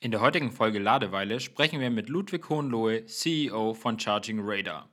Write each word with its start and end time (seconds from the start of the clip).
In 0.00 0.12
der 0.12 0.20
heutigen 0.20 0.52
Folge 0.52 0.78
Ladeweile 0.78 1.40
sprechen 1.40 1.80
wir 1.80 1.90
mit 1.90 2.08
Ludwig 2.08 2.48
Hohenlohe, 2.48 3.06
CEO 3.06 3.74
von 3.74 3.98
Charging 3.98 4.38
Radar. 4.40 4.88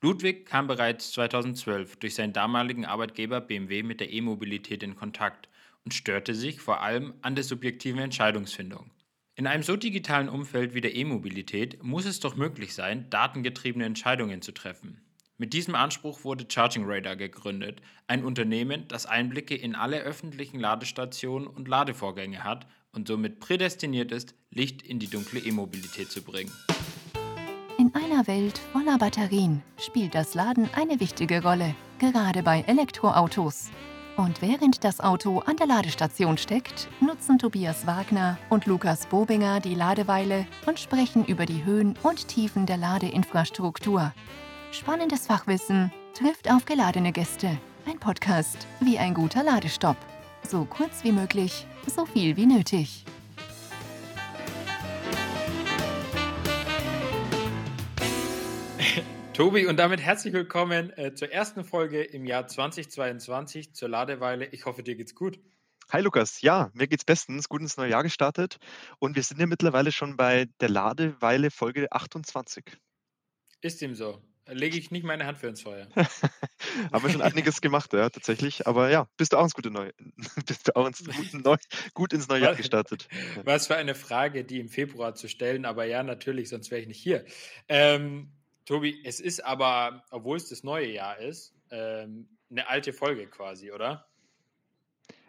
Ludwig 0.00 0.46
kam 0.46 0.68
bereits 0.68 1.10
2012 1.10 1.96
durch 1.96 2.14
seinen 2.14 2.32
damaligen 2.32 2.84
Arbeitgeber 2.84 3.40
BMW 3.40 3.82
mit 3.82 3.98
der 3.98 4.12
E-Mobilität 4.12 4.84
in 4.84 4.94
Kontakt 4.94 5.48
und 5.84 5.92
störte 5.92 6.36
sich 6.36 6.60
vor 6.60 6.82
allem 6.82 7.14
an 7.22 7.34
der 7.34 7.42
subjektiven 7.42 7.98
Entscheidungsfindung. 7.98 8.92
In 9.34 9.48
einem 9.48 9.64
so 9.64 9.74
digitalen 9.74 10.28
Umfeld 10.28 10.74
wie 10.74 10.80
der 10.80 10.94
E-Mobilität 10.94 11.82
muss 11.82 12.04
es 12.04 12.20
doch 12.20 12.36
möglich 12.36 12.74
sein, 12.74 13.10
datengetriebene 13.10 13.86
Entscheidungen 13.86 14.40
zu 14.40 14.52
treffen. 14.52 15.00
Mit 15.36 15.52
diesem 15.52 15.74
Anspruch 15.74 16.22
wurde 16.22 16.46
Charging 16.48 16.84
Radar 16.86 17.16
gegründet, 17.16 17.82
ein 18.06 18.24
Unternehmen, 18.24 18.86
das 18.86 19.04
Einblicke 19.06 19.56
in 19.56 19.74
alle 19.74 20.02
öffentlichen 20.02 20.60
Ladestationen 20.60 21.48
und 21.48 21.66
Ladevorgänge 21.66 22.44
hat 22.44 22.68
und 22.94 23.08
somit 23.08 23.40
prädestiniert 23.40 24.12
ist, 24.12 24.34
Licht 24.50 24.82
in 24.82 24.98
die 24.98 25.08
dunkle 25.08 25.40
E-Mobilität 25.40 26.10
zu 26.10 26.22
bringen. 26.22 26.52
In 27.78 27.92
einer 27.94 28.26
Welt 28.26 28.58
voller 28.72 28.98
Batterien 28.98 29.62
spielt 29.78 30.14
das 30.14 30.34
Laden 30.34 30.68
eine 30.74 31.00
wichtige 31.00 31.42
Rolle, 31.42 31.74
gerade 31.98 32.42
bei 32.42 32.62
Elektroautos. 32.66 33.70
Und 34.16 34.42
während 34.42 34.84
das 34.84 35.00
Auto 35.00 35.38
an 35.40 35.56
der 35.56 35.66
Ladestation 35.66 36.36
steckt, 36.36 36.88
nutzen 37.00 37.38
Tobias 37.38 37.86
Wagner 37.86 38.38
und 38.50 38.66
Lukas 38.66 39.06
Bobinger 39.06 39.58
die 39.60 39.74
Ladeweile 39.74 40.46
und 40.66 40.78
sprechen 40.78 41.24
über 41.24 41.46
die 41.46 41.64
Höhen 41.64 41.94
und 42.02 42.28
Tiefen 42.28 42.66
der 42.66 42.76
Ladeinfrastruktur. 42.76 44.12
Spannendes 44.70 45.26
Fachwissen 45.26 45.90
trifft 46.14 46.50
auf 46.50 46.66
geladene 46.66 47.12
Gäste. 47.12 47.58
Ein 47.86 47.98
Podcast 47.98 48.66
wie 48.80 48.98
ein 48.98 49.14
guter 49.14 49.42
Ladestopp. 49.42 49.96
So 50.46 50.66
kurz 50.66 51.04
wie 51.04 51.12
möglich, 51.12 51.66
so 51.90 52.06
viel 52.06 52.36
wie 52.36 52.46
nötig. 52.46 53.04
Tobi, 59.32 59.66
und 59.66 59.76
damit 59.78 60.00
herzlich 60.00 60.32
willkommen 60.32 60.90
äh, 60.96 61.14
zur 61.14 61.30
ersten 61.30 61.64
Folge 61.64 62.02
im 62.02 62.24
Jahr 62.24 62.46
2022 62.46 63.74
zur 63.74 63.88
Ladeweile. 63.88 64.46
Ich 64.46 64.66
hoffe, 64.66 64.82
dir 64.82 64.96
geht's 64.96 65.14
gut. 65.14 65.38
Hi 65.90 66.00
Lukas, 66.00 66.40
ja, 66.40 66.70
mir 66.72 66.88
geht's 66.88 67.04
bestens, 67.04 67.48
gut 67.48 67.60
ins 67.60 67.76
neue 67.76 67.90
Jahr 67.90 68.02
gestartet 68.02 68.56
und 68.98 69.14
wir 69.14 69.22
sind 69.22 69.40
ja 69.40 69.46
mittlerweile 69.46 69.92
schon 69.92 70.16
bei 70.16 70.46
der 70.60 70.70
Ladeweile 70.70 71.50
Folge 71.50 71.92
28. 71.92 72.64
Ist 73.60 73.82
dem 73.82 73.94
so. 73.94 74.22
Lege 74.52 74.78
ich 74.78 74.90
nicht 74.90 75.04
meine 75.04 75.26
Hand 75.26 75.38
für 75.38 75.48
ins 75.48 75.62
Feuer. 75.62 75.88
Haben 76.92 77.04
wir 77.04 77.10
schon 77.10 77.22
einiges 77.22 77.60
gemacht, 77.60 77.92
ja, 77.92 78.08
tatsächlich. 78.10 78.66
Aber 78.66 78.90
ja, 78.90 79.08
bist 79.16 79.32
du 79.32 79.36
auch 79.38 79.44
ins 79.44 79.54
gute 79.54 79.70
Neu 79.70 79.90
bist 80.46 80.68
du 80.68 80.76
auch 80.76 80.86
ins 80.86 81.04
gute 81.04 81.38
Neu 81.38 81.56
gut 81.94 82.12
ins 82.12 82.28
neue 82.28 82.42
Jahr 82.42 82.54
gestartet. 82.56 83.08
Was 83.44 83.66
für 83.66 83.76
eine 83.76 83.94
Frage, 83.94 84.44
die 84.44 84.60
im 84.60 84.68
Februar 84.68 85.14
zu 85.14 85.28
stellen, 85.28 85.64
aber 85.64 85.84
ja, 85.84 86.02
natürlich, 86.02 86.48
sonst 86.48 86.70
wäre 86.70 86.80
ich 86.80 86.88
nicht 86.88 87.00
hier. 87.00 87.24
Ähm, 87.68 88.32
Tobi, 88.64 89.00
es 89.04 89.20
ist 89.20 89.44
aber, 89.44 90.04
obwohl 90.10 90.36
es 90.36 90.48
das 90.48 90.62
neue 90.62 90.90
Jahr 90.90 91.18
ist, 91.18 91.54
ähm, 91.70 92.28
eine 92.50 92.68
alte 92.68 92.92
Folge 92.92 93.26
quasi, 93.26 93.72
oder? 93.72 94.06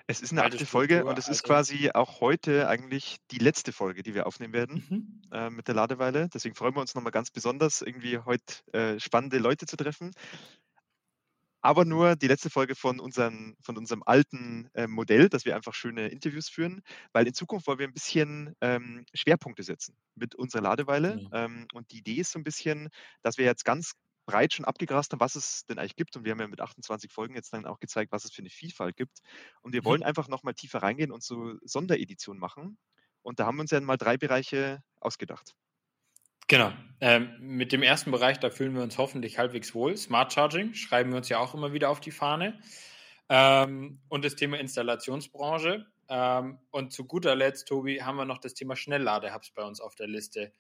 Es 0.06 0.22
ist 0.22 0.32
eine 0.32 0.44
alte, 0.44 0.66
Folge 0.66 1.06
und 1.06 1.18
es 1.18 1.30
ist 1.30 1.44
quasi 1.44 1.90
auch 1.94 2.20
heute 2.20 2.68
eigentlich 2.68 3.18
die 3.32 3.38
letzte 3.38 3.72
Folge, 3.72 4.04
die 4.04 4.14
wir 4.14 4.28
aufnehmen 4.28 4.54
werden 4.54 4.84
mhm. 4.90 5.22
äh, 5.32 5.50
mit 5.50 5.68
der 5.68 5.76
Ladeweile. 5.76 6.28
Deswegen 6.34 6.56
freuen 6.56 6.76
wir 6.76 6.82
uns 6.82 6.94
nochmal 6.94 7.12
ganz 7.12 7.32
besonders, 7.32 7.82
irgendwie 7.82 8.18
heute 8.18 8.54
äh, 8.74 9.00
spannende 9.00 9.38
Leute 9.38 9.66
zu 9.66 9.78
treffen 9.78 10.12
aber 11.64 11.86
nur 11.86 12.18
die 12.18 12.28
letzte 12.28 12.50
Folge 12.50 12.76
von, 12.76 13.00
unseren, 13.00 13.56
von 13.62 13.78
unserem 13.78 14.04
alten 14.06 14.70
äh, 14.74 14.86
Modell, 14.86 15.30
dass 15.30 15.46
wir 15.46 15.56
einfach 15.56 15.74
schöne 15.74 16.10
Interviews 16.10 16.50
führen, 16.50 16.82
weil 17.14 17.26
in 17.26 17.34
Zukunft 17.34 17.68
wollen 17.68 17.80
wir 17.80 17.88
ein 17.88 17.94
bisschen 17.94 18.54
ähm, 18.60 19.06
Schwerpunkte 19.14 19.64
setzen 19.64 19.96
mit 20.14 20.36
unserer 20.36 20.62
Ladeweile. 20.62 21.16
Mhm. 21.16 21.30
Ähm, 21.32 21.68
und 21.74 21.90
die 21.92 22.00
Idee 22.00 22.16
ist 22.16 22.34
so 22.34 22.40
ein 22.40 22.44
bisschen, 22.44 22.90
dass 23.22 23.38
wir 23.38 23.46
jetzt 23.46 23.64
ganz 23.64 23.94
breit 24.26 24.54
schon 24.54 24.66
abgegrast 24.66 25.12
haben, 25.12 25.20
was 25.20 25.36
es 25.36 25.66
denn 25.66 25.80
eigentlich 25.80 25.96
gibt. 25.96 26.16
Und 26.16 26.26
wir 26.26 26.32
haben 26.32 26.40
ja 26.40 26.48
mit 26.48 26.62
28 26.62 27.12
Folgen 27.12 27.36
jetzt 27.36 27.54
dann 27.54 27.66
auch 27.66 27.80
gezeigt, 27.80 28.12
was 28.12 28.26
es 28.26 28.32
für 28.32 28.42
eine 28.42 28.50
Vielfalt 28.50 28.96
gibt. 28.96 29.20
Und 29.62 29.74
wir 29.74 29.82
mhm. 29.82 29.86
wollen 29.86 30.04
einfach 30.04 30.28
nochmal 30.28 30.54
tiefer 30.54 30.82
reingehen 30.82 31.12
und 31.12 31.24
so 31.24 31.56
Sondereditionen 31.64 32.40
machen. 32.40 32.78
Und 33.22 33.40
da 33.40 33.46
haben 33.46 33.58
wir 33.58 33.62
uns 33.62 33.72
ja 33.72 33.80
mal 33.82 33.98
drei 33.98 34.18
Bereiche 34.18 34.84
ausgedacht. 35.00 35.56
Genau. 36.48 36.74
Ähm, 37.00 37.36
mit 37.40 37.72
dem 37.72 37.84
ersten 37.84 38.12
Bereich, 38.12 38.40
da 38.40 38.50
fühlen 38.50 38.76
wir 38.76 38.84
uns 38.84 38.98
hoffentlich 38.98 39.38
halbwegs 39.38 39.74
wohl. 39.74 39.96
Smart 39.96 40.34
Charging 40.34 40.74
schreiben 40.74 41.12
wir 41.12 41.18
uns 41.18 41.30
ja 41.30 41.40
auch 41.40 41.54
immer 41.54 41.74
wieder 41.74 41.90
auf 41.90 42.02
die 42.02 42.12
Fahne. 42.12 42.60
Ähm, 43.30 44.02
und 44.10 44.26
das 44.26 44.36
Thema 44.36 44.60
Installationsbranche. 44.60 45.86
Ähm, 46.10 46.60
und 46.70 46.92
zu 46.92 47.06
guter 47.06 47.36
Letzt, 47.36 47.68
Tobi, 47.68 48.02
haben 48.02 48.18
wir 48.18 48.26
noch 48.26 48.40
das 48.40 48.54
Thema 48.54 48.76
Schnellladehubs 48.76 49.52
bei 49.52 49.64
uns 49.64 49.80
auf 49.80 49.96
der 49.96 50.08
Liste. 50.08 50.52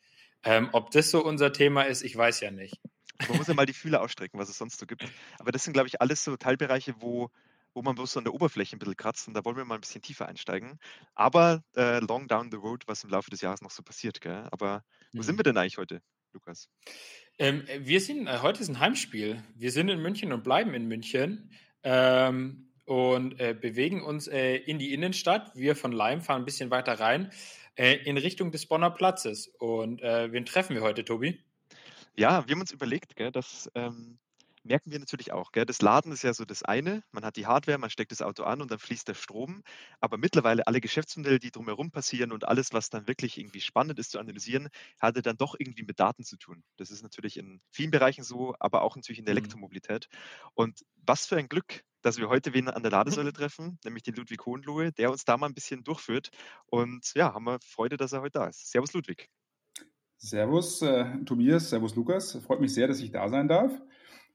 Ähm, 0.44 0.69
ob 0.72 0.91
das 0.91 1.12
so 1.12 1.24
unser 1.24 1.53
Thema 1.53 1.84
ist, 1.84 2.01
ich 2.01 2.16
weiß 2.16 2.40
ja 2.41 2.51
nicht. 2.51 2.80
Man 3.28 3.38
muss 3.38 3.47
ja 3.47 3.53
mal 3.53 3.66
die 3.66 3.74
Fühler 3.74 4.01
ausstrecken, 4.01 4.40
was 4.40 4.50
es 4.50 4.57
sonst 4.57 4.79
so 4.79 4.85
gibt. 4.85 5.06
Aber 5.40 5.51
das 5.51 5.63
sind, 5.63 5.74
glaube 5.74 5.88
ich, 5.88 6.01
alles 6.01 6.24
so 6.24 6.35
Teilbereiche, 6.35 6.96
wo 7.00 7.29
wo 7.74 7.81
man 7.81 7.96
bloß 7.96 8.13
so 8.13 8.19
an 8.19 8.24
der 8.24 8.34
Oberfläche 8.34 8.75
ein 8.75 8.79
bisschen 8.79 8.96
kratzt 8.96 9.28
und 9.28 9.34
da 9.34 9.44
wollen 9.46 9.57
wir 9.57 9.66
mal 9.66 9.75
ein 9.75 9.81
bisschen 9.81 10.01
tiefer 10.01 10.28
einsteigen. 10.28 10.79
Aber 11.16 11.63
äh, 11.75 12.00
long 12.00 12.28
down 12.28 12.51
the 12.51 12.57
road, 12.57 12.84
was 12.88 13.03
im 13.03 13.09
Laufe 13.09 13.29
des 13.29 13.41
Jahres 13.41 13.62
noch 13.62 13.72
so 13.72 13.81
passiert, 13.81 14.22
gell? 14.22 14.47
Aber 14.51 14.84
wo 15.12 15.19
mhm. 15.19 15.24
sind 15.24 15.40
wir 15.40 15.44
denn 15.44 15.57
eigentlich 15.57 15.78
heute, 15.78 16.01
Lukas? 16.34 16.69
Ähm, 17.40 17.63
wir 17.79 18.00
sind, 18.00 18.28
äh, 18.28 18.40
heute 18.41 18.62
ist 18.62 18.69
ein 18.69 18.79
Heimspiel. 18.79 19.44
Wir 19.56 19.72
sind 19.72 19.90
in 19.90 20.01
München 20.01 20.31
und 20.34 20.44
bleiben 20.44 20.74
in 20.74 20.88
München. 20.88 21.51
Ähm, 21.84 22.69
und 22.85 23.40
äh, 23.40 23.56
bewegen 23.59 24.03
uns 24.03 24.28
äh, 24.28 24.56
in 24.56 24.78
die 24.78 24.94
Innenstadt. 24.94 25.56
Wir 25.56 25.75
von 25.75 25.94
Leim 25.94 26.22
fahren 26.22 26.41
ein 26.41 26.45
bisschen 26.45 26.69
weiter 26.69 27.00
rein 27.00 27.31
äh, 27.75 27.95
in 27.95 28.18
Richtung 28.18 28.51
des 28.51 28.66
Bonner 28.66 28.91
Platzes. 28.91 29.47
Und 29.47 30.01
äh, 30.01 30.31
wen 30.31 30.45
treffen 30.45 30.75
wir 30.75 30.81
heute, 30.81 31.06
Tobi? 31.06 31.40
Ja, 32.16 32.47
wir 32.47 32.53
haben 32.53 32.62
uns 32.62 32.72
überlegt, 32.72 33.16
gell, 33.16 33.31
dass 33.31 33.69
ähm, 33.75 34.19
merken 34.63 34.91
wir 34.91 35.00
natürlich 35.00 35.31
auch. 35.31 35.51
Gell? 35.51 35.66
Das 35.66 35.81
Laden 35.81 36.12
ist 36.12 36.24
ja 36.24 36.34
so 36.34 36.46
das 36.46 36.63
eine. 36.63 37.03
Man 37.12 37.25
hat 37.25 37.35
die 37.35 37.46
Hardware, 37.46 37.78
man 37.78 37.90
steckt 37.90 38.12
das 38.12 38.22
Auto 38.22 38.44
an 38.44 38.62
und 38.62 38.72
dann 38.72 38.79
fließt 38.79 39.07
der 39.07 39.13
Strom. 39.13 39.63
Aber 40.00 40.18
mittlerweile 40.18 40.66
alle 40.68 40.81
Geschäftsmodelle, 40.81 41.40
die 41.40 41.51
drumherum 41.51 41.91
passieren 41.91 42.31
und 42.31 42.47
alles, 42.47 42.74
was 42.74 42.90
dann 42.90 43.07
wirklich 43.07 43.38
irgendwie 43.38 43.62
spannend 43.62 44.00
ist 44.00 44.12
zu 44.12 44.19
analysieren, 44.19 44.69
hatte 45.00 45.22
dann 45.22 45.38
doch 45.38 45.56
irgendwie 45.57 45.84
mit 45.84 46.00
Daten 46.00 46.24
zu 46.24 46.38
tun. 46.38 46.63
Das 46.78 46.91
ist 46.91 47.03
natürlich 47.03 47.38
in 47.38 47.62
vielen 47.69 47.91
Bereichen 47.91 48.24
so, 48.24 48.56
aber 48.59 48.81
auch 48.81 48.95
natürlich 48.95 49.19
in 49.19 49.25
der 49.25 49.34
mhm. 49.34 49.40
Elektromobilität. 49.40 50.07
Und 50.53 50.81
was 50.95 51.25
für 51.25 51.38
ein 51.38 51.50
Glück, 51.50 51.84
dass 52.01 52.18
wir 52.18 52.30
heute 52.30 52.53
wen 52.53 52.69
an 52.69 52.84
der 52.84 52.91
Ladesäule 52.91 53.31
treffen, 53.34 53.80
nämlich 53.85 54.03
den 54.03 54.16
Ludwig 54.16 54.45
Hohenlohe, 54.45 54.91
der 54.91 55.12
uns 55.12 55.24
da 55.25 55.38
mal 55.38 55.47
ein 55.47 55.53
bisschen 55.53 55.84
durchführt. 55.84 56.30
Und 56.66 57.13
ja, 57.16 57.34
haben 57.34 57.45
wir 57.45 57.59
Freude, 57.62 57.97
dass 57.97 58.12
er 58.12 58.22
heute 58.22 58.40
da 58.40 58.47
ist. 58.47 58.72
Servus, 58.72 58.94
Ludwig. 58.94 59.30
Servus, 60.23 60.81
äh, 60.81 61.06
Tobias, 61.25 61.69
Servus, 61.69 61.95
Lukas. 61.95 62.38
Freut 62.45 62.61
mich 62.61 62.73
sehr, 62.73 62.88
dass 62.88 63.01
ich 63.01 63.11
da 63.11 63.29
sein 63.29 63.47
darf 63.47 63.72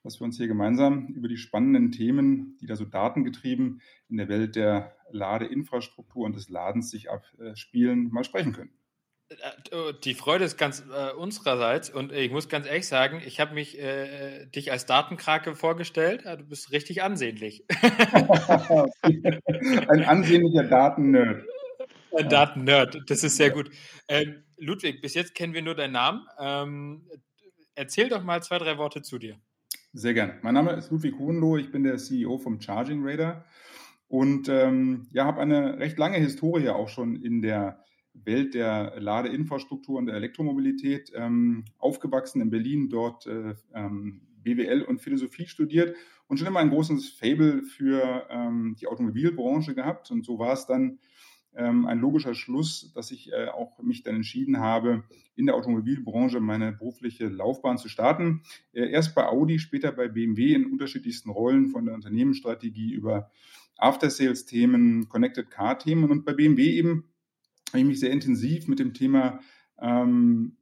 dass 0.04 0.20
wir 0.20 0.24
uns 0.24 0.36
hier 0.36 0.48
gemeinsam 0.48 1.08
über 1.08 1.28
die 1.28 1.36
spannenden 1.36 1.92
Themen, 1.92 2.56
die 2.60 2.66
da 2.66 2.76
so 2.76 2.84
datengetrieben 2.84 3.82
in 4.08 4.16
der 4.16 4.28
Welt 4.28 4.56
der 4.56 4.96
Ladeinfrastruktur 5.10 6.24
und 6.24 6.36
des 6.36 6.48
Ladens 6.48 6.90
sich 6.90 7.10
abspielen, 7.10 8.10
mal 8.10 8.24
sprechen 8.24 8.52
können. 8.52 8.70
Äh, 9.28 9.36
oh, 9.74 9.92
die 9.92 10.14
Freude 10.14 10.44
ist 10.44 10.56
ganz 10.56 10.82
äh, 10.90 11.12
unsererseits 11.12 11.90
und 11.90 12.12
ich 12.12 12.30
muss 12.30 12.48
ganz 12.48 12.66
ehrlich 12.66 12.86
sagen, 12.86 13.20
ich 13.26 13.40
habe 13.40 13.52
mich 13.54 13.78
äh, 13.78 14.46
dich 14.46 14.72
als 14.72 14.86
Datenkrake 14.86 15.54
vorgestellt. 15.54 16.24
Du 16.24 16.44
bist 16.44 16.72
richtig 16.72 17.02
ansehnlich. 17.02 17.66
Ein 19.02 20.04
ansehnlicher 20.04 20.64
Datennerd. 20.64 21.44
Ein 22.16 22.28
Datennerd, 22.30 23.02
das 23.08 23.22
ist 23.22 23.36
sehr 23.36 23.50
gut. 23.50 23.70
Ähm, 24.08 24.42
Ludwig, 24.58 25.00
bis 25.00 25.14
jetzt 25.14 25.34
kennen 25.34 25.54
wir 25.54 25.62
nur 25.62 25.74
deinen 25.74 25.92
Namen. 25.92 26.26
Ähm, 26.38 27.02
erzähl 27.74 28.08
doch 28.08 28.22
mal 28.22 28.42
zwei, 28.42 28.58
drei 28.58 28.78
Worte 28.78 29.02
zu 29.02 29.18
dir. 29.18 29.38
Sehr 29.92 30.14
gerne. 30.14 30.38
Mein 30.42 30.54
Name 30.54 30.72
ist 30.72 30.90
Ludwig 30.90 31.18
Hohenloh, 31.18 31.56
ich 31.56 31.70
bin 31.70 31.82
der 31.82 31.96
CEO 31.96 32.38
vom 32.38 32.60
Charging 32.60 33.00
Radar 33.02 33.44
und 34.08 34.48
ähm, 34.48 35.06
ja, 35.12 35.24
habe 35.24 35.40
eine 35.40 35.78
recht 35.78 35.98
lange 35.98 36.18
Historie 36.18 36.68
auch 36.68 36.88
schon 36.88 37.16
in 37.16 37.42
der 37.42 37.84
Welt 38.12 38.54
der 38.54 38.94
Ladeinfrastruktur 38.98 39.98
und 39.98 40.06
der 40.06 40.16
Elektromobilität. 40.16 41.12
Ähm, 41.14 41.64
aufgewachsen 41.78 42.40
in 42.40 42.50
Berlin, 42.50 42.88
dort 42.88 43.26
äh, 43.26 43.54
ähm, 43.74 44.22
BWL 44.42 44.82
und 44.82 45.00
Philosophie 45.00 45.46
studiert 45.46 45.96
und 46.26 46.38
schon 46.38 46.48
immer 46.48 46.60
ein 46.60 46.70
großes 46.70 47.10
Fable 47.10 47.62
für 47.62 48.26
ähm, 48.30 48.76
die 48.80 48.86
Automobilbranche 48.86 49.74
gehabt. 49.74 50.10
Und 50.10 50.24
so 50.24 50.38
war 50.38 50.52
es 50.52 50.66
dann 50.66 50.98
ein 51.54 51.98
logischer 51.98 52.34
Schluss, 52.34 52.92
dass 52.94 53.10
ich 53.10 53.32
äh, 53.32 53.48
auch 53.48 53.78
mich 53.82 54.02
dann 54.02 54.16
entschieden 54.16 54.60
habe, 54.60 55.04
in 55.34 55.46
der 55.46 55.54
Automobilbranche 55.54 56.40
meine 56.40 56.72
berufliche 56.72 57.28
Laufbahn 57.28 57.78
zu 57.78 57.88
starten. 57.88 58.42
Äh, 58.72 58.90
erst 58.90 59.14
bei 59.14 59.26
Audi, 59.26 59.58
später 59.58 59.92
bei 59.92 60.08
BMW 60.08 60.54
in 60.54 60.70
unterschiedlichsten 60.70 61.30
Rollen 61.30 61.68
von 61.68 61.84
der 61.86 61.94
Unternehmensstrategie 61.94 62.92
über 62.92 63.30
After-Sales-Themen, 63.76 65.08
Connected 65.08 65.50
Car-Themen 65.50 66.10
und 66.10 66.24
bei 66.24 66.32
BMW 66.32 66.64
eben 66.64 67.04
habe 67.68 67.80
ich 67.80 67.84
mich 67.84 68.00
sehr 68.00 68.10
intensiv 68.10 68.66
mit 68.68 68.78
dem 68.78 68.94
Thema 68.94 69.40
ähm, 69.80 70.56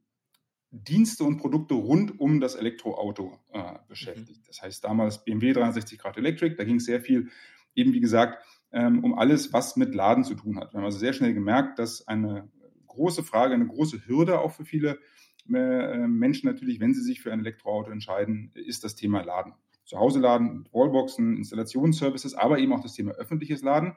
Dienste 0.71 1.23
und 1.23 1.37
Produkte 1.37 1.73
rund 1.73 2.19
um 2.19 2.39
das 2.39 2.55
Elektroauto 2.55 3.39
äh, 3.53 3.73
beschäftigt. 3.87 4.41
Mhm. 4.41 4.47
Das 4.47 4.61
heißt 4.61 4.83
damals 4.83 5.23
BMW 5.23 5.53
360 5.53 5.97
Grad 5.97 6.17
Electric, 6.17 6.55
da 6.55 6.63
ging 6.63 6.75
es 6.75 6.85
sehr 6.85 7.01
viel 7.01 7.29
eben 7.73 7.93
wie 7.93 8.01
gesagt 8.01 8.43
ähm, 8.77 9.03
um 9.03 9.17
alles, 9.17 9.53
was 9.53 9.75
mit 9.75 9.95
Laden 9.95 10.23
zu 10.23 10.35
tun 10.35 10.59
hat. 10.59 10.71
Wir 10.71 10.77
haben 10.77 10.85
also 10.85 10.99
sehr 10.99 11.13
schnell 11.13 11.33
gemerkt, 11.33 11.79
dass 11.79 12.07
eine 12.07 12.47
große 12.85 13.23
Frage, 13.23 13.55
eine 13.55 13.65
große 13.65 14.05
Hürde 14.05 14.39
auch 14.39 14.51
für 14.51 14.65
viele 14.65 14.99
äh, 15.51 16.07
Menschen 16.07 16.47
natürlich, 16.47 16.79
wenn 16.79 16.93
sie 16.93 17.01
sich 17.01 17.19
für 17.19 17.33
ein 17.33 17.39
Elektroauto 17.39 17.89
entscheiden, 17.89 18.51
ist 18.53 18.83
das 18.83 18.93
Thema 18.93 19.23
Laden. 19.23 19.53
Zu 19.83 19.97
Hause 19.97 20.19
laden, 20.19 20.69
Wallboxen, 20.71 21.37
Installationsservices, 21.37 22.35
aber 22.35 22.59
eben 22.59 22.71
auch 22.71 22.81
das 22.81 22.93
Thema 22.93 23.13
öffentliches 23.13 23.63
Laden. 23.63 23.93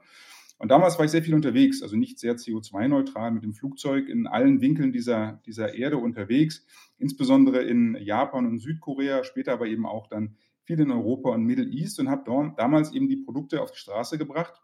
Und 0.56 0.70
damals 0.70 0.96
war 0.98 1.04
ich 1.04 1.10
sehr 1.10 1.22
viel 1.22 1.34
unterwegs, 1.34 1.82
also 1.82 1.96
nicht 1.96 2.18
sehr 2.18 2.36
CO2-neutral 2.36 3.32
mit 3.32 3.42
dem 3.42 3.52
Flugzeug 3.52 4.08
in 4.08 4.26
allen 4.26 4.62
Winkeln 4.62 4.92
dieser, 4.92 5.42
dieser 5.44 5.74
Erde 5.74 5.98
unterwegs, 5.98 6.64
insbesondere 6.96 7.62
in 7.62 7.96
Japan 8.00 8.46
und 8.46 8.60
Südkorea, 8.60 9.24
später 9.24 9.52
aber 9.52 9.66
eben 9.66 9.84
auch 9.84 10.06
dann 10.06 10.36
viel 10.64 10.80
in 10.80 10.90
Europa 10.90 11.30
und 11.30 11.44
Middle 11.44 11.66
East 11.66 11.98
und 12.00 12.08
habe 12.08 12.54
damals 12.56 12.92
eben 12.94 13.08
die 13.08 13.16
Produkte 13.16 13.60
auf 13.60 13.72
die 13.72 13.78
Straße 13.78 14.16
gebracht. 14.16 14.62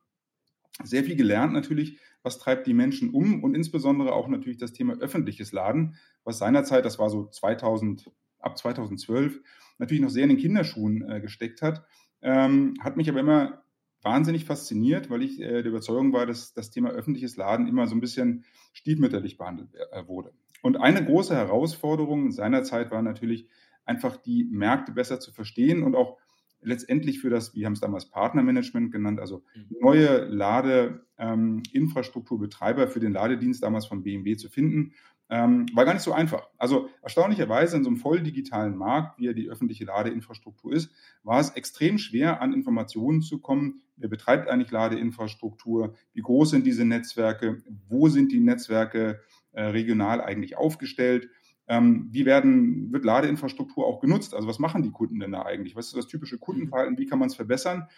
Sehr 0.82 1.04
viel 1.04 1.16
gelernt 1.16 1.52
natürlich, 1.52 1.98
was 2.22 2.38
treibt 2.38 2.66
die 2.66 2.74
Menschen 2.74 3.10
um 3.10 3.42
und 3.42 3.54
insbesondere 3.54 4.12
auch 4.12 4.28
natürlich 4.28 4.58
das 4.58 4.72
Thema 4.72 4.94
öffentliches 4.94 5.52
Laden, 5.52 5.96
was 6.24 6.38
seinerzeit, 6.38 6.84
das 6.84 6.98
war 6.98 7.08
so 7.08 7.26
2000, 7.26 8.10
ab 8.40 8.58
2012, 8.58 9.40
natürlich 9.78 10.02
noch 10.02 10.10
sehr 10.10 10.24
in 10.24 10.30
den 10.30 10.38
Kinderschuhen 10.38 11.08
äh, 11.08 11.20
gesteckt 11.20 11.62
hat, 11.62 11.84
ähm, 12.22 12.74
hat 12.80 12.96
mich 12.96 13.08
aber 13.08 13.20
immer 13.20 13.62
wahnsinnig 14.02 14.44
fasziniert, 14.44 15.10
weil 15.10 15.22
ich 15.22 15.40
äh, 15.40 15.62
der 15.62 15.66
Überzeugung 15.66 16.12
war, 16.12 16.26
dass 16.26 16.52
das 16.52 16.70
Thema 16.70 16.90
öffentliches 16.90 17.36
Laden 17.36 17.66
immer 17.66 17.86
so 17.86 17.94
ein 17.94 18.00
bisschen 18.00 18.44
stiefmütterlich 18.72 19.36
behandelt 19.38 19.74
äh, 19.90 20.06
wurde. 20.06 20.32
Und 20.62 20.76
eine 20.76 21.04
große 21.04 21.34
Herausforderung 21.34 22.30
seinerzeit 22.30 22.90
war 22.90 23.02
natürlich 23.02 23.48
einfach 23.84 24.16
die 24.16 24.44
Märkte 24.44 24.92
besser 24.92 25.20
zu 25.20 25.32
verstehen 25.32 25.82
und 25.82 25.94
auch 25.94 26.18
letztendlich 26.66 27.20
für 27.20 27.30
das, 27.30 27.54
wir 27.54 27.64
haben 27.66 27.74
es 27.74 27.80
damals 27.80 28.06
Partnermanagement 28.06 28.90
genannt, 28.92 29.20
also 29.20 29.44
mhm. 29.54 29.76
neue 29.80 30.26
Ladeinfrastrukturbetreiber 30.26 32.82
ähm, 32.82 32.90
für 32.90 33.00
den 33.00 33.12
Ladedienst 33.12 33.62
damals 33.62 33.86
von 33.86 34.02
BMW 34.02 34.36
zu 34.36 34.50
finden, 34.50 34.92
ähm, 35.28 35.66
war 35.74 35.84
gar 35.84 35.94
nicht 35.94 36.02
so 36.02 36.12
einfach. 36.12 36.48
Also 36.56 36.88
erstaunlicherweise 37.02 37.76
in 37.76 37.84
so 37.84 37.90
einem 37.90 37.96
voll 37.96 38.20
digitalen 38.20 38.76
Markt, 38.76 39.18
wie 39.18 39.26
ja 39.26 39.32
die 39.32 39.48
öffentliche 39.48 39.84
Ladeinfrastruktur 39.84 40.72
ist, 40.72 40.90
war 41.22 41.40
es 41.40 41.50
extrem 41.50 41.98
schwer, 41.98 42.40
an 42.40 42.52
Informationen 42.52 43.22
zu 43.22 43.40
kommen. 43.40 43.80
Wer 43.96 44.08
betreibt 44.08 44.48
eigentlich 44.48 44.70
Ladeinfrastruktur? 44.70 45.94
Wie 46.12 46.22
groß 46.22 46.50
sind 46.50 46.66
diese 46.66 46.84
Netzwerke? 46.84 47.62
Wo 47.88 48.08
sind 48.08 48.30
die 48.30 48.40
Netzwerke 48.40 49.20
äh, 49.52 49.62
regional 49.62 50.20
eigentlich 50.20 50.56
aufgestellt? 50.56 51.28
Ähm, 51.68 52.08
wie 52.12 52.24
werden, 52.24 52.92
wird 52.92 53.04
Ladeinfrastruktur 53.04 53.86
auch 53.86 54.00
genutzt? 54.00 54.34
Also 54.34 54.46
was 54.46 54.58
machen 54.58 54.82
die 54.82 54.92
Kunden 54.92 55.18
denn 55.18 55.32
da 55.32 55.42
eigentlich? 55.42 55.74
Was 55.74 55.86
ist 55.86 55.96
das 55.96 56.06
typische 56.06 56.38
Kundenverhalten? 56.38 56.98
Wie 56.98 57.06
kann 57.06 57.18
man 57.18 57.28
es 57.28 57.34
verbessern? 57.34 57.88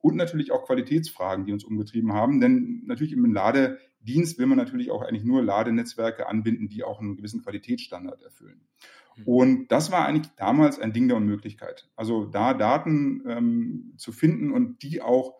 Und 0.00 0.16
natürlich 0.16 0.52
auch 0.52 0.66
Qualitätsfragen, 0.66 1.46
die 1.46 1.52
uns 1.52 1.64
umgetrieben 1.64 2.12
haben. 2.12 2.40
Denn 2.40 2.82
natürlich 2.84 3.14
im 3.14 3.32
Ladedienst 3.32 4.38
will 4.38 4.46
man 4.46 4.58
natürlich 4.58 4.90
auch 4.90 5.02
eigentlich 5.02 5.24
nur 5.24 5.42
Ladenetzwerke 5.42 6.28
anbinden, 6.28 6.68
die 6.68 6.84
auch 6.84 7.00
einen 7.00 7.16
gewissen 7.16 7.42
Qualitätsstandard 7.42 8.22
erfüllen. 8.22 8.60
Mhm. 9.16 9.22
Und 9.24 9.68
das 9.68 9.90
war 9.90 10.06
eigentlich 10.06 10.30
damals 10.36 10.78
ein 10.78 10.92
Ding 10.92 11.08
der 11.08 11.16
Unmöglichkeit. 11.16 11.88
Also 11.96 12.26
da 12.26 12.52
Daten 12.52 13.22
ähm, 13.26 13.94
zu 13.96 14.12
finden 14.12 14.50
und 14.50 14.82
die 14.82 15.00
auch 15.00 15.34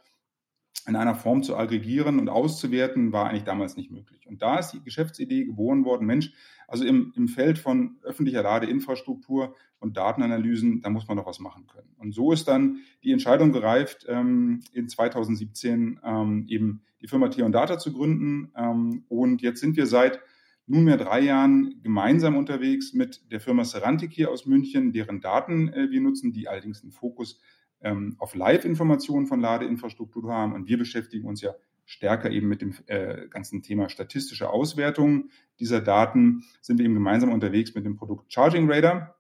in 0.86 0.96
einer 0.96 1.14
Form 1.14 1.42
zu 1.42 1.56
aggregieren 1.56 2.18
und 2.18 2.28
auszuwerten, 2.28 3.12
war 3.12 3.28
eigentlich 3.28 3.44
damals 3.44 3.76
nicht 3.76 3.90
möglich. 3.90 4.26
Und 4.26 4.42
da 4.42 4.58
ist 4.58 4.72
die 4.72 4.82
Geschäftsidee 4.82 5.44
geboren 5.44 5.84
worden, 5.84 6.06
Mensch, 6.06 6.32
also 6.68 6.84
im, 6.84 7.12
im 7.16 7.28
Feld 7.28 7.58
von 7.58 7.96
öffentlicher 8.02 8.42
Ladeinfrastruktur 8.42 9.54
und 9.78 9.96
Datenanalysen, 9.96 10.80
da 10.80 10.90
muss 10.90 11.06
man 11.08 11.16
doch 11.16 11.26
was 11.26 11.40
machen 11.40 11.66
können. 11.66 11.94
Und 11.98 12.12
so 12.12 12.32
ist 12.32 12.48
dann 12.48 12.80
die 13.02 13.12
Entscheidung 13.12 13.52
gereift, 13.52 14.06
ähm, 14.08 14.60
in 14.72 14.88
2017 14.88 16.00
ähm, 16.02 16.46
eben 16.48 16.82
die 17.00 17.08
Firma 17.08 17.28
Tion 17.28 17.52
Data 17.52 17.78
zu 17.78 17.92
gründen. 17.92 18.50
Ähm, 18.56 19.04
und 19.08 19.42
jetzt 19.42 19.60
sind 19.60 19.76
wir 19.76 19.86
seit 19.86 20.20
nunmehr 20.66 20.96
drei 20.96 21.20
Jahren 21.20 21.82
gemeinsam 21.82 22.36
unterwegs 22.36 22.94
mit 22.94 23.30
der 23.30 23.40
Firma 23.40 23.64
Serantic 23.64 24.12
hier 24.12 24.30
aus 24.30 24.46
München, 24.46 24.92
deren 24.92 25.20
Daten 25.20 25.68
äh, 25.68 25.90
wir 25.90 26.00
nutzen, 26.00 26.32
die 26.32 26.48
allerdings 26.48 26.82
einen 26.82 26.92
Fokus 26.92 27.40
ähm, 27.84 28.16
auf 28.18 28.34
Live-Informationen 28.34 29.26
von 29.26 29.40
Ladeinfrastruktur 29.40 30.32
haben. 30.32 30.54
Und 30.54 30.68
wir 30.68 30.78
beschäftigen 30.78 31.26
uns 31.26 31.40
ja 31.40 31.54
stärker 31.84 32.30
eben 32.30 32.48
mit 32.48 32.62
dem 32.62 32.74
äh, 32.86 33.28
ganzen 33.28 33.62
Thema 33.62 33.88
statistische 33.88 34.48
Auswertung 34.50 35.28
dieser 35.60 35.80
Daten. 35.80 36.44
Sind 36.60 36.78
wir 36.78 36.84
eben 36.84 36.94
gemeinsam 36.94 37.32
unterwegs 37.32 37.74
mit 37.74 37.84
dem 37.84 37.96
Produkt 37.96 38.32
Charging 38.32 38.70
Radar 38.70 39.16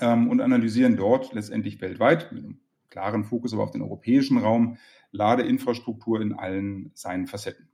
ähm, 0.00 0.28
und 0.28 0.40
analysieren 0.40 0.96
dort 0.96 1.32
letztendlich 1.32 1.80
weltweit 1.80 2.30
mit 2.32 2.44
einem 2.44 2.60
klaren 2.90 3.24
Fokus 3.24 3.52
aber 3.52 3.62
auf 3.62 3.70
den 3.70 3.82
europäischen 3.82 4.38
Raum 4.38 4.76
Ladeinfrastruktur 5.10 6.20
in 6.20 6.34
allen 6.34 6.90
seinen 6.94 7.26
Facetten. 7.26 7.68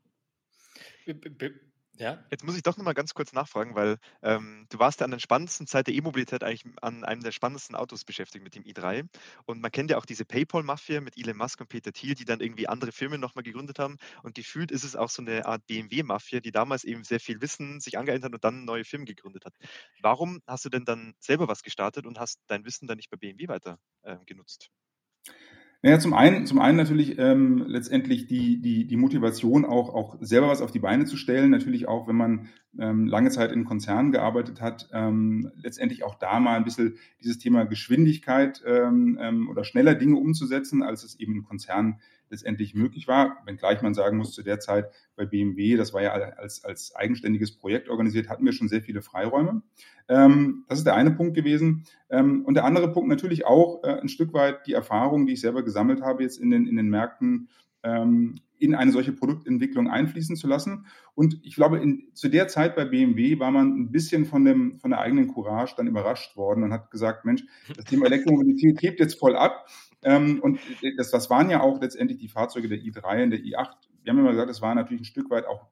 Ja. 1.99 2.25
Jetzt 2.31 2.43
muss 2.43 2.57
ich 2.57 2.63
doch 2.63 2.77
noch 2.77 2.85
mal 2.85 2.93
ganz 2.95 3.15
kurz 3.15 3.33
nachfragen, 3.33 3.77
weil 3.77 3.99
ähm, 4.23 4.67
du 4.69 4.81
warst 4.81 4.99
ja 5.01 5.05
an 5.05 5.13
der 5.13 5.21
spannendsten 5.21 5.69
Zeit 5.69 5.87
der 5.87 5.95
E-Mobilität 5.95 6.43
eigentlich 6.43 6.65
an 6.83 7.05
einem 7.05 7.23
der 7.23 7.31
spannendsten 7.31 7.77
Autos 7.77 8.05
beschäftigt 8.05 8.43
mit 8.43 8.57
dem 8.57 8.65
i3. 8.65 9.09
Und 9.47 9.61
man 9.61 9.71
kennt 9.71 9.91
ja 9.91 9.99
auch 9.99 10.05
diese 10.05 10.25
PayPal-Mafia 10.25 11.01
mit 11.01 11.17
Elon 11.17 11.37
Musk 11.37 11.61
und 11.61 11.69
Peter 11.69 11.93
Thiel, 11.93 12.15
die 12.17 12.25
dann 12.25 12.41
irgendwie 12.41 12.67
andere 12.67 12.91
Firmen 12.91 13.21
nochmal 13.21 13.45
gegründet 13.45 13.79
haben. 13.79 13.99
Und 14.25 14.35
gefühlt 14.35 14.73
ist 14.73 14.83
es 14.83 14.97
auch 14.97 15.09
so 15.09 15.23
eine 15.23 15.47
Art 15.47 15.65
BMW-Mafia, 15.67 16.41
die 16.41 16.51
damals 16.51 16.83
eben 16.83 17.05
sehr 17.05 17.21
viel 17.21 17.41
Wissen 17.41 17.79
sich 17.81 17.97
angeeignet 17.97 18.25
hat 18.25 18.35
und 18.35 18.43
dann 18.45 18.65
neue 18.65 18.85
Firmen 18.85 19.07
gegründet 19.07 19.45
hat. 19.45 19.55
Warum 20.01 20.41
hast 20.49 20.65
du 20.65 20.71
denn 20.71 20.85
dann 20.85 21.15
selber 21.21 21.47
was 21.47 21.63
gestartet 21.63 22.07
und 22.07 22.19
hast 22.19 22.41
dein 22.49 22.65
Wissen 22.65 22.89
dann 22.89 22.97
nicht 22.97 23.11
bei 23.11 23.17
BMW 23.17 23.47
weiter 23.47 23.79
äh, 24.03 24.17
genutzt? 24.27 24.71
Naja, 25.85 25.99
zum 25.99 26.15
einen, 26.15 26.47
zum 26.47 26.61
einen 26.61 26.79
natürlich 26.79 27.19
ähm, 27.19 27.63
letztendlich 27.67 28.27
die, 28.27 28.59
die, 28.59 28.87
die 28.87 28.97
Motivation, 28.97 29.67
auch, 29.67 29.93
auch 29.93 30.17
selber 30.23 30.49
was 30.49 30.63
auf 30.63 30.71
die 30.71 30.79
Beine 30.79 31.05
zu 31.05 31.19
stellen. 31.19 31.51
Natürlich 31.51 31.89
auch, 31.89 32.09
wenn 32.09 32.17
man 32.17 32.49
ähm, 32.79 33.07
lange 33.07 33.29
Zeit 33.29 33.53
in 33.53 33.67
Konzernen 33.67 34.11
gearbeitet 34.11 34.63
hat, 34.63 34.89
ähm, 34.95 35.53
letztendlich 35.57 36.03
auch 36.03 36.15
da 36.15 36.41
mal 36.41 36.57
ein 36.57 36.65
bisschen 36.65 36.97
dieses 37.21 37.37
Thema 37.37 37.65
Geschwindigkeit 37.65 38.63
ähm, 38.67 39.19
ähm, 39.21 39.51
oder 39.51 39.63
schneller 39.63 39.95
Dinge 39.95 40.17
umzusetzen, 40.17 40.83
als 40.83 41.05
es 41.05 41.21
eben 41.21 41.35
in 41.35 41.43
Konzernen 41.43 42.01
letztendlich 42.31 42.75
möglich 42.75 43.09
war. 43.09 43.39
Wenngleich 43.47 43.83
man 43.83 43.95
sagen 43.95 44.17
muss, 44.17 44.33
zu 44.33 44.43
der 44.43 44.61
Zeit 44.61 44.91
bei 45.17 45.27
BMW, 45.27 45.77
das 45.77 45.93
war 45.93 46.03
ja 46.03 46.13
als, 46.13 46.65
als 46.65 46.95
eigenständiges 46.95 47.57
Projekt 47.57 47.89
organisiert, 47.89 48.29
hatten 48.29 48.45
wir 48.45 48.53
schon 48.53 48.69
sehr 48.69 48.83
viele 48.83 49.03
Freiräume. 49.03 49.63
Ähm, 50.09 50.65
das 50.69 50.79
ist 50.79 50.87
der 50.87 50.95
eine 50.95 51.13
Punkt 51.13 51.35
gewesen. 51.35 51.87
Ähm, 52.11 52.45
und 52.45 52.55
der 52.55 52.65
andere 52.65 52.93
Punkt 52.93 53.09
natürlich 53.09 53.47
auch 53.47 53.83
äh, 53.85 54.01
ein 54.01 54.09
Stück 54.09 54.33
weit 54.33 54.67
die 54.67 54.73
Erfahrung, 54.73 55.27
die 55.27 55.35
ich 55.35 55.41
selber 55.41 55.63
gesammelt 55.63 56.03
habe 56.03 56.23
jetzt 56.23 56.39
in 56.39 56.51
den, 56.51 56.67
in 56.67 56.77
den 56.77 56.89
Märkten, 56.89 57.49
ähm, 57.83 58.37
in 58.59 58.75
eine 58.75 58.93
solche 58.93 59.13
Produktentwicklung 59.13 59.91
einfließen 59.91 60.37
zu 60.37 60.47
lassen. 60.47 60.87
Und 61.15 61.39
ich 61.43 61.55
glaube, 61.55 61.79
in, 61.79 62.09
zu 62.15 62.29
der 62.29 62.49
Zeit 62.49 62.77
bei 62.77 62.85
BMW 62.85 63.39
war 63.39 63.51
man 63.51 63.69
ein 63.69 63.91
bisschen 63.91 64.25
von, 64.25 64.45
dem, 64.45 64.79
von 64.79 64.91
der 64.91 65.01
eigenen 65.01 65.29
Courage 65.29 65.75
dann 65.77 65.87
überrascht 65.87 66.37
worden 66.37 66.65
und 66.65 66.73
hat 66.73 66.91
gesagt, 66.91 67.25
Mensch, 67.25 67.45
das 67.77 67.85
Thema 67.85 68.07
Elektromobilität 68.07 68.81
hebt 68.81 69.01
jetzt 69.01 69.19
voll 69.19 69.37
ab. 69.37 69.67
Ähm, 70.05 70.41
und 70.41 70.61
das, 70.97 71.11
das 71.11 71.31
waren 71.31 71.51
ja 71.51 71.61
auch 71.63 71.81
letztendlich 71.81 72.19
die 72.19 72.29
Fahrzeuge 72.29 72.69
der 72.69 72.79
i3 72.79 73.25
und 73.25 73.31
der 73.31 73.41
i8. 73.41 73.71
Wir 74.03 74.13
haben 74.13 74.19
immer 74.19 74.33
gesagt, 74.33 74.51
das 74.51 74.63
waren 74.63 74.77
natürlich 74.77 75.03
ein 75.03 75.07
Stück 75.07 75.31
weit 75.31 75.47
auch 75.47 75.67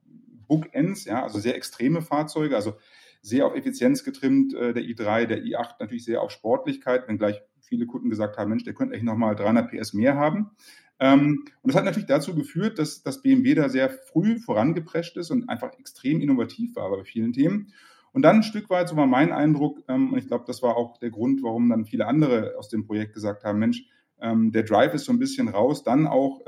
Bookends, 0.49 1.05
ja, 1.05 1.23
also 1.23 1.39
sehr 1.39 1.55
extreme 1.55 2.03
Fahrzeuge, 2.03 2.57
also 2.57 2.75
sehr 3.21 3.47
auf 3.47 3.55
Effizienz 3.55 4.05
getrimmt, 4.05 4.55
äh, 4.55 4.73
der 4.73 4.83
i3, 4.83 5.27
der 5.27 5.43
i8 5.43 5.77
natürlich 5.81 6.05
sehr 6.05 6.23
auf 6.23 6.31
Sportlichkeit, 6.31 7.09
wenngleich 7.09 7.41
viele 7.61 7.87
Kunden 7.87 8.11
gesagt 8.11 8.37
haben, 8.37 8.51
Mensch, 8.51 8.65
der 8.65 8.75
könnte 8.75 8.95
eigentlich 8.95 9.05
nochmal 9.05 9.37
300 9.37 9.71
PS 9.71 9.95
mehr 9.95 10.17
haben. 10.17 10.51
Ähm, 10.99 11.45
und 11.63 11.73
das 11.73 11.77
hat 11.77 11.85
natürlich 11.85 12.09
dazu 12.09 12.35
geführt, 12.35 12.79
dass 12.79 13.03
das 13.03 13.23
BMW 13.23 13.55
da 13.55 13.69
sehr 13.69 13.91
früh 13.91 14.39
vorangeprescht 14.39 15.17
ist 15.17 15.31
und 15.31 15.49
einfach 15.49 15.73
extrem 15.79 16.21
innovativ 16.21 16.77
war 16.77 16.91
bei 16.91 17.05
vielen 17.05 17.33
Themen. 17.33 17.73
Und 18.13 18.23
dann 18.23 18.37
ein 18.37 18.43
Stück 18.43 18.69
weit, 18.69 18.89
so 18.89 18.97
war 18.97 19.07
mein 19.07 19.33
Eindruck, 19.33 19.83
ähm, 19.89 20.13
und 20.13 20.19
ich 20.19 20.27
glaube, 20.27 20.45
das 20.47 20.63
war 20.63 20.77
auch 20.77 20.99
der 20.99 21.11
Grund, 21.11 21.43
warum 21.43 21.69
dann 21.71 21.87
viele 21.87 22.07
andere 22.07 22.57
aus 22.59 22.69
dem 22.69 22.85
Projekt 22.85 23.15
gesagt 23.15 23.45
haben, 23.45 23.59
Mensch, 23.59 23.87
ähm, 24.23 24.53
der 24.53 24.63
Drive 24.63 24.95
ist 24.95 25.05
so 25.05 25.13
ein 25.13 25.19
bisschen 25.19 25.49
raus. 25.49 25.85
Dann 25.85 26.07
auch 26.07 26.41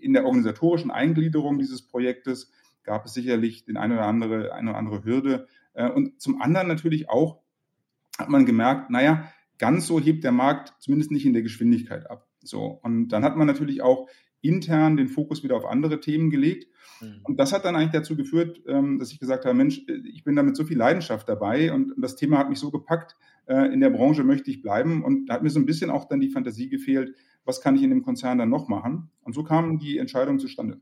in 0.00 0.12
der 0.12 0.24
organisatorischen 0.24 0.90
Eingliederung 0.90 1.58
dieses 1.58 1.82
Projektes 1.82 2.50
gab 2.82 3.06
es 3.06 3.14
sicherlich 3.14 3.64
den 3.64 3.76
eine 3.76 3.94
oder 3.94 4.06
andere, 4.06 4.54
eine 4.54 4.70
oder 4.70 4.78
andere 4.78 5.04
Hürde. 5.04 5.46
Äh, 5.74 5.90
und 5.90 6.20
zum 6.20 6.40
anderen 6.40 6.68
natürlich 6.68 7.08
auch 7.08 7.40
hat 8.18 8.28
man 8.28 8.46
gemerkt, 8.46 8.90
naja, 8.90 9.30
ganz 9.58 9.86
so 9.86 10.00
hebt 10.00 10.24
der 10.24 10.32
Markt 10.32 10.74
zumindest 10.80 11.10
nicht 11.10 11.26
in 11.26 11.32
der 11.32 11.42
Geschwindigkeit 11.42 12.10
ab. 12.10 12.26
So. 12.42 12.80
Und 12.82 13.08
dann 13.08 13.24
hat 13.24 13.36
man 13.36 13.46
natürlich 13.46 13.82
auch 13.82 14.08
intern 14.42 14.96
den 14.96 15.08
Fokus 15.08 15.42
wieder 15.42 15.56
auf 15.56 15.66
andere 15.66 16.00
Themen 16.00 16.30
gelegt. 16.30 16.68
Mhm. 17.00 17.20
Und 17.24 17.40
das 17.40 17.52
hat 17.52 17.64
dann 17.64 17.76
eigentlich 17.76 17.92
dazu 17.92 18.16
geführt, 18.16 18.62
ähm, 18.66 18.98
dass 18.98 19.12
ich 19.12 19.18
gesagt 19.18 19.44
habe, 19.44 19.54
Mensch, 19.54 19.84
ich 20.12 20.24
bin 20.24 20.36
da 20.36 20.42
mit 20.42 20.56
so 20.56 20.64
viel 20.64 20.78
Leidenschaft 20.78 21.28
dabei 21.28 21.72
und 21.72 21.92
das 21.96 22.16
Thema 22.16 22.38
hat 22.38 22.48
mich 22.48 22.58
so 22.58 22.70
gepackt, 22.70 23.16
äh, 23.46 23.72
in 23.72 23.80
der 23.80 23.90
Branche 23.90 24.24
möchte 24.24 24.50
ich 24.50 24.62
bleiben. 24.62 25.04
Und 25.04 25.26
da 25.26 25.34
hat 25.34 25.42
mir 25.42 25.50
so 25.50 25.60
ein 25.60 25.66
bisschen 25.66 25.90
auch 25.90 26.06
dann 26.06 26.20
die 26.20 26.30
Fantasie 26.30 26.68
gefehlt, 26.68 27.14
was 27.44 27.60
kann 27.60 27.76
ich 27.76 27.82
in 27.82 27.90
dem 27.90 28.02
Konzern 28.02 28.38
dann 28.38 28.50
noch 28.50 28.68
machen? 28.68 29.10
Und 29.22 29.34
so 29.34 29.44
kam 29.44 29.78
die 29.78 29.98
Entscheidung 29.98 30.38
zustande. 30.38 30.80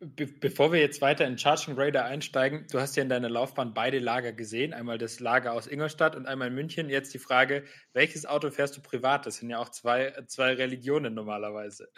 Be 0.00 0.26
bevor 0.26 0.72
wir 0.72 0.80
jetzt 0.80 1.00
weiter 1.00 1.26
in 1.26 1.38
Charging 1.38 1.74
Raider 1.74 2.04
einsteigen, 2.04 2.66
du 2.70 2.78
hast 2.78 2.96
ja 2.96 3.02
in 3.02 3.08
deiner 3.08 3.30
Laufbahn 3.30 3.72
beide 3.72 3.98
Lager 3.98 4.32
gesehen, 4.32 4.74
einmal 4.74 4.98
das 4.98 5.20
Lager 5.20 5.52
aus 5.52 5.66
Ingolstadt 5.66 6.16
und 6.16 6.26
einmal 6.26 6.48
in 6.48 6.54
München. 6.54 6.90
Jetzt 6.90 7.14
die 7.14 7.18
Frage, 7.18 7.64
welches 7.92 8.26
Auto 8.26 8.50
fährst 8.50 8.76
du 8.76 8.82
privat? 8.82 9.26
Das 9.26 9.36
sind 9.36 9.48
ja 9.48 9.58
auch 9.58 9.70
zwei, 9.70 10.12
zwei 10.26 10.52
Religionen 10.54 11.14
normalerweise. 11.14 11.88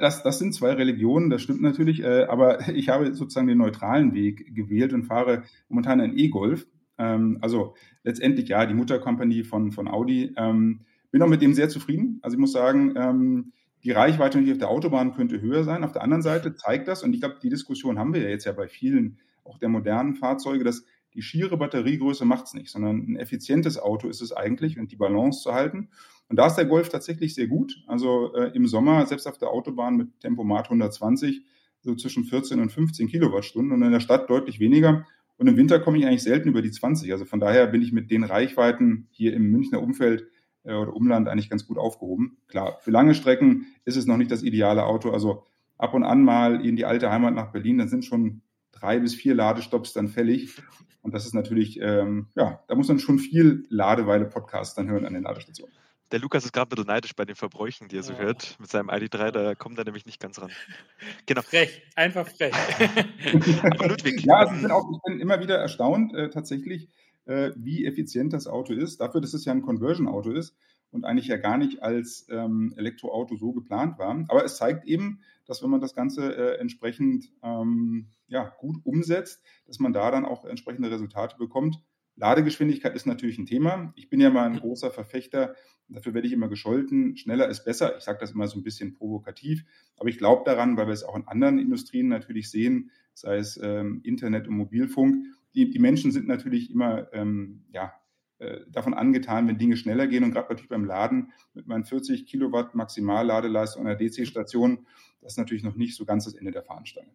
Das, 0.00 0.22
das 0.22 0.38
sind 0.38 0.54
zwei 0.54 0.72
Religionen, 0.74 1.30
das 1.30 1.42
stimmt 1.42 1.62
natürlich, 1.62 2.02
äh, 2.02 2.24
aber 2.24 2.68
ich 2.68 2.88
habe 2.88 3.12
sozusagen 3.14 3.48
den 3.48 3.58
neutralen 3.58 4.14
Weg 4.14 4.54
gewählt 4.54 4.92
und 4.92 5.04
fahre 5.04 5.42
momentan 5.68 6.00
einen 6.00 6.16
E-Golf. 6.16 6.66
Ähm, 6.98 7.38
also 7.40 7.74
letztendlich 8.04 8.48
ja, 8.48 8.66
die 8.66 8.74
Mutterkompanie 8.74 9.42
von, 9.42 9.72
von 9.72 9.88
Audi. 9.88 10.34
Ähm, 10.36 10.84
bin 11.10 11.22
auch 11.22 11.28
mit 11.28 11.42
dem 11.42 11.54
sehr 11.54 11.68
zufrieden. 11.68 12.20
Also 12.22 12.36
ich 12.36 12.40
muss 12.40 12.52
sagen, 12.52 12.94
ähm, 12.96 13.52
die 13.84 13.92
Reichweite 13.92 14.38
auf 14.38 14.58
der 14.58 14.68
Autobahn 14.70 15.14
könnte 15.14 15.40
höher 15.40 15.64
sein. 15.64 15.84
Auf 15.84 15.92
der 15.92 16.02
anderen 16.02 16.22
Seite 16.22 16.54
zeigt 16.54 16.88
das, 16.88 17.02
und 17.02 17.14
ich 17.14 17.20
glaube, 17.20 17.36
die 17.42 17.48
Diskussion 17.48 17.98
haben 17.98 18.12
wir 18.12 18.22
ja 18.22 18.28
jetzt 18.28 18.44
ja 18.44 18.52
bei 18.52 18.68
vielen, 18.68 19.18
auch 19.44 19.58
der 19.58 19.68
modernen 19.68 20.14
Fahrzeuge, 20.14 20.64
dass 20.64 20.84
die 21.14 21.22
schiere 21.22 21.56
Batteriegröße 21.56 22.24
macht 22.24 22.46
es 22.46 22.54
nicht, 22.54 22.70
sondern 22.70 22.98
ein 22.98 23.16
effizientes 23.16 23.78
Auto 23.78 24.08
ist 24.08 24.20
es 24.20 24.32
eigentlich 24.32 24.78
und 24.78 24.92
die 24.92 24.96
Balance 24.96 25.42
zu 25.42 25.52
halten. 25.52 25.88
Und 26.28 26.36
da 26.36 26.46
ist 26.46 26.54
der 26.54 26.66
Golf 26.66 26.88
tatsächlich 26.88 27.34
sehr 27.34 27.48
gut. 27.48 27.82
Also 27.88 28.32
äh, 28.34 28.52
im 28.54 28.66
Sommer, 28.66 29.04
selbst 29.06 29.26
auf 29.26 29.38
der 29.38 29.48
Autobahn 29.48 29.96
mit 29.96 30.20
Tempomat 30.20 30.66
120, 30.66 31.42
so 31.80 31.94
zwischen 31.96 32.24
14 32.24 32.60
und 32.60 32.70
15 32.70 33.08
Kilowattstunden 33.08 33.72
und 33.72 33.82
in 33.82 33.90
der 33.90 34.00
Stadt 34.00 34.30
deutlich 34.30 34.60
weniger. 34.60 35.06
Und 35.38 35.48
im 35.48 35.56
Winter 35.56 35.80
komme 35.80 35.98
ich 35.98 36.06
eigentlich 36.06 36.22
selten 36.22 36.50
über 36.50 36.62
die 36.62 36.70
20. 36.70 37.10
Also 37.10 37.24
von 37.24 37.40
daher 37.40 37.66
bin 37.66 37.82
ich 37.82 37.92
mit 37.92 38.10
den 38.10 38.22
Reichweiten 38.22 39.08
hier 39.10 39.32
im 39.32 39.50
Münchner 39.50 39.82
Umfeld 39.82 40.28
äh, 40.64 40.74
oder 40.74 40.94
Umland 40.94 41.28
eigentlich 41.28 41.50
ganz 41.50 41.66
gut 41.66 41.78
aufgehoben. 41.78 42.38
Klar, 42.48 42.78
für 42.80 42.90
lange 42.90 43.14
Strecken 43.14 43.66
ist 43.84 43.96
es 43.96 44.06
noch 44.06 44.16
nicht 44.16 44.30
das 44.30 44.42
ideale 44.42 44.84
Auto. 44.84 45.10
Also 45.10 45.44
ab 45.78 45.94
und 45.94 46.04
an 46.04 46.22
mal 46.22 46.64
in 46.64 46.76
die 46.76 46.84
alte 46.84 47.10
Heimat 47.10 47.34
nach 47.34 47.52
Berlin, 47.52 47.78
dann 47.78 47.88
sind 47.88 48.04
schon 48.04 48.42
drei 48.72 48.98
bis 48.98 49.14
vier 49.14 49.34
Ladestops 49.34 49.92
dann 49.92 50.08
fällig. 50.08 50.62
Und 51.02 51.14
das 51.14 51.26
ist 51.26 51.34
natürlich, 51.34 51.80
ähm, 51.80 52.28
ja, 52.34 52.62
da 52.68 52.74
muss 52.74 52.88
man 52.88 52.98
schon 52.98 53.18
viel 53.18 53.66
Ladeweile-Podcast 53.70 54.76
dann 54.76 54.88
hören 54.88 55.06
an 55.06 55.14
den 55.14 55.22
Ladestationen. 55.22 55.74
Der 56.12 56.18
Lukas 56.18 56.44
ist 56.44 56.52
gerade 56.52 56.66
ein 56.66 56.70
bisschen 56.70 56.86
neidisch 56.88 57.14
bei 57.14 57.24
den 57.24 57.36
Verbräuchen, 57.36 57.88
die 57.88 57.96
er 57.96 58.02
so 58.02 58.12
ja. 58.14 58.18
hört. 58.18 58.56
Mit 58.58 58.68
seinem 58.68 58.90
ID3, 58.90 59.30
da 59.30 59.54
kommt 59.54 59.78
er 59.78 59.84
nämlich 59.84 60.06
nicht 60.06 60.20
ganz 60.20 60.40
ran. 60.40 60.50
Genau. 61.26 61.42
Frech, 61.42 61.82
einfach 61.94 62.28
frech. 62.28 62.52
Ludwig. 63.88 64.24
Ja, 64.24 64.38
also 64.38 64.54
ich, 64.54 64.62
bin 64.62 64.70
auch, 64.72 64.90
ich 64.92 64.98
bin 65.04 65.20
immer 65.20 65.40
wieder 65.40 65.56
erstaunt, 65.56 66.12
äh, 66.14 66.28
tatsächlich, 66.28 66.88
äh, 67.30 67.52
wie 67.56 67.86
effizient 67.86 68.32
das 68.32 68.48
Auto 68.48 68.72
ist. 68.72 69.00
Dafür, 69.00 69.20
dass 69.20 69.34
es 69.34 69.44
ja 69.44 69.52
ein 69.52 69.62
Conversion-Auto 69.62 70.32
ist 70.32 70.56
und 70.90 71.04
eigentlich 71.04 71.28
ja 71.28 71.36
gar 71.36 71.56
nicht 71.56 71.80
als 71.82 72.26
ähm, 72.28 72.74
Elektroauto 72.76 73.36
so 73.36 73.52
geplant 73.52 73.98
war. 73.98 74.24
Aber 74.28 74.44
es 74.44 74.56
zeigt 74.56 74.84
eben, 74.86 75.20
dass 75.46 75.62
wenn 75.62 75.70
man 75.70 75.80
das 75.80 75.94
Ganze 75.94 76.34
äh, 76.34 76.58
entsprechend 76.58 77.30
ähm, 77.44 78.08
ja, 78.26 78.52
gut 78.58 78.84
umsetzt, 78.84 79.44
dass 79.66 79.78
man 79.78 79.92
da 79.92 80.10
dann 80.10 80.24
auch 80.24 80.44
entsprechende 80.44 80.90
Resultate 80.90 81.36
bekommt. 81.38 81.80
Ladegeschwindigkeit 82.16 82.96
ist 82.96 83.06
natürlich 83.06 83.38
ein 83.38 83.46
Thema. 83.46 83.92
Ich 83.94 84.10
bin 84.10 84.20
ja 84.20 84.30
mal 84.30 84.46
ein 84.46 84.58
großer 84.58 84.90
Verfechter, 84.90 85.54
dafür 85.88 86.14
werde 86.14 86.26
ich 86.26 86.34
immer 86.34 86.48
gescholten, 86.48 87.16
schneller 87.16 87.48
ist 87.48 87.64
besser. 87.64 87.96
Ich 87.96 88.02
sage 88.02 88.18
das 88.20 88.32
immer 88.32 88.48
so 88.48 88.58
ein 88.58 88.64
bisschen 88.64 88.92
provokativ, 88.94 89.64
aber 89.96 90.08
ich 90.08 90.18
glaube 90.18 90.42
daran, 90.44 90.76
weil 90.76 90.86
wir 90.86 90.92
es 90.92 91.04
auch 91.04 91.16
in 91.16 91.28
anderen 91.28 91.60
Industrien 91.60 92.08
natürlich 92.08 92.50
sehen, 92.50 92.90
sei 93.14 93.36
es 93.36 93.58
ähm, 93.62 94.00
Internet 94.02 94.48
und 94.48 94.56
Mobilfunk, 94.56 95.24
die, 95.54 95.70
die 95.70 95.78
Menschen 95.78 96.12
sind 96.12 96.28
natürlich 96.28 96.70
immer 96.70 97.12
ähm, 97.12 97.64
ja, 97.72 97.92
äh, 98.38 98.60
davon 98.68 98.94
angetan, 98.94 99.48
wenn 99.48 99.58
Dinge 99.58 99.76
schneller 99.76 100.06
gehen. 100.06 100.24
Und 100.24 100.32
gerade 100.32 100.48
natürlich 100.48 100.70
beim 100.70 100.84
Laden 100.84 101.32
mit 101.54 101.66
meinen 101.66 101.84
40 101.84 102.26
Kilowatt 102.26 102.74
Maximalladeleistung 102.74 103.86
einer 103.86 103.96
DC-Station, 103.96 104.86
das 105.20 105.32
ist 105.32 105.38
natürlich 105.38 105.62
noch 105.62 105.76
nicht 105.76 105.94
so 105.94 106.04
ganz 106.04 106.24
das 106.24 106.34
Ende 106.34 106.50
der 106.50 106.62
Fahnenstange. 106.62 107.10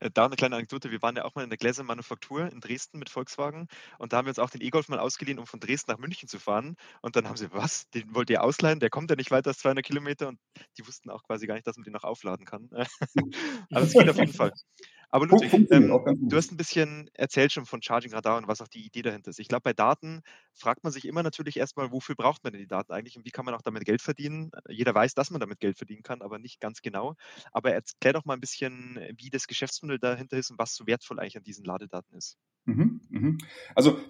Äh, 0.00 0.10
da 0.12 0.26
eine 0.26 0.36
kleine 0.36 0.56
Anekdote. 0.56 0.90
Wir 0.90 1.02
waren 1.02 1.16
ja 1.16 1.24
auch 1.24 1.34
mal 1.34 1.42
in 1.42 1.50
der 1.50 1.56
Gläsermanufaktur 1.58 2.50
in 2.52 2.60
Dresden 2.60 2.98
mit 2.98 3.10
Volkswagen 3.10 3.68
und 3.98 4.12
da 4.12 4.18
haben 4.18 4.26
wir 4.26 4.30
uns 4.30 4.38
auch 4.38 4.50
den 4.50 4.60
E-Golf 4.60 4.88
mal 4.88 4.98
ausgeliehen, 4.98 5.38
um 5.38 5.46
von 5.46 5.60
Dresden 5.60 5.90
nach 5.90 5.98
München 5.98 6.28
zu 6.28 6.38
fahren. 6.38 6.76
Und 7.02 7.16
dann 7.16 7.28
haben 7.28 7.36
sie, 7.36 7.52
was? 7.52 7.88
Den 7.90 8.14
wollt 8.14 8.30
ihr 8.30 8.42
ausleihen? 8.42 8.80
Der 8.80 8.90
kommt 8.90 9.10
ja 9.10 9.16
nicht 9.16 9.30
weiter 9.30 9.48
als 9.48 9.58
200 9.58 9.84
Kilometer 9.84 10.28
und 10.28 10.38
die 10.78 10.86
wussten 10.86 11.10
auch 11.10 11.22
quasi 11.24 11.46
gar 11.46 11.54
nicht, 11.54 11.66
dass 11.66 11.76
man 11.76 11.84
den 11.84 11.92
noch 11.92 12.04
aufladen 12.04 12.46
kann. 12.46 12.68
Aber 13.70 13.82
es 13.82 13.92
geht 13.92 14.08
auf 14.08 14.18
jeden 14.18 14.32
Fall. 14.32 14.52
Aber 15.10 15.26
Ludwig, 15.26 15.52
ähm, 15.70 15.88
du 15.88 16.36
hast 16.36 16.52
ein 16.52 16.56
bisschen 16.56 17.08
erzählt 17.14 17.52
schon 17.52 17.66
von 17.66 17.82
Charging 17.82 18.12
Radar 18.12 18.38
und 18.38 18.48
was 18.48 18.60
auch 18.60 18.68
die 18.68 18.84
Idee 18.84 19.02
dahinter 19.02 19.30
ist. 19.30 19.38
Ich 19.38 19.48
glaube, 19.48 19.62
bei 19.62 19.72
Daten 19.72 20.22
fragt 20.52 20.84
man 20.84 20.92
sich 20.92 21.06
immer 21.06 21.22
natürlich 21.22 21.56
erstmal, 21.56 21.92
wofür 21.92 22.14
braucht 22.14 22.42
man 22.44 22.52
denn 22.52 22.60
die 22.60 22.68
Daten 22.68 22.92
eigentlich 22.92 23.16
und 23.16 23.24
wie 23.24 23.30
kann 23.30 23.44
man 23.44 23.54
auch 23.54 23.62
damit 23.62 23.84
Geld 23.84 24.02
verdienen? 24.02 24.50
Jeder 24.68 24.94
weiß, 24.94 25.14
dass 25.14 25.30
man 25.30 25.40
damit 25.40 25.60
Geld 25.60 25.78
verdienen 25.78 26.02
kann, 26.02 26.22
aber 26.22 26.38
nicht 26.38 26.60
ganz 26.60 26.82
genau. 26.82 27.14
Aber 27.52 27.72
erklär 27.72 28.14
doch 28.14 28.24
mal 28.24 28.34
ein 28.34 28.40
bisschen, 28.40 28.98
wie 29.16 29.30
das 29.30 29.46
Geschäftsmodell 29.46 29.98
dahinter 29.98 30.36
ist 30.36 30.50
und 30.50 30.58
was 30.58 30.74
so 30.74 30.86
wertvoll 30.86 31.20
eigentlich 31.20 31.36
an 31.36 31.44
diesen 31.44 31.64
Ladedaten 31.64 32.16
ist. 32.16 32.36
Mhm, 32.64 33.00
mhm. 33.08 33.38
Also, 33.74 34.00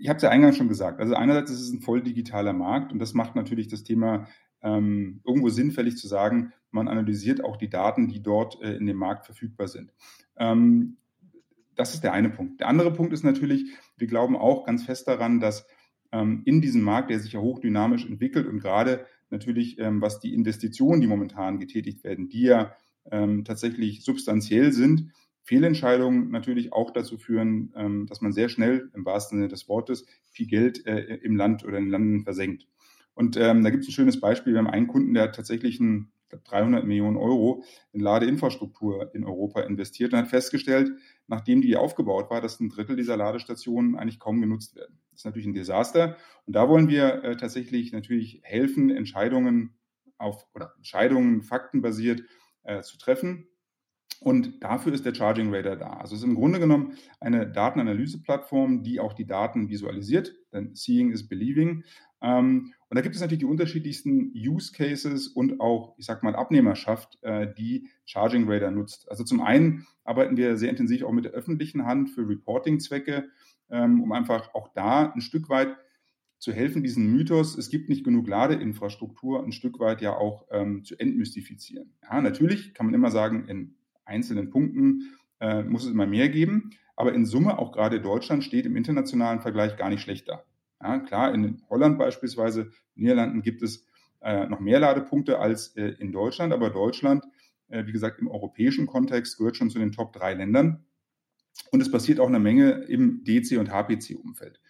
ich 0.00 0.08
habe 0.08 0.16
es 0.16 0.22
ja 0.22 0.30
eingangs 0.30 0.56
schon 0.56 0.68
gesagt. 0.68 1.00
Also 1.00 1.14
einerseits 1.14 1.50
ist 1.50 1.60
es 1.60 1.72
ein 1.72 1.82
voll 1.82 2.02
digitaler 2.02 2.52
Markt 2.52 2.92
und 2.92 2.98
das 2.98 3.14
macht 3.14 3.36
natürlich 3.36 3.68
das 3.68 3.84
Thema 3.84 4.26
ähm, 4.62 5.20
irgendwo 5.24 5.48
sinnfällig 5.48 5.96
zu 5.96 6.08
sagen, 6.08 6.52
man 6.70 6.88
analysiert 6.88 7.44
auch 7.44 7.56
die 7.56 7.68
Daten, 7.68 8.08
die 8.08 8.22
dort 8.22 8.60
äh, 8.62 8.74
in 8.76 8.86
dem 8.86 8.96
Markt 8.96 9.26
verfügbar 9.26 9.68
sind. 9.68 9.92
Ähm, 10.36 10.96
das 11.74 11.94
ist 11.94 12.04
der 12.04 12.12
eine 12.12 12.30
Punkt. 12.30 12.60
Der 12.60 12.68
andere 12.68 12.92
Punkt 12.92 13.12
ist 13.12 13.24
natürlich, 13.24 13.64
wir 13.96 14.06
glauben 14.06 14.36
auch 14.36 14.64
ganz 14.66 14.84
fest 14.84 15.08
daran, 15.08 15.40
dass 15.40 15.66
ähm, 16.12 16.42
in 16.44 16.60
diesem 16.60 16.82
Markt, 16.82 17.10
der 17.10 17.18
sich 17.18 17.32
ja 17.32 17.40
hochdynamisch 17.40 18.06
entwickelt 18.06 18.46
und 18.46 18.60
gerade 18.60 19.06
natürlich, 19.30 19.78
ähm, 19.78 20.00
was 20.00 20.20
die 20.20 20.34
Investitionen, 20.34 21.00
die 21.00 21.06
momentan 21.06 21.58
getätigt 21.58 22.04
werden, 22.04 22.28
die 22.28 22.42
ja 22.42 22.74
ähm, 23.10 23.44
tatsächlich 23.44 24.04
substanziell 24.04 24.72
sind, 24.72 25.10
Fehlentscheidungen 25.42 26.30
natürlich 26.30 26.72
auch 26.72 26.92
dazu 26.92 27.18
führen, 27.18 27.72
ähm, 27.76 28.06
dass 28.06 28.20
man 28.20 28.32
sehr 28.32 28.48
schnell 28.48 28.90
im 28.94 29.04
wahrsten 29.04 29.38
Sinne 29.38 29.48
des 29.48 29.68
Wortes 29.68 30.06
viel 30.30 30.46
Geld 30.46 30.86
äh, 30.86 31.16
im 31.16 31.36
Land 31.36 31.64
oder 31.64 31.78
in 31.78 31.86
den 31.86 31.90
Landen 31.90 32.22
versenkt. 32.22 32.68
Und 33.14 33.36
ähm, 33.36 33.62
da 33.62 33.70
gibt 33.70 33.82
es 33.82 33.88
ein 33.88 33.92
schönes 33.92 34.20
Beispiel. 34.20 34.54
Wir 34.54 34.58
haben 34.58 34.70
einen 34.70 34.88
Kunden, 34.88 35.14
der 35.14 35.24
hat 35.24 35.34
tatsächlich 35.34 35.80
ein, 35.80 36.12
ich 36.22 36.28
glaube, 36.30 36.44
300 36.44 36.86
Millionen 36.86 37.16
Euro 37.16 37.64
in 37.92 38.00
Ladeinfrastruktur 38.00 39.14
in 39.14 39.24
Europa 39.24 39.60
investiert 39.60 40.12
und 40.12 40.20
hat 40.20 40.28
festgestellt, 40.28 40.90
nachdem 41.26 41.60
die 41.60 41.76
aufgebaut 41.76 42.30
war, 42.30 42.40
dass 42.40 42.58
ein 42.60 42.70
Drittel 42.70 42.96
dieser 42.96 43.16
Ladestationen 43.16 43.96
eigentlich 43.96 44.18
kaum 44.18 44.40
genutzt 44.40 44.76
werden. 44.76 44.98
Das 45.10 45.20
ist 45.20 45.24
natürlich 45.26 45.46
ein 45.46 45.54
Desaster. 45.54 46.16
Und 46.46 46.56
da 46.56 46.68
wollen 46.68 46.88
wir 46.88 47.22
äh, 47.22 47.36
tatsächlich 47.36 47.92
natürlich 47.92 48.40
helfen, 48.44 48.90
Entscheidungen 48.90 49.74
auf 50.16 50.46
oder 50.54 50.72
Entscheidungen 50.76 51.42
faktenbasiert 51.42 52.22
äh, 52.62 52.80
zu 52.80 52.96
treffen. 52.96 53.48
Und 54.20 54.62
dafür 54.62 54.92
ist 54.92 55.04
der 55.04 55.14
Charging 55.14 55.52
Radar 55.52 55.76
da. 55.76 55.90
Also 55.94 56.14
es 56.14 56.20
ist 56.20 56.28
im 56.28 56.36
Grunde 56.36 56.60
genommen 56.60 56.96
eine 57.18 57.50
Datenanalyseplattform, 57.50 58.84
die 58.84 59.00
auch 59.00 59.14
die 59.14 59.26
Daten 59.26 59.68
visualisiert, 59.68 60.32
denn 60.52 60.74
Seeing 60.74 61.10
is 61.10 61.26
Believing. 61.26 61.82
Ähm, 62.22 62.72
und 62.88 62.96
da 62.96 63.00
gibt 63.00 63.14
es 63.14 63.20
natürlich 63.20 63.40
die 63.40 63.46
unterschiedlichsten 63.46 64.32
Use 64.34 64.72
Cases 64.72 65.26
und 65.28 65.60
auch, 65.60 65.94
ich 65.96 66.06
sag 66.06 66.22
mal, 66.22 66.36
Abnehmerschaft, 66.36 67.18
äh, 67.22 67.52
die 67.52 67.88
Charging 68.04 68.48
Radar 68.48 68.70
nutzt. 68.70 69.10
Also 69.10 69.24
zum 69.24 69.40
einen 69.40 69.86
arbeiten 70.04 70.36
wir 70.36 70.56
sehr 70.56 70.70
intensiv 70.70 71.02
auch 71.02 71.12
mit 71.12 71.24
der 71.24 71.32
öffentlichen 71.32 71.84
Hand 71.86 72.10
für 72.10 72.28
Reporting-Zwecke, 72.28 73.28
ähm, 73.70 74.02
um 74.02 74.12
einfach 74.12 74.54
auch 74.54 74.68
da 74.74 75.10
ein 75.10 75.20
Stück 75.20 75.48
weit 75.48 75.76
zu 76.38 76.52
helfen, 76.52 76.82
diesen 76.82 77.06
Mythos, 77.06 77.56
es 77.56 77.70
gibt 77.70 77.88
nicht 77.88 78.04
genug 78.04 78.28
Ladeinfrastruktur, 78.28 79.44
ein 79.44 79.52
Stück 79.52 79.78
weit 79.78 80.02
ja 80.02 80.16
auch 80.16 80.46
ähm, 80.50 80.84
zu 80.84 80.98
entmystifizieren. 80.98 81.92
Ja, 82.02 82.20
natürlich 82.20 82.74
kann 82.74 82.86
man 82.86 82.94
immer 82.94 83.12
sagen, 83.12 83.48
in 83.48 83.76
einzelnen 84.04 84.50
Punkten 84.50 85.14
äh, 85.40 85.62
muss 85.62 85.84
es 85.84 85.92
immer 85.92 86.06
mehr 86.06 86.28
geben, 86.28 86.70
aber 86.96 87.14
in 87.14 87.26
Summe, 87.26 87.58
auch 87.58 87.72
gerade 87.72 88.00
Deutschland, 88.00 88.42
steht 88.42 88.66
im 88.66 88.76
internationalen 88.76 89.40
Vergleich 89.40 89.76
gar 89.76 89.88
nicht 89.88 90.02
schlechter. 90.02 90.44
Ja, 90.82 90.98
klar, 90.98 91.32
in 91.32 91.62
Holland 91.70 91.98
beispielsweise, 91.98 92.70
Niederlanden 92.94 93.42
gibt 93.42 93.62
es 93.62 93.86
äh, 94.20 94.46
noch 94.46 94.60
mehr 94.60 94.80
Ladepunkte 94.80 95.38
als 95.38 95.76
äh, 95.76 95.94
in 95.98 96.12
Deutschland, 96.12 96.52
aber 96.52 96.70
Deutschland, 96.70 97.24
äh, 97.68 97.86
wie 97.86 97.92
gesagt, 97.92 98.20
im 98.20 98.28
europäischen 98.28 98.86
Kontext 98.86 99.38
gehört 99.38 99.56
schon 99.56 99.70
zu 99.70 99.78
den 99.78 99.92
Top 99.92 100.12
drei 100.12 100.34
Ländern. 100.34 100.84
Und 101.70 101.80
es 101.80 101.90
passiert 101.90 102.18
auch 102.18 102.28
eine 102.28 102.40
Menge 102.40 102.70
im 102.88 103.22
DC- 103.24 103.58
und 103.58 103.70
HPC-Umfeld. 103.70 104.60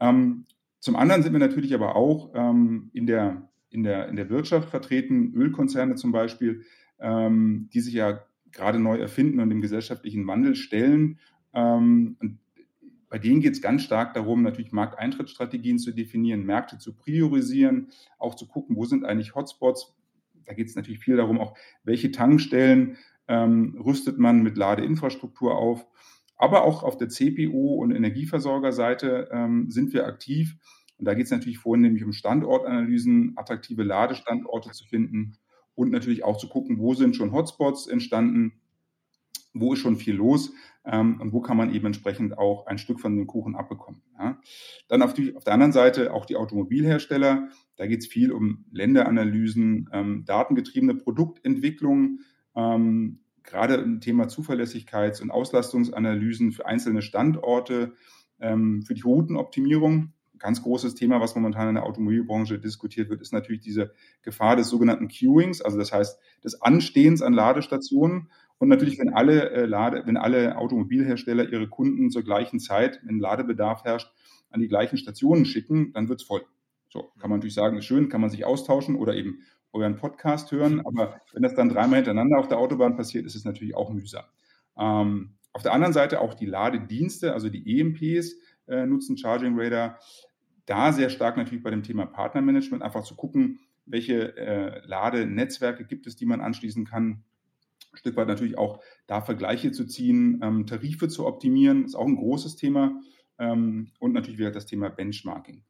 Ähm, 0.00 0.44
zum 0.80 0.96
anderen 0.96 1.22
sind 1.22 1.32
wir 1.32 1.40
natürlich 1.40 1.74
aber 1.74 1.96
auch 1.96 2.32
ähm, 2.34 2.90
in, 2.92 3.06
der, 3.06 3.48
in, 3.70 3.82
der, 3.82 4.08
in 4.08 4.16
der 4.16 4.28
Wirtschaft 4.28 4.68
vertreten, 4.68 5.32
Ölkonzerne 5.34 5.94
zum 5.94 6.12
Beispiel, 6.12 6.64
ähm, 6.98 7.70
die 7.72 7.80
sich 7.80 7.94
ja 7.94 8.24
gerade 8.52 8.78
neu 8.78 8.98
erfinden 8.98 9.40
und 9.40 9.50
dem 9.50 9.60
gesellschaftlichen 9.60 10.26
Wandel 10.26 10.54
stellen. 10.54 11.18
Ähm, 11.54 12.16
und 12.20 12.38
bei 13.16 13.22
denen 13.22 13.40
geht 13.40 13.54
es 13.54 13.62
ganz 13.62 13.80
stark 13.80 14.12
darum, 14.12 14.42
natürlich 14.42 14.72
Markteintrittsstrategien 14.72 15.78
zu 15.78 15.92
definieren, 15.92 16.44
Märkte 16.44 16.76
zu 16.76 16.94
priorisieren, 16.94 17.88
auch 18.18 18.34
zu 18.34 18.46
gucken, 18.46 18.76
wo 18.76 18.84
sind 18.84 19.06
eigentlich 19.06 19.34
Hotspots. 19.34 19.96
Da 20.44 20.52
geht 20.52 20.68
es 20.68 20.76
natürlich 20.76 21.00
viel 21.00 21.16
darum, 21.16 21.40
auch 21.40 21.56
welche 21.82 22.10
Tankstellen 22.10 22.98
ähm, 23.26 23.80
rüstet 23.82 24.18
man 24.18 24.42
mit 24.42 24.58
Ladeinfrastruktur 24.58 25.56
auf. 25.56 25.86
Aber 26.36 26.64
auch 26.64 26.82
auf 26.82 26.98
der 26.98 27.08
CPO- 27.08 27.78
und 27.78 27.90
Energieversorgerseite 27.90 29.30
ähm, 29.32 29.70
sind 29.70 29.94
wir 29.94 30.06
aktiv. 30.06 30.58
Und 30.98 31.06
da 31.06 31.14
geht 31.14 31.24
es 31.24 31.30
natürlich 31.30 31.56
vornehmlich 31.56 32.04
um 32.04 32.12
Standortanalysen, 32.12 33.32
attraktive 33.36 33.82
Ladestandorte 33.82 34.72
zu 34.72 34.84
finden 34.84 35.38
und 35.74 35.90
natürlich 35.90 36.22
auch 36.22 36.36
zu 36.36 36.50
gucken, 36.50 36.78
wo 36.78 36.92
sind 36.92 37.16
schon 37.16 37.32
Hotspots 37.32 37.86
entstanden, 37.86 38.60
wo 39.60 39.72
ist 39.72 39.80
schon 39.80 39.96
viel 39.96 40.14
los 40.14 40.52
ähm, 40.84 41.20
und 41.20 41.32
wo 41.32 41.40
kann 41.40 41.56
man 41.56 41.74
eben 41.74 41.86
entsprechend 41.86 42.38
auch 42.38 42.66
ein 42.66 42.78
Stück 42.78 43.00
von 43.00 43.16
dem 43.16 43.26
Kuchen 43.26 43.56
abbekommen. 43.56 44.02
Ja. 44.18 44.38
Dann 44.88 45.02
auf, 45.02 45.14
die, 45.14 45.36
auf 45.36 45.44
der 45.44 45.54
anderen 45.54 45.72
Seite 45.72 46.12
auch 46.12 46.26
die 46.26 46.36
Automobilhersteller. 46.36 47.48
Da 47.76 47.86
geht 47.86 48.00
es 48.00 48.06
viel 48.06 48.32
um 48.32 48.64
Länderanalysen, 48.70 49.90
ähm, 49.92 50.24
datengetriebene 50.24 50.94
Produktentwicklung, 50.94 52.20
ähm, 52.54 53.20
gerade 53.42 53.74
im 53.74 54.00
Thema 54.00 54.24
Zuverlässigkeits- 54.24 55.22
und 55.22 55.30
Auslastungsanalysen 55.30 56.52
für 56.52 56.66
einzelne 56.66 57.02
Standorte, 57.02 57.92
ähm, 58.40 58.82
für 58.82 58.94
die 58.94 59.02
Routenoptimierung. 59.02 60.12
Ganz 60.38 60.62
großes 60.62 60.94
Thema, 60.94 61.20
was 61.20 61.34
momentan 61.34 61.68
in 61.68 61.76
der 61.76 61.84
Automobilbranche 61.84 62.58
diskutiert 62.58 63.08
wird, 63.08 63.22
ist 63.22 63.32
natürlich 63.32 63.62
diese 63.62 63.92
Gefahr 64.22 64.56
des 64.56 64.68
sogenannten 64.68 65.08
Queuings, 65.08 65.62
also 65.62 65.78
das 65.78 65.92
heißt 65.92 66.18
des 66.44 66.60
Anstehens 66.60 67.22
an 67.22 67.32
Ladestationen. 67.32 68.28
Und 68.58 68.68
natürlich, 68.68 68.98
wenn 68.98 69.12
alle, 69.12 69.50
äh, 69.50 69.66
Lade, 69.66 70.02
wenn 70.06 70.16
alle 70.16 70.56
Automobilhersteller 70.56 71.50
ihre 71.50 71.68
Kunden 71.68 72.10
zur 72.10 72.22
gleichen 72.22 72.58
Zeit, 72.58 73.00
wenn 73.04 73.18
Ladebedarf 73.18 73.84
herrscht, 73.84 74.10
an 74.50 74.60
die 74.60 74.68
gleichen 74.68 74.96
Stationen 74.96 75.44
schicken, 75.44 75.92
dann 75.92 76.08
wird 76.08 76.20
es 76.20 76.26
voll. 76.26 76.42
So, 76.88 77.10
kann 77.18 77.28
man 77.30 77.40
natürlich 77.40 77.54
sagen, 77.54 77.76
ist 77.76 77.84
schön, 77.84 78.08
kann 78.08 78.20
man 78.20 78.30
sich 78.30 78.44
austauschen 78.44 78.96
oder 78.96 79.14
eben 79.14 79.40
euren 79.72 79.96
Podcast 79.96 80.50
hören. 80.52 80.80
Aber 80.86 81.20
wenn 81.32 81.42
das 81.42 81.54
dann 81.54 81.68
dreimal 81.68 81.96
hintereinander 81.96 82.38
auf 82.38 82.48
der 82.48 82.58
Autobahn 82.58 82.96
passiert, 82.96 83.26
ist 83.26 83.34
es 83.34 83.44
natürlich 83.44 83.74
auch 83.74 83.90
mühsam. 83.90 84.24
Ähm, 84.78 85.34
auf 85.52 85.62
der 85.62 85.72
anderen 85.72 85.92
Seite 85.92 86.20
auch 86.20 86.34
die 86.34 86.46
Ladedienste, 86.46 87.32
also 87.32 87.48
die 87.48 87.78
EMPs 87.78 88.36
äh, 88.68 88.86
nutzen 88.86 89.16
Charging 89.16 89.58
Radar. 89.58 89.98
Da 90.66 90.92
sehr 90.92 91.10
stark 91.10 91.36
natürlich 91.36 91.62
bei 91.62 91.70
dem 91.70 91.82
Thema 91.82 92.06
Partnermanagement 92.06 92.82
einfach 92.82 93.04
zu 93.04 93.14
gucken, 93.14 93.60
welche 93.84 94.36
äh, 94.36 94.86
Ladenetzwerke 94.86 95.84
gibt 95.84 96.06
es, 96.06 96.16
die 96.16 96.26
man 96.26 96.40
anschließen 96.40 96.84
kann. 96.84 97.24
Stück 97.96 98.16
weit 98.16 98.28
natürlich 98.28 98.58
auch 98.58 98.80
da 99.06 99.20
Vergleiche 99.20 99.72
zu 99.72 99.86
ziehen, 99.86 100.40
ähm, 100.42 100.66
Tarife 100.66 101.08
zu 101.08 101.26
optimieren, 101.26 101.84
ist 101.84 101.94
auch 101.94 102.06
ein 102.06 102.16
großes 102.16 102.56
Thema. 102.56 103.00
Ähm, 103.38 103.92
und 103.98 104.12
natürlich 104.12 104.38
wieder 104.38 104.50
das 104.50 104.66
Thema 104.66 104.88
Benchmarking. 104.88 105.62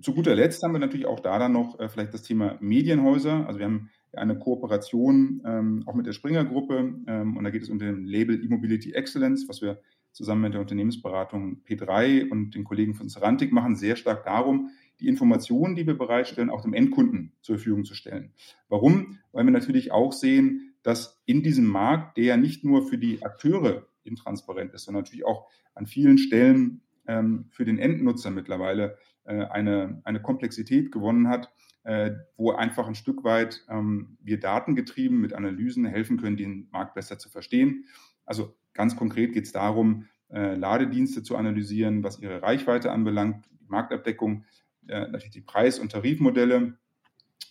Zu 0.00 0.12
guter 0.14 0.34
Letzt 0.34 0.62
haben 0.64 0.72
wir 0.72 0.80
natürlich 0.80 1.06
auch 1.06 1.20
da 1.20 1.38
dann 1.38 1.52
noch 1.52 1.78
äh, 1.78 1.88
vielleicht 1.88 2.12
das 2.12 2.22
Thema 2.22 2.58
Medienhäuser. 2.60 3.46
Also 3.46 3.60
wir 3.60 3.66
haben 3.66 3.90
eine 4.12 4.38
Kooperation 4.38 5.42
ähm, 5.44 5.84
auch 5.86 5.94
mit 5.94 6.06
der 6.06 6.12
Springer-Gruppe 6.12 6.94
ähm, 7.06 7.36
und 7.36 7.44
da 7.44 7.50
geht 7.50 7.62
es 7.62 7.70
unter 7.70 7.86
dem 7.86 8.04
Label 8.04 8.42
E-Mobility 8.44 8.92
Excellence, 8.92 9.48
was 9.48 9.62
wir 9.62 9.80
zusammen 10.12 10.42
mit 10.42 10.54
der 10.54 10.60
Unternehmensberatung 10.60 11.62
P3 11.68 12.28
und 12.28 12.54
den 12.54 12.64
Kollegen 12.64 12.94
von 12.94 13.08
Cerantic 13.08 13.52
machen, 13.52 13.76
sehr 13.76 13.96
stark 13.96 14.24
darum, 14.24 14.70
die 15.00 15.08
Informationen, 15.08 15.74
die 15.74 15.86
wir 15.86 15.98
bereitstellen, 15.98 16.50
auch 16.50 16.62
dem 16.62 16.72
Endkunden 16.72 17.32
zur 17.40 17.56
Verfügung 17.56 17.84
zu 17.84 17.94
stellen. 17.94 18.32
Warum? 18.68 19.18
Weil 19.32 19.44
wir 19.44 19.50
natürlich 19.50 19.90
auch 19.90 20.12
sehen, 20.12 20.73
dass 20.84 21.20
in 21.24 21.42
diesem 21.42 21.66
Markt, 21.66 22.16
der 22.18 22.36
nicht 22.36 22.62
nur 22.62 22.86
für 22.86 22.98
die 22.98 23.24
Akteure 23.24 23.88
intransparent 24.04 24.72
ist, 24.74 24.84
sondern 24.84 25.02
natürlich 25.02 25.26
auch 25.26 25.48
an 25.74 25.86
vielen 25.86 26.18
Stellen 26.18 26.82
ähm, 27.06 27.46
für 27.50 27.64
den 27.64 27.78
Endnutzer 27.78 28.30
mittlerweile 28.30 28.98
äh, 29.24 29.46
eine, 29.46 30.02
eine 30.04 30.20
Komplexität 30.20 30.92
gewonnen 30.92 31.28
hat, 31.28 31.50
äh, 31.84 32.12
wo 32.36 32.52
einfach 32.52 32.86
ein 32.86 32.94
Stück 32.94 33.24
weit 33.24 33.64
ähm, 33.68 34.18
wir 34.20 34.38
datengetrieben 34.38 35.18
mit 35.18 35.32
Analysen 35.32 35.86
helfen 35.86 36.18
können, 36.18 36.36
den 36.36 36.68
Markt 36.70 36.94
besser 36.94 37.18
zu 37.18 37.30
verstehen. 37.30 37.86
Also 38.26 38.54
ganz 38.74 38.94
konkret 38.94 39.32
geht 39.32 39.46
es 39.46 39.52
darum, 39.52 40.06
äh, 40.30 40.54
Ladedienste 40.54 41.22
zu 41.22 41.36
analysieren, 41.36 42.04
was 42.04 42.20
ihre 42.20 42.42
Reichweite 42.42 42.92
anbelangt, 42.92 43.46
die 43.60 43.66
Marktabdeckung, 43.68 44.44
natürlich 44.86 45.30
die 45.30 45.40
Preis- 45.40 45.78
und 45.78 45.92
Tarifmodelle 45.92 46.76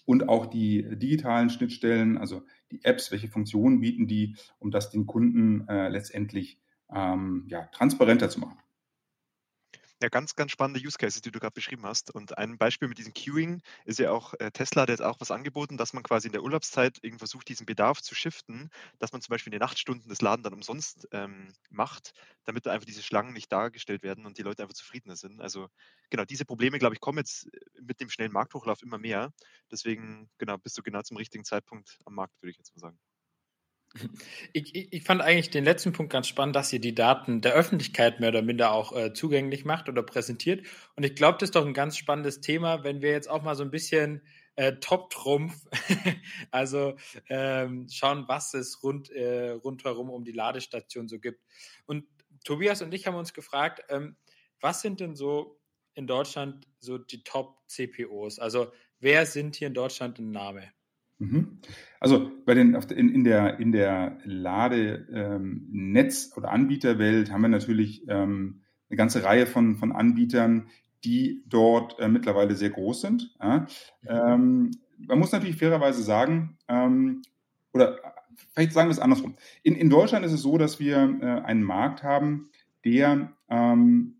und 0.06 0.30
auch 0.30 0.48
die 0.48 0.86
digitalen 0.98 1.50
Schnittstellen, 1.50 2.18
also 2.18 2.44
die 2.72 2.84
Apps, 2.84 3.12
welche 3.12 3.30
Funktionen 3.30 3.80
bieten 3.80 4.08
die, 4.08 4.36
um 4.60 4.72
das 4.72 4.90
den 4.90 5.06
Kunden 5.06 5.66
letztendlich 5.68 6.60
ähm, 6.94 7.46
ja, 7.48 7.68
transparenter 7.68 8.30
zu 8.30 8.40
machen. 8.40 8.58
Ja, 10.04 10.10
ganz, 10.10 10.36
ganz 10.36 10.52
spannende 10.52 10.86
Use 10.86 10.98
Cases, 10.98 11.22
die 11.22 11.32
du 11.32 11.40
gerade 11.40 11.54
beschrieben 11.54 11.86
hast. 11.86 12.12
Und 12.14 12.38
ein 12.38 12.58
Beispiel 12.58 12.90
mit 12.90 12.98
diesem 12.98 13.14
Queuing 13.14 13.62
ist 13.86 14.00
ja 14.00 14.12
auch, 14.12 14.34
äh, 14.34 14.52
Tesla 14.52 14.82
hat 14.82 14.90
jetzt 14.90 15.02
auch 15.02 15.22
was 15.22 15.32
angeboten, 15.32 15.78
dass 15.78 15.94
man 15.94 16.04
quasi 16.04 16.28
in 16.28 16.34
der 16.34 16.44
Urlaubszeit 16.44 16.98
irgendwie 17.02 17.20
versucht, 17.20 17.48
diesen 17.48 17.66
Bedarf 17.66 18.02
zu 18.02 18.14
shiften, 18.14 18.70
dass 19.00 19.14
man 19.14 19.22
zum 19.22 19.32
Beispiel 19.32 19.54
in 19.54 19.60
den 19.60 19.66
Nachtstunden 19.66 20.10
das 20.10 20.20
Laden 20.20 20.44
dann 20.44 20.54
umsonst 20.54 21.08
ähm, 21.14 21.54
macht, 21.70 22.12
damit 22.44 22.68
einfach 22.68 22.86
diese 22.86 23.02
Schlangen 23.02 23.32
nicht 23.32 23.50
dargestellt 23.50 24.04
werden 24.04 24.26
und 24.26 24.38
die 24.38 24.42
Leute 24.42 24.64
einfach 24.64 24.76
zufriedener 24.76 25.16
sind. 25.16 25.40
Also 25.40 25.70
genau, 26.10 26.26
diese 26.26 26.44
Probleme, 26.44 26.80
glaube 26.80 26.96
ich, 26.96 27.00
kommen 27.00 27.20
jetzt 27.20 27.48
mit 27.82 28.02
dem 28.02 28.10
schnellen 28.10 28.34
Markthochlauf 28.34 28.82
immer 28.84 28.98
mehr. 28.98 29.32
Deswegen, 29.72 30.30
genau, 30.38 30.58
bist 30.58 30.78
du 30.78 30.84
genau 30.84 31.02
zum 31.04 31.16
richtigen 31.16 31.46
Zeitpunkt 31.46 31.98
am 32.04 32.16
Markt, 32.16 32.34
würde 32.42 32.52
ich 32.52 32.58
jetzt 32.58 32.76
mal 32.76 32.82
sagen. 32.82 33.00
Ich, 34.54 34.76
ich, 34.76 34.92
ich, 34.92 35.04
fand 35.04 35.22
eigentlich 35.22 35.52
den 35.52 35.64
letzten 35.64 35.94
Punkt 35.94 36.12
ganz 36.12 36.28
spannend, 36.28 36.56
dass 36.56 36.74
ihr 36.74 36.80
die 36.80 36.96
Daten 36.96 37.42
der 37.42 37.54
Öffentlichkeit 37.54 38.20
mehr 38.20 38.30
oder 38.30 38.42
minder 38.42 38.72
auch 38.72 38.96
äh, 38.96 39.14
zugänglich 39.14 39.66
macht 39.66 39.88
oder 39.88 40.02
präsentiert. 40.02 40.66
Und 40.96 41.04
ich 41.04 41.14
glaube, 41.14 41.38
das 41.40 41.50
ist 41.50 41.56
doch 41.56 41.66
ein 41.66 41.76
ganz 41.76 41.98
spannendes 41.98 42.42
Thema, 42.42 42.84
wenn 42.84 43.04
wir 43.04 43.12
jetzt 43.12 43.30
auch 43.30 43.44
mal 43.44 43.56
so 43.56 43.64
ein 43.64 43.70
bisschen 43.70 44.24
äh, 44.56 44.74
Top-Trumpf, 44.74 45.56
also 46.52 46.96
ähm, 47.30 47.88
schauen, 47.90 48.26
was 48.28 48.54
es 48.54 48.84
rund, 48.84 49.12
äh, 49.12 49.52
rundherum 49.52 50.10
um 50.10 50.24
die 50.24 50.32
Ladestation 50.32 51.08
so 51.08 51.20
gibt. 51.20 51.42
Und 51.86 52.06
Tobias 52.44 52.82
und 52.82 52.94
ich 52.94 53.06
haben 53.06 53.16
uns 53.16 53.34
gefragt, 53.34 53.84
ähm, 53.90 54.16
was 54.60 54.82
sind 54.82 55.00
denn 55.00 55.16
so 55.16 55.60
in 55.94 56.08
Deutschland 56.08 56.68
so 56.80 56.98
die 56.98 57.24
Top-CPOs? 57.24 58.40
Also 58.40 58.72
wer 59.00 59.26
sind 59.26 59.56
hier 59.56 59.68
in 59.68 59.74
Deutschland 59.74 60.20
ein 60.20 60.32
Name? 60.32 60.72
Mhm. 61.20 61.60
Also 62.00 62.32
bei 62.46 62.54
den, 62.54 62.76
in, 62.76 63.10
in 63.10 63.24
der, 63.24 63.60
in 63.60 63.72
der 63.72 64.18
Ladenetz- 64.26 66.32
ähm, 66.32 66.34
oder 66.36 66.52
Anbieterwelt 66.52 67.32
haben 67.32 67.42
wir 67.42 67.50
natürlich 67.50 68.06
ähm, 68.08 68.62
eine 68.90 68.98
ganze 68.98 69.24
Reihe 69.24 69.46
von, 69.46 69.78
von 69.78 69.92
Anbietern, 69.92 70.70
die 71.04 71.44
dort 71.48 72.00
äh, 72.00 72.08
mittlerweile 72.08 72.56
sehr 72.56 72.70
groß 72.70 73.02
sind. 73.02 73.36
Ja. 73.42 73.68
Ähm, 74.08 74.72
man 74.98 75.20
muss 75.20 75.32
natürlich 75.32 75.58
fairerweise 75.58 76.04
sagen, 76.04 76.58
ähm, 76.68 77.22
oder 77.74 78.00
vielleicht 78.54 78.74
sagen 78.74 78.90
wir 78.90 78.94
es 78.94 79.00
andersrum. 79.00 79.36
In, 79.64 79.76
in 79.76 79.90
Deutschland 79.90 80.26
ist 80.26 80.34
es 80.34 80.42
so, 80.42 80.58
dass 80.58 80.80
wir 80.80 81.20
äh, 81.22 81.42
einen 81.42 81.64
Markt 81.64 82.04
haben, 82.04 82.50
der 82.86 83.34
ähm, 83.50 84.16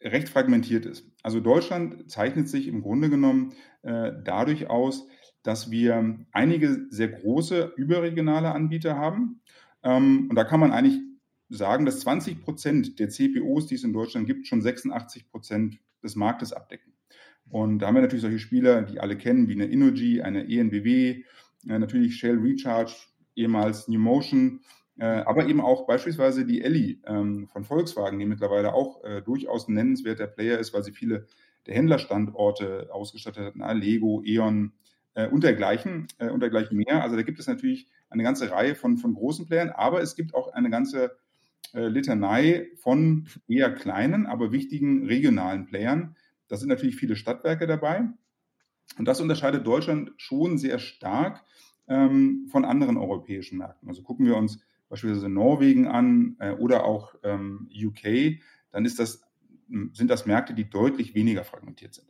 recht 0.00 0.28
fragmentiert 0.28 0.86
ist. 0.86 1.10
Also 1.22 1.40
Deutschland 1.40 2.10
zeichnet 2.10 2.48
sich 2.48 2.68
im 2.68 2.82
Grunde 2.82 3.10
genommen 3.10 3.52
äh, 3.82 4.12
dadurch 4.24 4.70
aus, 4.70 5.06
dass 5.42 5.70
wir 5.70 6.18
einige 6.32 6.86
sehr 6.90 7.08
große 7.08 7.72
überregionale 7.76 8.52
Anbieter 8.52 8.96
haben. 8.96 9.40
Ähm, 9.82 10.26
und 10.28 10.36
da 10.36 10.44
kann 10.44 10.60
man 10.60 10.72
eigentlich 10.72 11.00
sagen, 11.48 11.84
dass 11.84 12.00
20 12.00 12.42
Prozent 12.42 12.98
der 12.98 13.08
CPOs, 13.08 13.66
die 13.66 13.74
es 13.74 13.84
in 13.84 13.92
Deutschland 13.92 14.26
gibt, 14.26 14.46
schon 14.46 14.62
86 14.62 15.30
Prozent 15.30 15.78
des 16.02 16.16
Marktes 16.16 16.52
abdecken. 16.52 16.92
Und 17.48 17.80
da 17.80 17.88
haben 17.88 17.96
wir 17.96 18.02
natürlich 18.02 18.22
solche 18.22 18.38
Spieler, 18.38 18.82
die 18.82 19.00
alle 19.00 19.16
kennen, 19.16 19.48
wie 19.48 19.54
eine 19.54 19.66
Innogy, 19.66 20.22
eine 20.22 20.48
ENBW, 20.48 21.24
äh, 21.68 21.78
natürlich 21.78 22.16
Shell 22.16 22.38
Recharge, 22.38 22.92
ehemals 23.34 23.88
New 23.88 23.98
Motion, 23.98 24.60
äh, 24.98 25.04
aber 25.04 25.48
eben 25.48 25.60
auch 25.60 25.86
beispielsweise 25.86 26.44
die 26.44 26.62
Elli 26.62 27.00
ähm, 27.06 27.48
von 27.48 27.64
Volkswagen, 27.64 28.18
die 28.18 28.26
mittlerweile 28.26 28.74
auch 28.74 29.02
äh, 29.02 29.22
durchaus 29.22 29.66
ein 29.66 29.74
nennenswerter 29.74 30.26
Player 30.26 30.58
ist, 30.58 30.72
weil 30.72 30.84
sie 30.84 30.92
viele 30.92 31.26
der 31.66 31.74
Händlerstandorte 31.74 32.88
ausgestattet 32.92 33.44
hatten, 33.44 33.78
Lego, 33.78 34.22
E.ON, 34.24 34.72
äh, 35.14 35.28
und 35.28 35.44
dergleichen, 35.44 36.06
äh, 36.18 36.30
und 36.30 36.40
dergleichen 36.40 36.76
mehr. 36.76 37.02
Also 37.02 37.16
da 37.16 37.22
gibt 37.22 37.38
es 37.38 37.46
natürlich 37.46 37.88
eine 38.08 38.22
ganze 38.22 38.50
Reihe 38.50 38.74
von, 38.74 38.96
von 38.96 39.14
großen 39.14 39.46
Playern, 39.46 39.70
aber 39.70 40.00
es 40.00 40.16
gibt 40.16 40.34
auch 40.34 40.52
eine 40.52 40.70
ganze 40.70 41.16
äh, 41.72 41.86
Litanei 41.86 42.68
von 42.76 43.28
eher 43.46 43.72
kleinen, 43.72 44.26
aber 44.26 44.52
wichtigen 44.52 45.06
regionalen 45.06 45.66
Playern. 45.66 46.16
Da 46.48 46.56
sind 46.56 46.68
natürlich 46.68 46.96
viele 46.96 47.16
Stadtwerke 47.16 47.66
dabei. 47.66 48.08
Und 48.98 49.04
das 49.06 49.20
unterscheidet 49.20 49.66
Deutschland 49.66 50.12
schon 50.16 50.58
sehr 50.58 50.78
stark 50.78 51.44
ähm, 51.86 52.48
von 52.50 52.64
anderen 52.64 52.96
europäischen 52.96 53.58
Märkten. 53.58 53.88
Also 53.88 54.02
gucken 54.02 54.26
wir 54.26 54.36
uns 54.36 54.60
beispielsweise 54.88 55.28
Norwegen 55.28 55.86
an 55.86 56.36
äh, 56.40 56.50
oder 56.52 56.84
auch 56.84 57.14
ähm, 57.22 57.68
UK, 57.72 58.40
dann 58.72 58.84
ist 58.84 58.98
das, 58.98 59.22
sind 59.68 60.10
das 60.10 60.26
Märkte, 60.26 60.54
die 60.54 60.68
deutlich 60.68 61.14
weniger 61.14 61.44
fragmentiert 61.44 61.94
sind. 61.94 62.09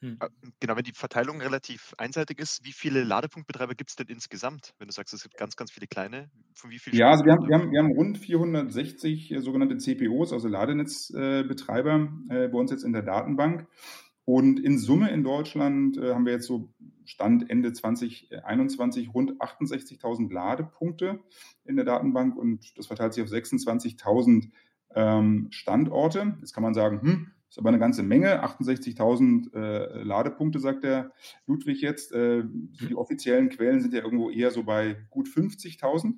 Hm. 0.00 0.16
Äh, 0.20 0.28
genau, 0.60 0.76
wenn 0.76 0.84
die 0.84 0.92
Verteilung 0.92 1.40
relativ 1.40 1.94
einseitig 1.98 2.38
ist, 2.38 2.64
wie 2.64 2.72
viele 2.72 3.04
Ladepunktbetreiber 3.04 3.74
gibt 3.74 3.90
es 3.90 3.96
denn 3.96 4.06
insgesamt? 4.08 4.74
Wenn 4.78 4.88
du 4.88 4.92
sagst, 4.94 5.12
es 5.12 5.22
gibt 5.22 5.36
ganz, 5.36 5.56
ganz 5.56 5.70
viele 5.70 5.86
kleine, 5.86 6.30
von 6.54 6.70
wie 6.70 6.78
vielen? 6.78 6.96
Ja, 6.96 7.10
also 7.10 7.24
wir 7.24 7.32
haben, 7.32 7.46
wir, 7.46 7.58
haben, 7.58 7.70
wir 7.70 7.78
haben 7.80 7.92
rund 7.92 8.18
460 8.18 9.30
äh, 9.30 9.40
sogenannte 9.40 9.76
CPOs, 9.76 10.32
also 10.32 10.48
Ladenetzbetreiber 10.48 12.08
äh, 12.30 12.48
bei 12.48 12.58
uns 12.58 12.70
jetzt 12.70 12.84
in 12.84 12.92
der 12.92 13.02
Datenbank. 13.02 13.66
Und 14.24 14.60
in 14.60 14.78
Summe 14.78 15.10
in 15.10 15.24
Deutschland 15.24 15.98
äh, 15.98 16.14
haben 16.14 16.24
wir 16.24 16.32
jetzt 16.32 16.46
so 16.46 16.72
Stand 17.04 17.50
Ende 17.50 17.72
2021 17.72 19.12
rund 19.12 19.40
68.000 19.40 20.32
Ladepunkte 20.32 21.20
in 21.64 21.76
der 21.76 21.84
Datenbank 21.84 22.36
und 22.36 22.78
das 22.78 22.86
verteilt 22.86 23.12
sich 23.12 23.24
auf 23.24 23.30
26.000 23.30 24.50
ähm, 24.94 25.48
Standorte. 25.50 26.36
Jetzt 26.40 26.54
kann 26.54 26.62
man 26.62 26.74
sagen, 26.74 27.02
hm, 27.02 27.32
ist 27.50 27.58
aber 27.58 27.68
eine 27.68 27.80
ganze 27.80 28.04
Menge. 28.04 28.44
68.000 28.44 29.54
äh, 29.54 30.02
Ladepunkte, 30.02 30.60
sagt 30.60 30.84
der 30.84 31.12
Ludwig 31.46 31.80
jetzt. 31.80 32.12
Äh, 32.12 32.44
die 32.46 32.94
offiziellen 32.94 33.48
Quellen 33.48 33.80
sind 33.80 33.92
ja 33.92 34.02
irgendwo 34.02 34.30
eher 34.30 34.52
so 34.52 34.62
bei 34.62 34.96
gut 35.10 35.28
50.000. 35.28 36.14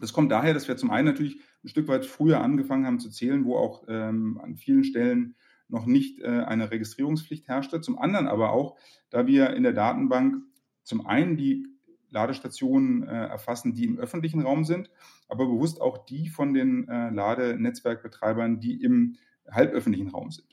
Das 0.00 0.12
kommt 0.12 0.32
daher, 0.32 0.52
dass 0.52 0.66
wir 0.66 0.76
zum 0.76 0.90
einen 0.90 1.06
natürlich 1.06 1.38
ein 1.62 1.68
Stück 1.68 1.86
weit 1.86 2.04
früher 2.04 2.40
angefangen 2.40 2.84
haben 2.84 2.98
zu 2.98 3.10
zählen, 3.10 3.44
wo 3.44 3.56
auch 3.56 3.84
ähm, 3.88 4.40
an 4.42 4.56
vielen 4.56 4.82
Stellen 4.82 5.36
noch 5.68 5.86
nicht 5.86 6.20
äh, 6.20 6.26
eine 6.26 6.70
Registrierungspflicht 6.72 7.46
herrschte. 7.46 7.80
Zum 7.80 7.98
anderen 7.98 8.26
aber 8.26 8.52
auch, 8.52 8.76
da 9.10 9.28
wir 9.28 9.50
in 9.50 9.62
der 9.62 9.72
Datenbank 9.72 10.42
zum 10.82 11.06
einen 11.06 11.36
die 11.36 11.68
Ladestationen 12.10 13.04
äh, 13.04 13.26
erfassen, 13.26 13.74
die 13.74 13.84
im 13.84 13.98
öffentlichen 13.98 14.42
Raum 14.42 14.64
sind, 14.64 14.90
aber 15.28 15.46
bewusst 15.46 15.80
auch 15.80 16.04
die 16.06 16.28
von 16.28 16.54
den 16.54 16.88
äh, 16.88 17.10
Ladenetzwerkbetreibern, 17.10 18.58
die 18.58 18.82
im 18.82 19.16
halböffentlichen 19.50 20.08
Raum 20.08 20.30
sind. 20.30 20.48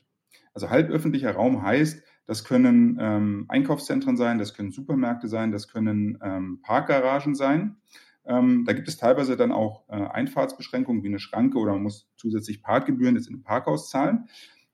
Also 0.54 0.70
halböffentlicher 0.70 1.32
Raum 1.32 1.62
heißt, 1.62 2.02
das 2.26 2.44
können 2.44 2.98
ähm, 3.00 3.46
Einkaufszentren 3.48 4.16
sein, 4.16 4.38
das 4.38 4.54
können 4.54 4.70
Supermärkte 4.70 5.28
sein, 5.28 5.50
das 5.50 5.68
können 5.68 6.18
ähm, 6.22 6.60
Parkgaragen 6.62 7.34
sein. 7.34 7.76
Ähm, 8.24 8.64
da 8.64 8.72
gibt 8.72 8.86
es 8.86 8.96
teilweise 8.96 9.36
dann 9.36 9.50
auch 9.50 9.88
äh, 9.88 9.96
Einfahrtsbeschränkungen 9.96 11.02
wie 11.02 11.08
eine 11.08 11.18
Schranke 11.18 11.58
oder 11.58 11.72
man 11.72 11.82
muss 11.82 12.08
zusätzlich 12.16 12.62
Parkgebühren 12.62 13.16
jetzt 13.16 13.26
in 13.26 13.34
einem 13.34 13.42
Parkhaus 13.42 13.90
zahlen. 13.90 14.28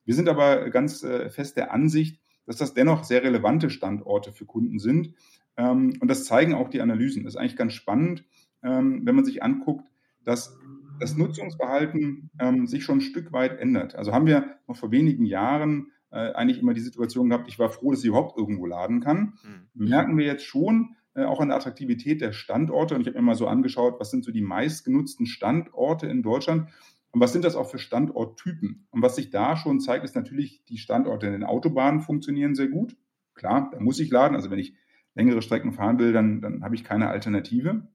Wir 0.04 0.14
sind 0.14 0.28
aber 0.28 0.70
ganz 0.70 1.02
äh, 1.02 1.30
fest 1.30 1.56
der 1.56 1.72
Ansicht, 1.72 2.20
dass 2.44 2.56
das 2.56 2.74
dennoch 2.74 3.04
sehr 3.04 3.22
relevante 3.22 3.70
Standorte 3.70 4.32
für 4.32 4.44
Kunden 4.44 4.78
sind. 4.78 5.14
Ähm, 5.56 5.94
und 6.00 6.08
das 6.08 6.24
zeigen 6.24 6.54
auch 6.54 6.68
die 6.68 6.82
Analysen. 6.82 7.24
Das 7.24 7.34
ist 7.34 7.40
eigentlich 7.40 7.56
ganz 7.56 7.72
spannend, 7.72 8.24
ähm, 8.62 9.02
wenn 9.04 9.14
man 9.14 9.24
sich 9.24 9.42
anguckt, 9.42 9.90
dass 10.24 10.58
das 11.00 11.16
Nutzungsverhalten 11.16 12.30
ähm, 12.38 12.66
sich 12.66 12.84
schon 12.84 12.98
ein 12.98 13.02
Stück 13.02 13.32
weit 13.32 13.58
ändert. 13.58 13.94
Also 13.94 14.12
haben 14.12 14.26
wir 14.26 14.56
noch 14.66 14.76
vor 14.76 14.90
wenigen 14.90 15.24
Jahren 15.24 15.92
äh, 16.10 16.32
eigentlich 16.32 16.60
immer 16.60 16.74
die 16.74 16.80
Situation 16.80 17.28
gehabt, 17.28 17.48
ich 17.48 17.58
war 17.58 17.70
froh, 17.70 17.90
dass 17.90 18.00
ich 18.00 18.06
überhaupt 18.06 18.38
irgendwo 18.38 18.66
laden 18.66 19.00
kann. 19.00 19.38
Mhm. 19.74 19.88
Merken 19.88 20.16
wir 20.16 20.24
jetzt 20.24 20.44
schon, 20.44 20.96
äh, 21.14 21.24
auch 21.24 21.40
an 21.40 21.48
der 21.48 21.56
Attraktivität 21.56 22.20
der 22.20 22.32
Standorte. 22.32 22.94
Und 22.94 23.02
ich 23.02 23.08
habe 23.08 23.18
mir 23.18 23.24
mal 23.24 23.34
so 23.34 23.46
angeschaut, 23.46 23.98
was 23.98 24.10
sind 24.10 24.24
so 24.24 24.32
die 24.32 24.40
meistgenutzten 24.40 25.26
Standorte 25.26 26.06
in 26.06 26.22
Deutschland 26.22 26.68
und 27.10 27.20
was 27.20 27.32
sind 27.32 27.44
das 27.44 27.56
auch 27.56 27.68
für 27.68 27.78
Standorttypen. 27.78 28.86
Und 28.90 29.02
was 29.02 29.16
sich 29.16 29.30
da 29.30 29.56
schon 29.56 29.80
zeigt, 29.80 30.04
ist 30.04 30.14
natürlich, 30.14 30.64
die 30.66 30.78
Standorte 30.78 31.26
in 31.26 31.32
den 31.32 31.44
Autobahnen 31.44 32.00
funktionieren 32.00 32.54
sehr 32.54 32.68
gut. 32.68 32.96
Klar, 33.34 33.70
da 33.72 33.80
muss 33.80 33.98
ich 33.98 34.10
laden. 34.10 34.36
Also 34.36 34.50
wenn 34.50 34.58
ich 34.58 34.74
längere 35.14 35.42
Strecken 35.42 35.72
fahren 35.72 35.98
will, 35.98 36.12
dann, 36.12 36.40
dann 36.40 36.62
habe 36.62 36.74
ich 36.74 36.84
keine 36.84 37.08
Alternative. 37.08 37.88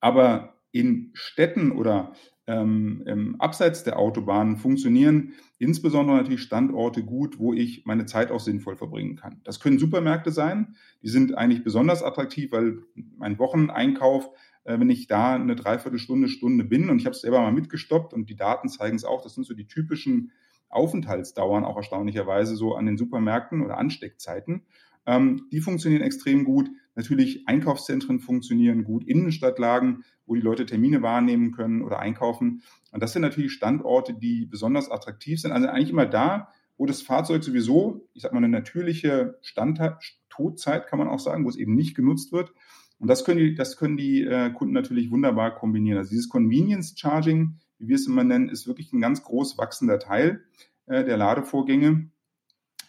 Aber 0.00 0.59
in 0.72 1.10
Städten 1.14 1.72
oder 1.72 2.12
ähm, 2.46 3.36
abseits 3.38 3.84
der 3.84 3.98
Autobahnen 3.98 4.56
funktionieren 4.56 5.34
insbesondere 5.60 6.16
natürlich 6.16 6.42
Standorte 6.42 7.04
gut, 7.04 7.38
wo 7.38 7.52
ich 7.52 7.84
meine 7.84 8.06
Zeit 8.06 8.30
auch 8.30 8.40
sinnvoll 8.40 8.76
verbringen 8.76 9.16
kann. 9.16 9.42
Das 9.44 9.60
können 9.60 9.78
Supermärkte 9.78 10.32
sein. 10.32 10.74
Die 11.02 11.10
sind 11.10 11.36
eigentlich 11.36 11.62
besonders 11.62 12.02
attraktiv, 12.02 12.50
weil 12.50 12.78
mein 12.94 13.38
Wocheneinkauf, 13.38 14.30
äh, 14.64 14.80
wenn 14.80 14.88
ich 14.88 15.06
da 15.06 15.34
eine 15.34 15.54
Dreiviertelstunde, 15.54 16.28
Stunde 16.28 16.64
bin 16.64 16.88
und 16.88 16.98
ich 16.98 17.04
habe 17.04 17.14
es 17.14 17.20
selber 17.20 17.42
mal 17.42 17.52
mitgestoppt 17.52 18.14
und 18.14 18.30
die 18.30 18.36
Daten 18.36 18.70
zeigen 18.70 18.96
es 18.96 19.04
auch, 19.04 19.22
das 19.22 19.34
sind 19.34 19.44
so 19.44 19.52
die 19.52 19.68
typischen 19.68 20.32
Aufenthaltsdauern 20.70 21.64
auch 21.64 21.76
erstaunlicherweise 21.76 22.56
so 22.56 22.74
an 22.74 22.86
den 22.86 22.96
Supermärkten 22.96 23.62
oder 23.62 23.76
Ansteckzeiten. 23.76 24.62
Ähm, 25.06 25.46
die 25.52 25.60
funktionieren 25.60 26.02
extrem 26.02 26.44
gut. 26.44 26.70
Natürlich 26.94 27.48
Einkaufszentren 27.48 28.20
funktionieren 28.20 28.84
gut, 28.84 29.04
Innenstadtlagen, 29.04 30.04
wo 30.26 30.34
die 30.34 30.40
Leute 30.40 30.66
Termine 30.66 31.02
wahrnehmen 31.02 31.52
können 31.52 31.82
oder 31.82 31.98
einkaufen. 31.98 32.62
Und 32.92 33.02
das 33.02 33.12
sind 33.12 33.22
natürlich 33.22 33.52
Standorte, 33.52 34.14
die 34.14 34.46
besonders 34.46 34.90
attraktiv 34.90 35.40
sind. 35.40 35.52
Also 35.52 35.68
eigentlich 35.68 35.90
immer 35.90 36.06
da, 36.06 36.52
wo 36.76 36.86
das 36.86 37.02
Fahrzeug 37.02 37.44
sowieso, 37.44 38.08
ich 38.14 38.22
sag 38.22 38.32
mal, 38.32 38.38
eine 38.38 38.48
natürliche 38.48 39.38
Todzeit 40.28 40.86
kann 40.86 40.98
man 40.98 41.08
auch 41.08 41.20
sagen, 41.20 41.44
wo 41.44 41.48
es 41.48 41.56
eben 41.56 41.74
nicht 41.74 41.94
genutzt 41.94 42.32
wird. 42.32 42.52
Und 42.98 43.08
das 43.08 43.24
können 43.24 43.38
die, 43.38 43.54
das 43.54 43.76
können 43.76 43.96
die 43.96 44.22
äh, 44.22 44.50
Kunden 44.50 44.74
natürlich 44.74 45.10
wunderbar 45.10 45.54
kombinieren. 45.54 45.98
Also 45.98 46.10
dieses 46.10 46.28
Convenience 46.28 46.94
Charging, 46.96 47.56
wie 47.78 47.88
wir 47.88 47.96
es 47.96 48.06
immer 48.06 48.24
nennen, 48.24 48.48
ist 48.48 48.66
wirklich 48.66 48.92
ein 48.92 49.00
ganz 49.00 49.22
groß 49.22 49.58
wachsender 49.58 49.98
Teil 49.98 50.44
äh, 50.86 51.04
der 51.04 51.16
Ladevorgänge. 51.16 52.10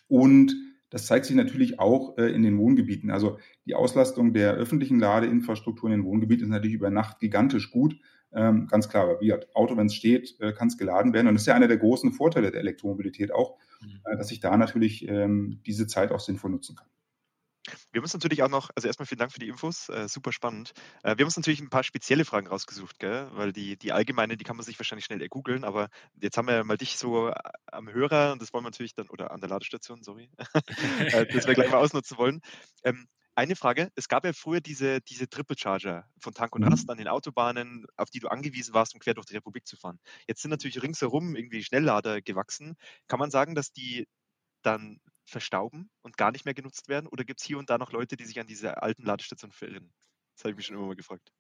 Und 0.08 0.56
das 0.92 1.06
zeigt 1.06 1.26
sich 1.26 1.36
natürlich 1.36 1.80
auch 1.80 2.18
äh, 2.18 2.28
in 2.32 2.44
den 2.44 2.60
Wohngebieten. 2.60 3.10
Also 3.10 3.40
die 3.66 3.74
Auslastung 3.76 4.34
der 4.34 4.54
öffentlichen 4.54 5.00
Ladeinfrastruktur 5.00 5.90
in 5.90 5.98
den 5.98 6.06
Wohngebieten 6.06 6.44
ist 6.44 6.52
natürlich 6.52 6.76
über 6.76 6.92
Nacht 6.92 7.20
gigantisch 7.20 7.72
gut. 7.72 7.96
Ähm, 8.34 8.68
ganz 8.68 8.88
klar, 8.88 9.08
weil 9.08 9.20
wie 9.22 9.34
Auto, 9.56 9.76
wenn 9.78 9.88
es 9.88 9.96
steht, 9.96 10.36
äh, 10.40 10.54
kann 10.54 10.68
es 10.68 10.78
geladen 10.78 11.14
werden. 11.14 11.28
Und 11.28 11.34
das 11.34 11.44
ist 11.44 11.48
ja 11.48 11.56
einer 11.56 11.68
der 11.68 11.78
großen 11.78 12.12
Vorteile 12.12 12.52
der 12.52 12.62
Elektromobilität 12.62 13.34
auch, 13.34 13.58
mhm. 13.82 14.02
äh, 14.06 14.18
dass 14.18 14.32
ich 14.32 14.42
da 14.42 14.56
natürlich 14.56 15.08
ähm, 15.08 15.62
diese 15.66 15.88
Zeit 15.88 16.12
auch 16.12 16.20
sinnvoll 16.20 16.52
nutzen 16.52 16.76
kann. 16.76 16.88
Wir 17.92 18.00
haben 18.00 18.04
uns 18.04 18.14
natürlich 18.14 18.42
auch 18.44 18.50
noch, 18.50 18.70
also 18.76 18.88
erstmal 18.88 19.06
vielen 19.06 19.20
Dank 19.20 19.32
für 19.32 19.40
die 19.40 19.48
Infos, 19.48 19.90
äh, 19.90 20.08
super 20.08 20.32
spannend. 20.32 20.72
Äh, 21.04 21.18
wir 21.18 21.24
haben 21.24 21.28
uns 21.28 21.38
natürlich 21.38 21.62
ein 21.62 21.70
paar 21.70 21.84
spezielle 21.84 22.26
Fragen 22.26 22.48
rausgesucht, 22.48 23.00
gell? 23.00 23.30
weil 23.34 23.54
die, 23.54 23.78
die 23.78 23.92
allgemeine, 23.92 24.38
die 24.38 24.44
kann 24.44 24.56
man 24.56 24.66
sich 24.66 24.80
wahrscheinlich 24.80 25.06
schnell 25.06 25.28
googeln, 25.30 25.64
aber 25.64 25.90
jetzt 26.20 26.38
haben 26.38 26.48
wir 26.48 26.64
mal 26.64 26.78
dich 26.78 26.98
so 26.98 27.30
äh, 27.30 27.36
am 27.72 27.88
Hörer 27.92 28.32
und 28.32 28.42
das 28.42 28.52
wollen 28.54 28.64
wir 28.64 28.70
natürlich 28.70 28.96
dann, 28.96 29.10
oder 29.10 29.32
an 29.32 29.42
der 29.42 29.50
Ladestation, 29.50 30.02
sorry, 30.02 30.30
äh, 31.00 31.26
das 31.28 31.48
wir 31.48 31.54
gleich 31.54 31.70
mal 31.70 31.78
ausnutzen 31.84 32.18
wollen. 32.18 32.42
Ähm, 32.84 33.08
eine 33.36 33.56
Frage, 33.56 33.92
es 33.96 34.08
gab 34.08 34.26
ja 34.26 34.34
früher 34.34 34.60
diese, 34.60 35.00
diese 35.02 35.30
Triple 35.30 35.58
Charger 35.58 36.06
von 36.20 36.34
Tank 36.34 36.54
und 36.56 36.64
Rast 36.64 36.86
mhm. 36.86 36.92
an 36.92 36.98
den 36.98 37.08
Autobahnen, 37.08 37.86
auf 37.96 38.10
die 38.10 38.20
du 38.20 38.28
angewiesen 38.28 38.74
warst, 38.74 38.94
um 38.94 39.00
quer 39.00 39.14
durch 39.14 39.26
die 39.26 39.36
Republik 39.36 39.66
zu 39.66 39.78
fahren. 39.78 40.00
Jetzt 40.28 40.42
sind 40.42 40.52
natürlich 40.52 40.82
ringsherum 40.82 41.36
irgendwie 41.36 41.64
Schnelllader 41.64 42.22
gewachsen. 42.22 42.76
Kann 43.08 43.20
man 43.20 43.32
sagen, 43.32 43.56
dass 43.56 43.72
die 43.72 44.08
dann 44.64 45.00
verstauben 45.32 45.90
und 46.02 46.18
gar 46.18 46.32
nicht 46.32 46.46
mehr 46.46 46.54
genutzt 46.54 46.88
werden? 46.90 47.08
Oder 47.08 47.24
gibt 47.24 47.40
es 47.40 47.46
hier 47.46 47.58
und 47.58 47.70
da 47.70 47.78
noch 47.78 47.92
Leute, 47.92 48.18
die 48.18 48.26
sich 48.26 48.40
an 48.40 48.48
diese 48.48 48.82
alten 48.82 49.04
Ladestationen 49.04 49.54
verirren? 49.54 49.92
Das 50.36 50.44
habe 50.44 50.52
ich 50.52 50.58
mich 50.58 50.66
schon 50.66 50.78
immer 50.78 50.88
mal 50.88 50.96
gefragt. 50.96 51.32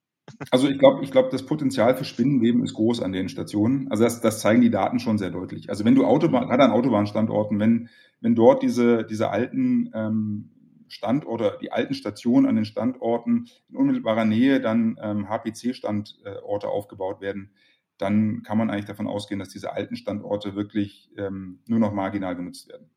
Also 0.49 0.69
ich 0.69 0.79
glaube, 0.79 1.03
ich 1.03 1.11
glaube, 1.11 1.29
das 1.29 1.45
Potenzial 1.45 1.95
für 1.95 2.05
Spinnenleben 2.05 2.63
ist 2.63 2.73
groß 2.73 3.01
an 3.01 3.11
den 3.11 3.29
Stationen. 3.29 3.89
Also 3.91 4.03
das, 4.03 4.21
das 4.21 4.39
zeigen 4.39 4.61
die 4.61 4.69
Daten 4.69 4.99
schon 4.99 5.17
sehr 5.17 5.31
deutlich. 5.31 5.69
Also 5.69 5.83
wenn 5.83 5.95
du 5.95 6.05
Autobahn, 6.05 6.47
gerade 6.47 6.63
an 6.63 6.71
Autobahnstandorten, 6.71 7.59
wenn, 7.59 7.89
wenn 8.21 8.35
dort 8.35 8.63
diese, 8.63 9.03
diese 9.03 9.29
alten 9.29 9.91
ähm, 9.93 10.51
Standorte, 10.87 11.57
die 11.61 11.71
alten 11.71 11.93
Stationen 11.93 12.45
an 12.45 12.55
den 12.55 12.65
Standorten 12.65 13.47
in 13.69 13.77
unmittelbarer 13.77 14.25
Nähe 14.25 14.61
dann 14.61 14.97
ähm, 15.01 15.29
HPC-Standorte 15.29 16.67
aufgebaut 16.67 17.21
werden, 17.21 17.51
dann 17.97 18.43
kann 18.43 18.57
man 18.57 18.69
eigentlich 18.69 18.85
davon 18.85 19.07
ausgehen, 19.07 19.39
dass 19.39 19.49
diese 19.49 19.73
alten 19.73 19.95
Standorte 19.95 20.55
wirklich 20.55 21.11
ähm, 21.17 21.59
nur 21.67 21.79
noch 21.79 21.93
marginal 21.93 22.35
genutzt 22.35 22.67
werden. 22.67 22.89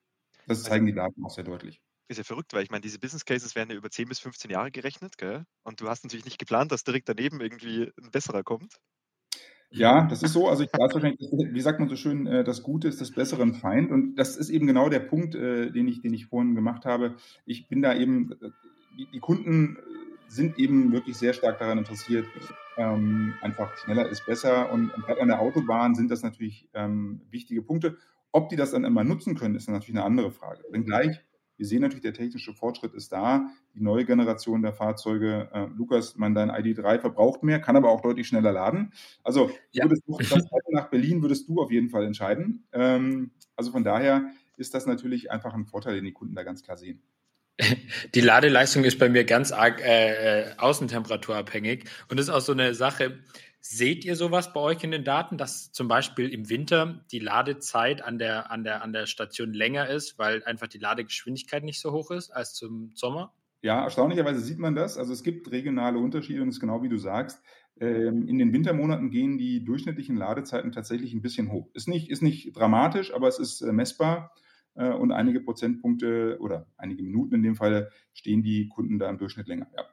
Das 0.46 0.58
also 0.58 0.70
zeigen 0.70 0.86
die 0.86 0.94
Daten 0.94 1.24
auch 1.24 1.30
sehr 1.30 1.44
deutlich. 1.44 1.80
Ist 2.08 2.18
ja 2.18 2.24
verrückt, 2.24 2.52
weil 2.52 2.62
ich 2.62 2.70
meine, 2.70 2.82
diese 2.82 2.98
Business 2.98 3.24
Cases 3.24 3.54
werden 3.54 3.70
ja 3.70 3.76
über 3.76 3.90
10 3.90 4.08
bis 4.08 4.18
15 4.20 4.50
Jahre 4.50 4.70
gerechnet, 4.70 5.16
gell? 5.16 5.44
Und 5.62 5.80
du 5.80 5.88
hast 5.88 6.04
natürlich 6.04 6.26
nicht 6.26 6.38
geplant, 6.38 6.70
dass 6.70 6.84
direkt 6.84 7.08
daneben 7.08 7.40
irgendwie 7.40 7.90
ein 8.02 8.10
besserer 8.10 8.42
kommt. 8.42 8.74
Ja, 9.70 10.06
das 10.06 10.22
ist 10.22 10.32
so. 10.32 10.48
Also 10.48 10.62
ich 10.62 10.72
weiß 10.72 10.94
wahrscheinlich, 10.94 11.18
wie 11.20 11.60
sagt 11.60 11.80
man 11.80 11.88
so 11.88 11.96
schön, 11.96 12.26
äh, 12.26 12.44
das 12.44 12.62
Gute 12.62 12.86
ist 12.88 13.00
das 13.00 13.10
besseren 13.10 13.54
Feind. 13.54 13.90
Und 13.90 14.14
das 14.16 14.36
ist 14.36 14.50
eben 14.50 14.66
genau 14.66 14.88
der 14.88 15.00
Punkt, 15.00 15.34
äh, 15.34 15.70
den 15.70 15.88
ich, 15.88 16.00
den 16.00 16.14
ich 16.14 16.26
vorhin 16.26 16.54
gemacht 16.54 16.84
habe. 16.84 17.16
Ich 17.44 17.66
bin 17.68 17.82
da 17.82 17.94
eben, 17.94 18.32
äh, 18.32 18.50
die, 19.12 19.18
Kunden 19.18 19.78
sind 20.28 20.58
eben 20.58 20.92
wirklich 20.92 21.16
sehr 21.16 21.32
stark 21.32 21.58
daran 21.58 21.78
interessiert, 21.78 22.26
ähm, 22.76 23.34
einfach 23.40 23.76
schneller 23.78 24.08
ist 24.08 24.24
besser. 24.26 24.70
Und, 24.70 24.92
gerade 24.92 25.20
an 25.20 25.28
der 25.28 25.40
Autobahn 25.40 25.94
sind 25.96 26.10
das 26.10 26.22
natürlich 26.22 26.68
ähm, 26.74 27.22
wichtige 27.30 27.62
Punkte. 27.62 27.96
Ob 28.34 28.48
die 28.48 28.56
das 28.56 28.72
dann 28.72 28.82
immer 28.82 29.04
nutzen 29.04 29.36
können, 29.36 29.54
ist 29.54 29.68
dann 29.68 29.74
natürlich 29.76 29.94
eine 29.94 30.04
andere 30.04 30.32
Frage. 30.32 30.64
Wenngleich, 30.70 31.20
wir 31.56 31.66
sehen 31.66 31.82
natürlich, 31.82 32.02
der 32.02 32.14
technische 32.14 32.52
Fortschritt 32.52 32.92
ist 32.92 33.12
da. 33.12 33.48
Die 33.76 33.80
neue 33.80 34.04
Generation 34.04 34.60
der 34.60 34.72
Fahrzeuge, 34.72 35.48
äh, 35.52 35.66
Lukas, 35.76 36.16
mein 36.16 36.34
dein 36.34 36.50
ID3 36.50 36.98
verbraucht 36.98 37.44
mehr, 37.44 37.60
kann 37.60 37.76
aber 37.76 37.90
auch 37.90 38.00
deutlich 38.00 38.26
schneller 38.26 38.50
laden. 38.50 38.92
Also 39.22 39.52
ja. 39.70 39.84
würdest 39.84 40.02
du 40.08 40.18
das 40.18 40.48
nach 40.72 40.90
Berlin 40.90 41.22
würdest 41.22 41.48
du 41.48 41.62
auf 41.62 41.70
jeden 41.70 41.90
Fall 41.90 42.04
entscheiden. 42.04 42.66
Ähm, 42.72 43.30
also 43.54 43.70
von 43.70 43.84
daher 43.84 44.24
ist 44.56 44.74
das 44.74 44.86
natürlich 44.86 45.30
einfach 45.30 45.54
ein 45.54 45.66
Vorteil, 45.66 45.94
den 45.94 46.04
die 46.04 46.12
Kunden 46.12 46.34
da 46.34 46.42
ganz 46.42 46.64
klar 46.64 46.76
sehen. 46.76 47.04
Die 48.16 48.20
Ladeleistung 48.20 48.82
ist 48.82 48.98
bei 48.98 49.08
mir 49.08 49.22
ganz 49.22 49.52
arg 49.52 49.80
äh, 49.80 50.40
äh 50.40 50.58
außentemperaturabhängig 50.58 51.84
und 52.08 52.18
ist 52.18 52.30
auch 52.30 52.40
so 52.40 52.50
eine 52.50 52.74
Sache, 52.74 53.20
Seht 53.66 54.04
ihr 54.04 54.14
sowas 54.14 54.52
bei 54.52 54.60
euch 54.60 54.84
in 54.84 54.90
den 54.90 55.04
Daten, 55.04 55.38
dass 55.38 55.72
zum 55.72 55.88
Beispiel 55.88 56.28
im 56.28 56.50
Winter 56.50 57.02
die 57.10 57.18
Ladezeit 57.18 58.02
an 58.02 58.18
der, 58.18 58.50
an 58.50 58.62
der, 58.62 58.82
an 58.82 58.92
der 58.92 59.06
Station 59.06 59.54
länger 59.54 59.88
ist, 59.88 60.18
weil 60.18 60.44
einfach 60.44 60.66
die 60.66 60.76
Ladegeschwindigkeit 60.76 61.64
nicht 61.64 61.80
so 61.80 61.90
hoch 61.90 62.10
ist 62.10 62.30
als 62.30 62.52
zum 62.52 62.90
Sommer? 62.94 63.32
Ja, 63.62 63.82
erstaunlicherweise 63.82 64.40
sieht 64.40 64.58
man 64.58 64.74
das. 64.74 64.98
Also 64.98 65.14
es 65.14 65.22
gibt 65.22 65.50
regionale 65.50 65.98
Unterschiede 65.98 66.42
und 66.42 66.48
es 66.48 66.56
ist 66.56 66.60
genau 66.60 66.82
wie 66.82 66.90
du 66.90 66.98
sagst. 66.98 67.42
Ähm, 67.80 68.28
in 68.28 68.38
den 68.38 68.52
Wintermonaten 68.52 69.10
gehen 69.10 69.38
die 69.38 69.64
durchschnittlichen 69.64 70.16
Ladezeiten 70.16 70.70
tatsächlich 70.70 71.14
ein 71.14 71.22
bisschen 71.22 71.50
hoch. 71.50 71.70
Ist 71.72 71.88
nicht, 71.88 72.10
ist 72.10 72.22
nicht 72.22 72.54
dramatisch, 72.54 73.14
aber 73.14 73.28
es 73.28 73.38
ist 73.38 73.62
äh, 73.62 73.72
messbar 73.72 74.34
äh, 74.74 74.90
und 74.90 75.10
einige 75.10 75.40
Prozentpunkte 75.40 76.36
oder 76.38 76.66
einige 76.76 77.02
Minuten 77.02 77.36
in 77.36 77.42
dem 77.42 77.56
Fall 77.56 77.90
stehen 78.12 78.42
die 78.42 78.68
Kunden 78.68 78.98
da 78.98 79.08
im 79.08 79.16
Durchschnitt 79.16 79.48
länger. 79.48 79.68
Ja. 79.74 79.86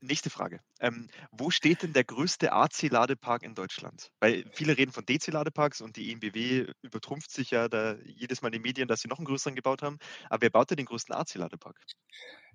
Nächste 0.00 0.28
Frage. 0.28 0.60
Ähm, 0.80 1.08
wo 1.32 1.50
steht 1.50 1.82
denn 1.82 1.94
der 1.94 2.04
größte 2.04 2.52
AC-Ladepark 2.52 3.42
in 3.42 3.54
Deutschland? 3.54 4.10
Weil 4.20 4.44
viele 4.52 4.76
reden 4.76 4.92
von 4.92 5.06
DC-Ladeparks 5.06 5.80
und 5.80 5.96
die 5.96 6.12
EMBW 6.12 6.66
übertrumpft 6.82 7.30
sich 7.30 7.50
ja 7.50 7.68
da 7.68 7.96
jedes 8.04 8.42
Mal 8.42 8.48
in 8.48 8.54
den 8.54 8.62
Medien, 8.62 8.88
dass 8.88 9.00
sie 9.00 9.08
noch 9.08 9.18
einen 9.18 9.26
größeren 9.26 9.54
gebaut 9.54 9.82
haben. 9.82 9.98
Aber 10.28 10.42
wer 10.42 10.50
baut 10.50 10.70
denn 10.70 10.76
den 10.76 10.86
größten 10.86 11.14
AC-Ladepark? 11.14 11.76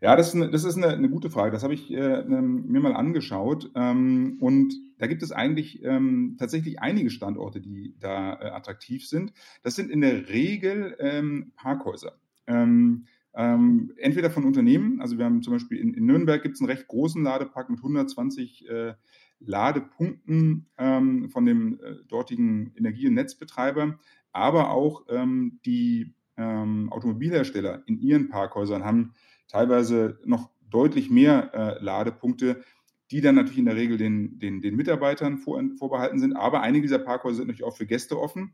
Ja, 0.01 0.15
das 0.15 0.29
ist 0.29 0.35
eine, 0.35 0.49
das 0.51 0.63
ist 0.63 0.77
eine, 0.77 0.89
eine 0.89 1.09
gute 1.09 1.31
Frage. 1.31 1.51
Das 1.51 1.63
habe 1.63 1.73
ich 1.73 1.91
äh, 1.91 2.23
mir 2.23 2.79
mal 2.79 2.95
angeschaut. 2.95 3.71
Ähm, 3.75 4.37
und 4.39 4.73
da 4.99 5.07
gibt 5.07 5.23
es 5.23 5.31
eigentlich 5.31 5.83
ähm, 5.83 6.35
tatsächlich 6.39 6.79
einige 6.79 7.09
Standorte, 7.09 7.59
die 7.59 7.95
da 7.99 8.33
äh, 8.33 8.49
attraktiv 8.49 9.07
sind. 9.07 9.33
Das 9.63 9.75
sind 9.75 9.89
in 9.89 10.01
der 10.01 10.29
Regel 10.29 10.95
ähm, 10.99 11.53
Parkhäuser. 11.55 12.19
Ähm, 13.33 13.93
entweder 13.97 14.29
von 14.29 14.43
Unternehmen, 14.43 14.99
also 14.99 15.17
wir 15.17 15.25
haben 15.25 15.41
zum 15.41 15.53
Beispiel 15.53 15.79
in, 15.79 15.93
in 15.93 16.05
Nürnberg 16.05 16.43
gibt 16.43 16.55
es 16.55 16.61
einen 16.61 16.69
recht 16.69 16.87
großen 16.87 17.23
Ladepark 17.23 17.69
mit 17.69 17.79
120 17.79 18.67
äh, 18.69 18.93
Ladepunkten 19.39 20.67
ähm, 20.77 21.29
von 21.29 21.45
dem 21.45 21.79
äh, 21.81 21.95
dortigen 22.07 22.73
Energie- 22.75 23.07
und 23.07 23.13
Netzbetreiber, 23.13 23.97
aber 24.33 24.71
auch 24.71 25.05
ähm, 25.09 25.59
die 25.65 26.13
ähm, 26.37 26.91
Automobilhersteller 26.91 27.83
in 27.85 27.99
ihren 27.99 28.29
Parkhäusern 28.29 28.83
haben 28.83 29.13
teilweise 29.47 30.19
noch 30.25 30.49
deutlich 30.69 31.09
mehr 31.09 31.53
äh, 31.53 31.83
Ladepunkte, 31.83 32.63
die 33.11 33.21
dann 33.21 33.35
natürlich 33.35 33.59
in 33.59 33.65
der 33.65 33.75
Regel 33.75 33.97
den, 33.97 34.39
den, 34.39 34.61
den 34.61 34.75
Mitarbeitern 34.75 35.37
vor, 35.37 35.61
vorbehalten 35.77 36.19
sind. 36.19 36.33
Aber 36.33 36.61
einige 36.61 36.83
dieser 36.83 36.99
Parkhäuser 36.99 37.37
sind 37.37 37.47
natürlich 37.47 37.65
auch 37.65 37.75
für 37.75 37.85
Gäste 37.85 38.17
offen 38.19 38.53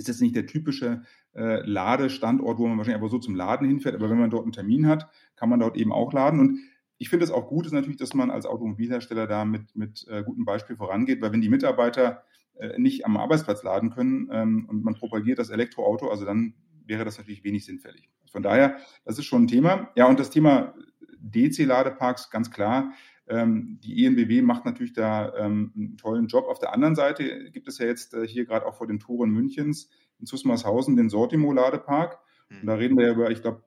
ist 0.00 0.08
jetzt 0.08 0.20
nicht 0.20 0.34
der 0.34 0.46
typische 0.46 1.02
äh, 1.34 1.60
Ladestandort, 1.64 2.58
wo 2.58 2.66
man 2.66 2.78
wahrscheinlich 2.78 2.96
einfach 2.96 3.10
so 3.10 3.18
zum 3.18 3.34
Laden 3.34 3.68
hinfährt, 3.68 3.94
aber 3.94 4.10
wenn 4.10 4.18
man 4.18 4.30
dort 4.30 4.44
einen 4.44 4.52
Termin 4.52 4.86
hat, 4.86 5.08
kann 5.36 5.48
man 5.48 5.60
dort 5.60 5.76
eben 5.76 5.92
auch 5.92 6.12
laden. 6.12 6.40
Und 6.40 6.58
ich 6.98 7.08
finde 7.08 7.24
es 7.24 7.30
auch 7.30 7.48
gut, 7.48 7.66
ist 7.66 7.72
natürlich, 7.72 7.98
dass 7.98 8.14
man 8.14 8.30
als 8.30 8.46
Automobilhersteller 8.46 9.26
da 9.26 9.44
mit, 9.44 9.76
mit 9.76 10.06
äh, 10.08 10.22
gutem 10.24 10.44
Beispiel 10.44 10.76
vorangeht, 10.76 11.20
weil 11.20 11.32
wenn 11.32 11.40
die 11.40 11.48
Mitarbeiter 11.48 12.24
äh, 12.58 12.78
nicht 12.78 13.06
am 13.06 13.16
Arbeitsplatz 13.16 13.62
laden 13.62 13.90
können 13.90 14.28
ähm, 14.32 14.66
und 14.68 14.84
man 14.84 14.94
propagiert 14.94 15.38
das 15.38 15.50
Elektroauto, 15.50 16.08
also 16.08 16.24
dann 16.24 16.54
wäre 16.86 17.04
das 17.04 17.18
natürlich 17.18 17.44
wenig 17.44 17.64
sinnfällig. 17.64 18.10
Von 18.32 18.42
daher, 18.42 18.76
das 19.04 19.18
ist 19.18 19.26
schon 19.26 19.44
ein 19.44 19.48
Thema. 19.48 19.90
Ja, 19.96 20.06
und 20.06 20.20
das 20.20 20.30
Thema 20.30 20.74
DC-Ladeparks, 21.20 22.30
ganz 22.30 22.50
klar, 22.50 22.92
die 23.32 24.04
ENBW 24.04 24.42
macht 24.42 24.64
natürlich 24.64 24.92
da 24.92 25.34
ähm, 25.36 25.72
einen 25.76 25.96
tollen 25.96 26.26
Job. 26.26 26.46
Auf 26.48 26.58
der 26.58 26.72
anderen 26.74 26.96
Seite 26.96 27.50
gibt 27.50 27.68
es 27.68 27.78
ja 27.78 27.86
jetzt 27.86 28.14
äh, 28.14 28.26
hier 28.26 28.44
gerade 28.44 28.66
auch 28.66 28.74
vor 28.74 28.86
den 28.86 28.98
Toren 28.98 29.30
Münchens 29.30 29.88
in 30.18 30.26
Zusmarshausen 30.26 30.96
den 30.96 31.08
Sortimo-Ladepark. 31.08 32.18
Und 32.50 32.66
da 32.66 32.74
reden 32.74 32.98
wir 32.98 33.06
ja 33.06 33.12
über, 33.12 33.30
ich 33.30 33.42
glaube, 33.42 33.62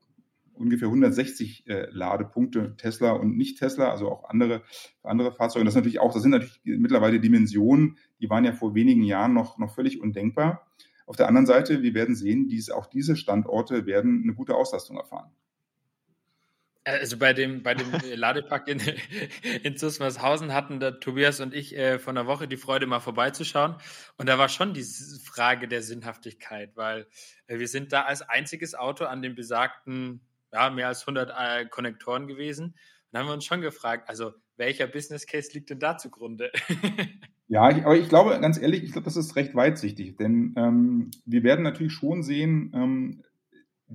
ungefähr 0.53 0.87
160 0.87 1.67
äh, 1.67 1.87
Ladepunkte 1.91 2.75
Tesla 2.77 3.11
und 3.11 3.37
nicht 3.37 3.59
Tesla, 3.59 3.89
also 3.89 4.09
auch 4.11 4.29
andere, 4.29 4.63
andere 5.01 5.31
Fahrzeuge. 5.31 5.61
Und 5.61 5.65
das 5.65 5.75
natürlich 5.75 5.99
auch, 5.99 6.13
das 6.13 6.21
sind 6.21 6.31
natürlich 6.31 6.61
mittlerweile 6.63 7.19
Dimensionen, 7.19 7.97
die 8.19 8.29
waren 8.29 8.45
ja 8.45 8.53
vor 8.53 8.75
wenigen 8.75 9.03
Jahren 9.03 9.33
noch, 9.33 9.57
noch 9.57 9.73
völlig 9.73 10.01
undenkbar. 10.01 10.67
Auf 11.05 11.15
der 11.15 11.27
anderen 11.27 11.45
Seite, 11.45 11.81
wir 11.81 11.93
werden 11.93 12.15
sehen, 12.15 12.47
dies, 12.47 12.69
auch 12.69 12.85
diese 12.85 13.15
Standorte 13.15 13.85
werden 13.85 14.21
eine 14.23 14.33
gute 14.33 14.55
Auslastung 14.55 14.97
erfahren. 14.97 15.31
Also 16.85 17.17
bei 17.17 17.33
dem, 17.33 17.63
bei 17.63 17.75
dem 17.75 17.91
Ladepark 18.15 18.67
in, 18.67 18.81
in 19.63 19.77
Zusmarshausen 19.77 20.53
hatten 20.53 20.79
da 20.79 20.91
Tobias 20.91 21.39
und 21.39 21.53
ich 21.53 21.77
äh, 21.77 21.97
von 21.97 22.15
der 22.15 22.27
Woche 22.27 22.47
die 22.47 22.57
Freude, 22.57 22.87
mal 22.87 22.99
vorbeizuschauen. 22.99 23.75
Und 24.17 24.27
da 24.27 24.37
war 24.37 24.49
schon 24.49 24.73
die 24.73 24.83
Frage 24.83 25.67
der 25.67 25.81
Sinnhaftigkeit, 25.81 26.75
weil 26.75 27.07
äh, 27.47 27.59
wir 27.59 27.67
sind 27.67 27.93
da 27.93 28.03
als 28.03 28.21
einziges 28.21 28.75
Auto 28.75 29.05
an 29.05 29.21
den 29.21 29.35
besagten, 29.35 30.21
ja, 30.51 30.69
mehr 30.69 30.87
als 30.87 31.01
100 31.01 31.29
äh, 31.29 31.65
Konnektoren 31.67 32.27
gewesen. 32.27 32.75
Und 33.11 33.19
haben 33.19 33.27
wir 33.27 33.33
uns 33.33 33.45
schon 33.45 33.61
gefragt, 33.61 34.09
also 34.09 34.33
welcher 34.57 34.87
Business 34.87 35.25
Case 35.25 35.51
liegt 35.53 35.69
denn 35.69 35.79
da 35.79 35.97
zugrunde? 35.97 36.51
Ja, 37.53 37.69
ich, 37.69 37.85
aber 37.85 37.95
ich 37.95 38.09
glaube, 38.09 38.39
ganz 38.39 38.57
ehrlich, 38.57 38.83
ich 38.83 38.93
glaube, 38.93 39.05
das 39.05 39.15
ist 39.15 39.35
recht 39.35 39.53
weitsichtig, 39.53 40.15
denn 40.17 40.55
ähm, 40.57 41.11
wir 41.25 41.43
werden 41.43 41.61
natürlich 41.61 41.93
schon 41.93 42.23
sehen, 42.23 42.71
ähm, 42.73 43.23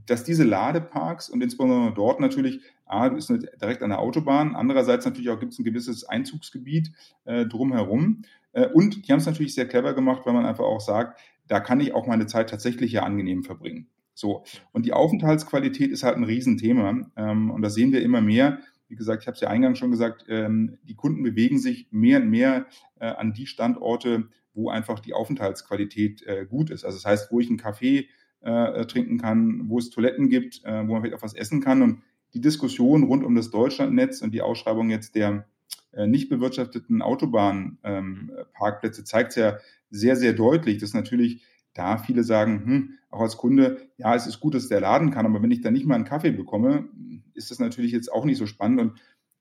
dass 0.07 0.24
diese 0.24 0.44
Ladeparks 0.44 1.29
und 1.29 1.42
insbesondere 1.42 1.92
dort 1.94 2.20
natürlich, 2.20 2.61
A, 2.87 3.07
ist 3.09 3.29
direkt 3.29 3.83
an 3.83 3.90
der 3.90 3.98
Autobahn, 3.98 4.55
andererseits 4.55 5.05
natürlich 5.05 5.31
auch 5.31 5.40
gibt 5.40 5.53
es 5.53 5.59
ein 5.59 5.64
gewisses 5.64 6.05
Einzugsgebiet 6.05 6.92
äh, 7.24 7.46
drumherum. 7.46 8.22
Äh, 8.53 8.68
und 8.68 9.07
die 9.07 9.12
haben 9.12 9.18
es 9.18 9.27
natürlich 9.27 9.55
sehr 9.55 9.68
clever 9.68 9.94
gemacht, 9.94 10.22
weil 10.24 10.33
man 10.33 10.46
einfach 10.46 10.64
auch 10.64 10.81
sagt, 10.81 11.20
da 11.48 11.61
kann 11.61 11.81
ich 11.81 11.94
auch 11.94 12.07
meine 12.07 12.27
Zeit 12.27 12.51
tatsächlich 12.51 12.92
ja 12.92 13.03
angenehm 13.03 13.42
verbringen. 13.42 13.88
So. 14.14 14.44
Und 14.72 14.85
die 14.85 14.92
Aufenthaltsqualität 14.92 15.90
ist 15.90 16.03
halt 16.03 16.16
ein 16.16 16.24
Riesenthema. 16.24 17.11
Ähm, 17.16 17.51
und 17.51 17.62
das 17.62 17.74
sehen 17.74 17.92
wir 17.92 18.03
immer 18.03 18.20
mehr. 18.20 18.59
Wie 18.88 18.96
gesagt, 18.96 19.22
ich 19.22 19.27
habe 19.27 19.35
es 19.35 19.40
ja 19.40 19.48
eingangs 19.48 19.79
schon 19.79 19.90
gesagt, 19.90 20.24
ähm, 20.29 20.79
die 20.83 20.94
Kunden 20.94 21.22
bewegen 21.22 21.59
sich 21.59 21.88
mehr 21.90 22.20
und 22.20 22.31
mehr 22.31 22.66
äh, 23.01 23.07
an 23.07 23.33
die 23.33 23.46
Standorte, 23.46 24.29
wo 24.55 24.70
einfach 24.70 24.98
die 24.98 25.14
Aufenthaltsqualität 25.14 26.22
äh, 26.22 26.46
gut 26.46 26.70
ist. 26.70 26.85
Also 26.85 26.96
das 26.96 27.05
heißt, 27.05 27.33
wo 27.33 27.38
ich 27.38 27.48
einen 27.48 27.59
Kaffee 27.59 28.09
äh, 28.40 28.87
trinken 28.87 29.18
kann, 29.18 29.68
wo 29.68 29.79
es 29.79 29.90
Toiletten 29.90 30.29
gibt, 30.29 30.64
äh, 30.64 30.87
wo 30.87 30.92
man 30.92 31.03
vielleicht 31.03 31.16
auch 31.16 31.22
was 31.22 31.35
essen 31.35 31.61
kann. 31.61 31.83
Und 31.83 32.03
die 32.35 32.40
Diskussion 32.40 33.05
rund 33.05 33.24
um 33.24 33.35
das 33.35 33.51
Deutschlandnetz 33.51 34.22
und 34.22 34.33
die 34.33 34.42
Ausschreibung 34.42 34.90
jetzt 34.90 35.14
der 35.14 35.46
äh, 35.92 36.07
nicht 36.07 36.29
bewirtschafteten 36.29 37.03
Autobahnparkplätze 37.03 39.01
ähm, 39.01 39.07
zeigt 39.07 39.37
ja 39.37 39.59
sehr, 39.90 40.16
sehr 40.16 40.35
deutlich, 40.35 40.79
dass 40.79 40.94
natürlich 40.94 41.42
da 41.74 41.96
viele 41.96 42.24
sagen, 42.24 42.64
hm, 42.64 42.90
auch 43.11 43.20
als 43.20 43.37
Kunde, 43.37 43.88
ja, 43.96 44.14
es 44.14 44.27
ist 44.27 44.40
gut, 44.40 44.55
dass 44.55 44.68
der 44.68 44.81
laden 44.81 45.11
kann, 45.11 45.27
aber 45.27 45.42
wenn 45.42 45.51
ich 45.51 45.61
da 45.62 45.70
nicht 45.70 45.87
mal 45.87 45.94
einen 45.94 46.05
Kaffee 46.05 46.33
bekomme, 46.33 46.88
ist 47.35 47.51
das 47.51 47.59
natürlich 47.59 47.92
jetzt 47.92 48.12
auch 48.12 48.24
nicht 48.24 48.37
so 48.37 48.46
spannend. 48.46 48.81
Und 48.81 49.01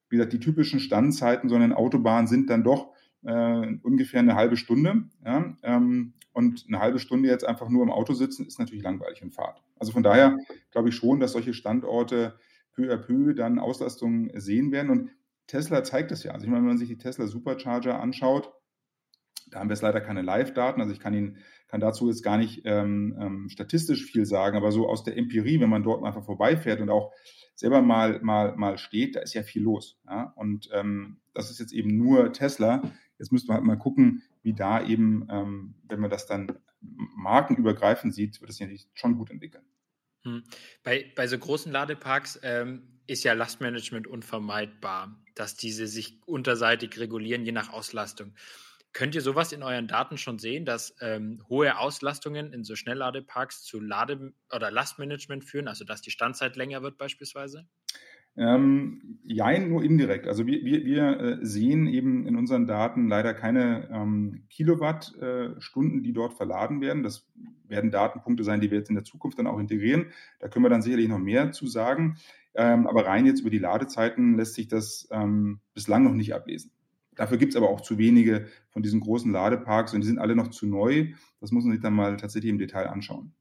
wie 0.10 0.18
gesagt, 0.18 0.34
die 0.34 0.40
typischen 0.40 0.80
Standzeiten 0.80 1.50
so 1.50 1.56
einer 1.56 1.78
Autobahn 1.78 2.28
sind 2.28 2.50
dann 2.50 2.64
doch 2.64 2.94
äh, 3.24 3.76
ungefähr 3.84 4.22
eine 4.22 4.36
halbe 4.36 4.56
Stunde. 4.56 5.04
Ja? 5.26 5.58
Ähm, 5.64 6.14
und 6.38 6.66
eine 6.68 6.80
halbe 6.80 7.00
Stunde 7.00 7.30
jetzt 7.30 7.46
einfach 7.46 7.68
nur 7.68 7.82
im 7.82 7.92
Auto 7.92 8.14
sitzen, 8.14 8.46
ist 8.46 8.60
natürlich 8.60 8.84
langweilig 8.84 9.24
in 9.24 9.32
Fahrt. 9.32 9.64
Also 9.80 9.92
von 9.92 10.04
daher 10.04 10.38
glaube 10.72 10.90
ich 10.90 10.96
schon, 10.96 11.20
dass 11.20 11.32
solche 11.32 11.54
Standorte 11.54 12.40
peu 12.74 12.94
à 12.94 12.98
peu 12.98 13.34
dann 13.34 13.58
Auslastungen 13.58 14.30
sehen 14.40 14.72
werden. 14.72 14.92
Und 14.92 15.10
Tesla 15.48 15.84
zeigt 15.84 16.12
das 16.12 16.24
ja. 16.24 16.34
Also 16.34 16.46
ich 16.46 16.52
meine, 16.52 16.62
wenn 16.62 16.70
man 16.70 16.78
sich 16.78 16.90
die 16.90 17.00
Tesla 17.00 17.26
Supercharger 17.26 18.00
anschaut, 18.00 18.54
da 19.50 19.60
haben 19.60 19.70
wir 19.70 19.74
jetzt 19.74 19.82
leider 19.82 20.00
keine 20.00 20.22
Live-Daten. 20.22 20.80
Also 20.80 20.94
ich 20.94 21.00
kann 21.00 21.16
Ihnen 21.16 21.38
kann 21.68 21.82
dazu 21.82 22.08
jetzt 22.08 22.24
gar 22.24 22.38
nicht 22.38 22.62
ähm, 22.66 23.18
ähm, 23.20 23.50
statistisch 23.50 24.06
viel 24.06 24.26
sagen, 24.26 24.56
aber 24.56 24.72
so 24.72 24.88
aus 24.88 25.04
der 25.04 25.18
Empirie, 25.18 25.60
wenn 25.60 25.70
man 25.70 25.84
dort 25.84 26.04
einfach 26.04 26.24
vorbeifährt 26.24 26.80
und 26.80 26.90
auch 26.90 27.12
selber 27.56 27.82
mal 27.82 28.20
mal 28.22 28.56
mal 28.56 28.78
steht, 28.78 29.16
da 29.16 29.22
ist 29.22 29.34
ja 29.34 29.44
viel 29.44 29.64
los. 29.64 30.00
Ja? 30.08 30.34
Und 30.36 30.70
ähm, 30.72 31.18
das 31.34 31.50
ist 31.50 31.60
jetzt 31.60 31.74
eben 31.74 31.98
nur 31.98 32.32
Tesla. 32.32 32.84
Jetzt 33.20 33.32
müsste 33.32 33.48
man 33.48 33.58
halt 33.58 33.66
mal 33.66 33.78
gucken, 33.78 34.24
wie 34.44 34.54
da 34.54 34.86
eben, 34.86 35.28
ähm, 35.30 35.76
wenn 35.88 36.00
man 36.00 36.10
das 36.10 36.28
dann 36.28 36.60
markenübergreifend 36.82 38.14
sieht, 38.14 38.40
wird 38.42 38.52
es 38.52 38.60
natürlich 38.60 38.88
schon 38.94 39.18
gut 39.18 39.32
entwickeln. 39.32 39.64
Hm. 40.24 40.44
Bei, 40.84 41.12
bei 41.16 41.28
so 41.28 41.38
großen 41.38 41.72
Ladeparks 41.72 42.40
ähm, 42.44 43.00
ist 43.08 43.24
ja 43.24 43.34
Lastmanagement 43.34 44.08
unvermeidbar, 44.08 45.18
dass 45.36 45.56
diese 45.56 45.88
sich 45.88 46.22
unterseitig 46.26 47.00
regulieren, 47.00 47.46
je 47.46 47.52
nach 47.52 47.72
Auslastung. 47.72 48.36
Könnt 48.94 49.16
ihr 49.16 49.22
sowas 49.22 49.52
in 49.52 49.64
euren 49.64 49.88
Daten 49.88 50.18
schon 50.18 50.40
sehen, 50.40 50.66
dass 50.66 50.96
ähm, 51.02 51.44
hohe 51.50 51.78
Auslastungen 51.78 52.52
in 52.52 52.64
so 52.64 52.76
Schnellladeparks 52.76 53.64
zu 53.64 53.80
Lade- 53.80 54.34
oder 54.52 54.72
Lastmanagement 54.72 55.44
führen, 55.44 55.68
also 55.68 55.86
dass 55.86 56.02
die 56.02 56.12
Standzeit 56.12 56.56
länger 56.56 56.82
wird 56.82 56.98
beispielsweise? 56.98 57.68
Ähm, 58.38 59.18
jein, 59.24 59.70
nur 59.70 59.84
indirekt. 59.84 60.28
Also 60.28 60.46
wir, 60.46 60.64
wir, 60.64 60.86
wir 60.86 61.20
äh, 61.20 61.38
sehen 61.42 61.88
eben 61.88 62.28
in 62.28 62.36
unseren 62.36 62.68
Daten 62.68 63.08
leider 63.08 63.34
keine 63.34 63.90
ähm, 63.92 64.44
Kilowattstunden, 64.50 66.00
äh, 66.00 66.04
die 66.04 66.14
dort 66.14 66.34
verladen 66.34 66.80
werden. 66.80 67.02
Das 67.02 67.28
werden 67.68 67.90
Datenpunkte 67.90 68.44
sein, 68.44 68.62
die 68.62 68.70
wir 68.70 68.78
jetzt 68.78 68.90
in 68.90 68.96
der 68.96 69.04
Zukunft 69.04 69.40
dann 69.40 69.48
auch 69.48 69.60
integrieren. 69.60 70.12
Da 70.40 70.50
können 70.50 70.64
wir 70.64 70.70
dann 70.70 70.84
sicherlich 70.84 71.08
noch 71.08 71.18
mehr 71.18 71.52
zu 71.52 71.66
sagen. 71.66 72.18
Ähm, 72.54 72.86
aber 72.86 73.08
rein 73.08 73.26
jetzt 73.26 73.42
über 73.42 73.50
die 73.50 73.58
Ladezeiten 73.58 74.38
lässt 74.38 74.54
sich 74.54 74.68
das 74.68 75.08
ähm, 75.12 75.60
bislang 75.74 76.04
noch 76.04 76.14
nicht 76.14 76.36
ablesen. 76.36 76.72
Dafür 77.16 77.38
gibt 77.38 77.54
es 77.54 77.58
aber 77.58 77.70
auch 77.70 77.82
zu 77.82 77.98
wenige 77.98 78.48
von 78.70 78.84
diesen 78.84 79.00
großen 79.00 79.32
Ladeparks 79.32 79.96
und 79.96 80.02
die 80.02 80.08
sind 80.08 80.20
alle 80.20 80.36
noch 80.36 80.50
zu 80.50 80.68
neu. 80.68 81.14
Das 81.42 81.52
muss 81.52 81.64
man 81.64 81.74
sich 81.74 81.82
dann 81.82 81.94
mal 81.94 82.18
tatsächlich 82.18 82.52
im 82.52 82.60
Detail 82.60 82.88
anschauen. 82.88 83.34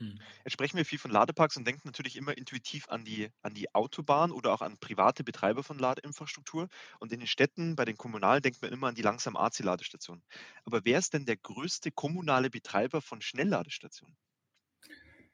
Hm. 0.00 0.18
Jetzt 0.44 0.52
sprechen 0.52 0.76
wir 0.76 0.84
viel 0.84 0.98
von 0.98 1.10
Ladeparks 1.10 1.56
und 1.56 1.66
denken 1.66 1.82
natürlich 1.84 2.16
immer 2.16 2.36
intuitiv 2.36 2.88
an 2.88 3.04
die, 3.04 3.30
an 3.42 3.54
die 3.54 3.74
Autobahn 3.74 4.30
oder 4.32 4.52
auch 4.52 4.60
an 4.60 4.78
private 4.78 5.24
Betreiber 5.24 5.62
von 5.62 5.78
Ladeinfrastruktur. 5.78 6.68
Und 7.00 7.12
in 7.12 7.18
den 7.20 7.26
Städten, 7.28 7.74
bei 7.76 7.84
den 7.84 7.96
Kommunalen, 7.96 8.42
denkt 8.42 8.62
man 8.62 8.72
immer 8.72 8.88
an 8.88 8.94
die 8.94 9.02
langsam 9.02 9.36
AC-Ladestationen. 9.36 10.22
Aber 10.64 10.84
wer 10.84 10.98
ist 10.98 11.14
denn 11.14 11.26
der 11.26 11.36
größte 11.36 11.90
kommunale 11.92 12.50
Betreiber 12.50 13.00
von 13.02 13.20
Schnellladestationen? 13.20 14.16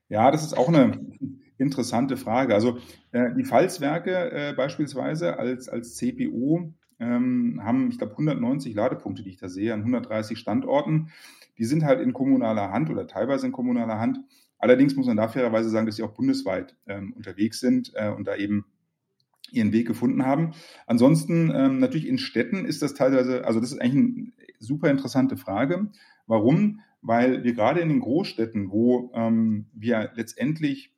Ja, 0.09 0.31
das 0.31 0.45
ist 0.45 0.57
auch 0.57 0.69
eine 0.69 1.01
interessante 1.59 2.17
Frage. 2.17 2.55
Also 2.55 2.79
äh, 3.13 3.35
die 3.35 3.45
Pfalzwerke 3.45 4.31
äh, 4.31 4.55
beispielsweise 4.55 5.39
als, 5.39 5.69
als 5.69 5.97
CPO 5.97 6.75
ähm, 7.01 7.61
haben, 7.63 7.89
ich 7.91 7.99
glaube, 7.99 8.17
190 8.17 8.75
Ladepunkte, 8.75 9.23
die 9.23 9.31
ich 9.31 9.37
da 9.39 9.49
sehe, 9.49 9.73
an 9.73 9.83
130 9.83 10.39
Standorten. 10.39 11.11
Die 11.59 11.65
sind 11.65 11.85
halt 11.85 12.01
in 12.01 12.13
kommunaler 12.13 12.71
Hand 12.71 12.91
oder 12.91 13.07
teilweise 13.07 13.47
in 13.47 13.53
kommunaler 13.53 13.99
Hand. 13.99 14.21
Allerdings 14.65 14.97
muss 14.97 15.07
man 15.07 15.19
da 15.19 15.29
fairerweise 15.29 15.69
sagen, 15.69 15.85
dass 15.85 15.97
sie 15.97 16.03
auch 16.03 16.15
bundesweit 16.15 16.75
ähm, 16.87 17.13
unterwegs 17.13 17.61
sind 17.61 17.93
äh, 17.97 18.09
und 18.09 18.27
da 18.27 18.35
eben 18.35 18.65
ihren 19.53 19.75
Weg 19.75 19.87
gefunden 19.87 20.25
haben. 20.25 20.53
Ansonsten 20.87 21.53
ähm, 21.55 21.81
natürlich 21.81 22.09
in 22.09 22.17
Städten 22.17 22.65
ist 22.65 22.81
das 22.81 22.95
teilweise, 22.95 23.45
also 23.45 23.61
das 23.61 23.73
ist 23.73 23.79
eigentlich 23.79 23.93
eine 23.93 24.33
super 24.61 24.89
interessante 24.89 25.37
Frage. 25.37 25.91
Warum? 26.27 26.81
Weil 27.03 27.45
wir 27.45 27.53
gerade 27.53 27.81
in 27.81 27.91
den 27.91 28.01
Großstädten, 28.01 28.71
wo 28.71 29.13
ähm, 29.15 29.67
wir 29.75 30.13
letztendlich 30.15 30.95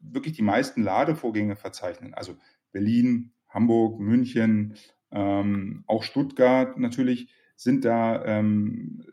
wirklich 0.00 0.34
die 0.34 0.42
meisten 0.42 0.82
Ladevorgänge 0.82 1.54
verzeichnen, 1.54 2.12
also 2.12 2.38
Berlin, 2.72 3.30
Hamburg, 3.48 4.00
München, 4.00 4.74
ähm, 5.12 5.84
auch 5.86 6.02
Stuttgart 6.02 6.76
natürlich, 6.76 7.28
sind 7.54 7.84
da 7.84 8.24
ähm, 8.24 9.04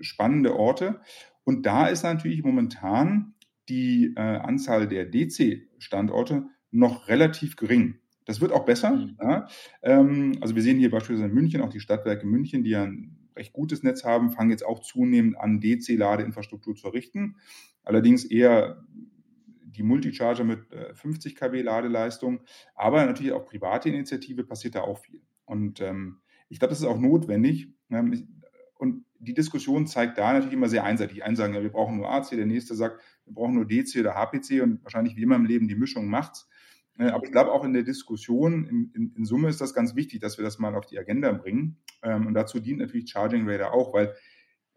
spannende 0.00 0.56
Orte. 0.56 1.00
Und 1.46 1.64
da 1.64 1.86
ist 1.86 2.02
natürlich 2.02 2.42
momentan 2.42 3.34
die 3.68 4.14
äh, 4.16 4.20
Anzahl 4.20 4.88
der 4.88 5.06
DC-Standorte 5.06 6.46
noch 6.72 7.06
relativ 7.06 7.54
gering. 7.54 8.00
Das 8.24 8.40
wird 8.40 8.50
auch 8.50 8.64
besser. 8.64 8.96
Mhm. 8.96 9.16
Ja. 9.22 9.46
Ähm, 9.82 10.32
also 10.40 10.56
wir 10.56 10.62
sehen 10.62 10.78
hier 10.78 10.90
beispielsweise 10.90 11.28
in 11.28 11.34
München 11.34 11.62
auch 11.62 11.70
die 11.70 11.78
Stadtwerke 11.78 12.26
München, 12.26 12.64
die 12.64 12.70
ja 12.70 12.82
ein 12.82 13.16
recht 13.36 13.52
gutes 13.52 13.84
Netz 13.84 14.02
haben, 14.02 14.32
fangen 14.32 14.50
jetzt 14.50 14.66
auch 14.66 14.80
zunehmend 14.80 15.38
an, 15.38 15.60
DC-Ladeinfrastruktur 15.60 16.74
zu 16.74 16.88
errichten. 16.88 17.36
Allerdings 17.84 18.24
eher 18.24 18.84
die 19.62 19.84
Multicharger 19.84 20.42
mit 20.42 20.66
50 20.94 21.32
äh, 21.32 21.36
kW 21.36 21.62
Ladeleistung, 21.62 22.40
aber 22.74 23.06
natürlich 23.06 23.32
auch 23.32 23.46
private 23.46 23.88
Initiative 23.88 24.42
passiert 24.42 24.74
da 24.74 24.80
auch 24.80 24.98
viel. 24.98 25.22
Und 25.44 25.80
ähm, 25.80 26.18
ich 26.48 26.58
glaube, 26.58 26.70
das 26.70 26.80
ist 26.80 26.86
auch 26.86 26.98
notwendig. 26.98 27.68
Ähm, 27.90 28.35
die 29.18 29.34
Diskussion 29.34 29.86
zeigt 29.86 30.18
da 30.18 30.32
natürlich 30.32 30.52
immer 30.54 30.68
sehr 30.68 30.84
einseitig. 30.84 31.16
Die 31.16 31.22
einen 31.22 31.36
sagen, 31.36 31.54
ja, 31.54 31.62
wir 31.62 31.70
brauchen 31.70 31.96
nur 31.96 32.10
AC, 32.10 32.30
der 32.30 32.46
nächste 32.46 32.74
sagt, 32.74 33.00
wir 33.24 33.34
brauchen 33.34 33.54
nur 33.54 33.66
DC 33.66 33.96
oder 34.00 34.14
HPC 34.14 34.62
und 34.62 34.82
wahrscheinlich 34.84 35.16
wie 35.16 35.22
immer 35.22 35.36
im 35.36 35.46
Leben 35.46 35.68
die 35.68 35.74
Mischung 35.74 36.08
macht's. 36.08 36.48
Äh, 36.98 37.08
aber 37.08 37.24
ich 37.24 37.32
glaube, 37.32 37.52
auch 37.52 37.64
in 37.64 37.72
der 37.72 37.82
Diskussion 37.82 38.66
in, 38.66 38.90
in, 38.94 39.14
in, 39.16 39.24
Summe 39.24 39.48
ist 39.48 39.60
das 39.60 39.74
ganz 39.74 39.94
wichtig, 39.96 40.20
dass 40.20 40.38
wir 40.38 40.44
das 40.44 40.58
mal 40.58 40.74
auf 40.74 40.86
die 40.86 40.98
Agenda 40.98 41.32
bringen. 41.32 41.78
Ähm, 42.02 42.26
und 42.26 42.34
dazu 42.34 42.60
dient 42.60 42.78
natürlich 42.78 43.10
Charging 43.10 43.48
Radar 43.48 43.72
auch, 43.72 43.92
weil 43.92 44.14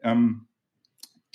ähm, 0.02 0.48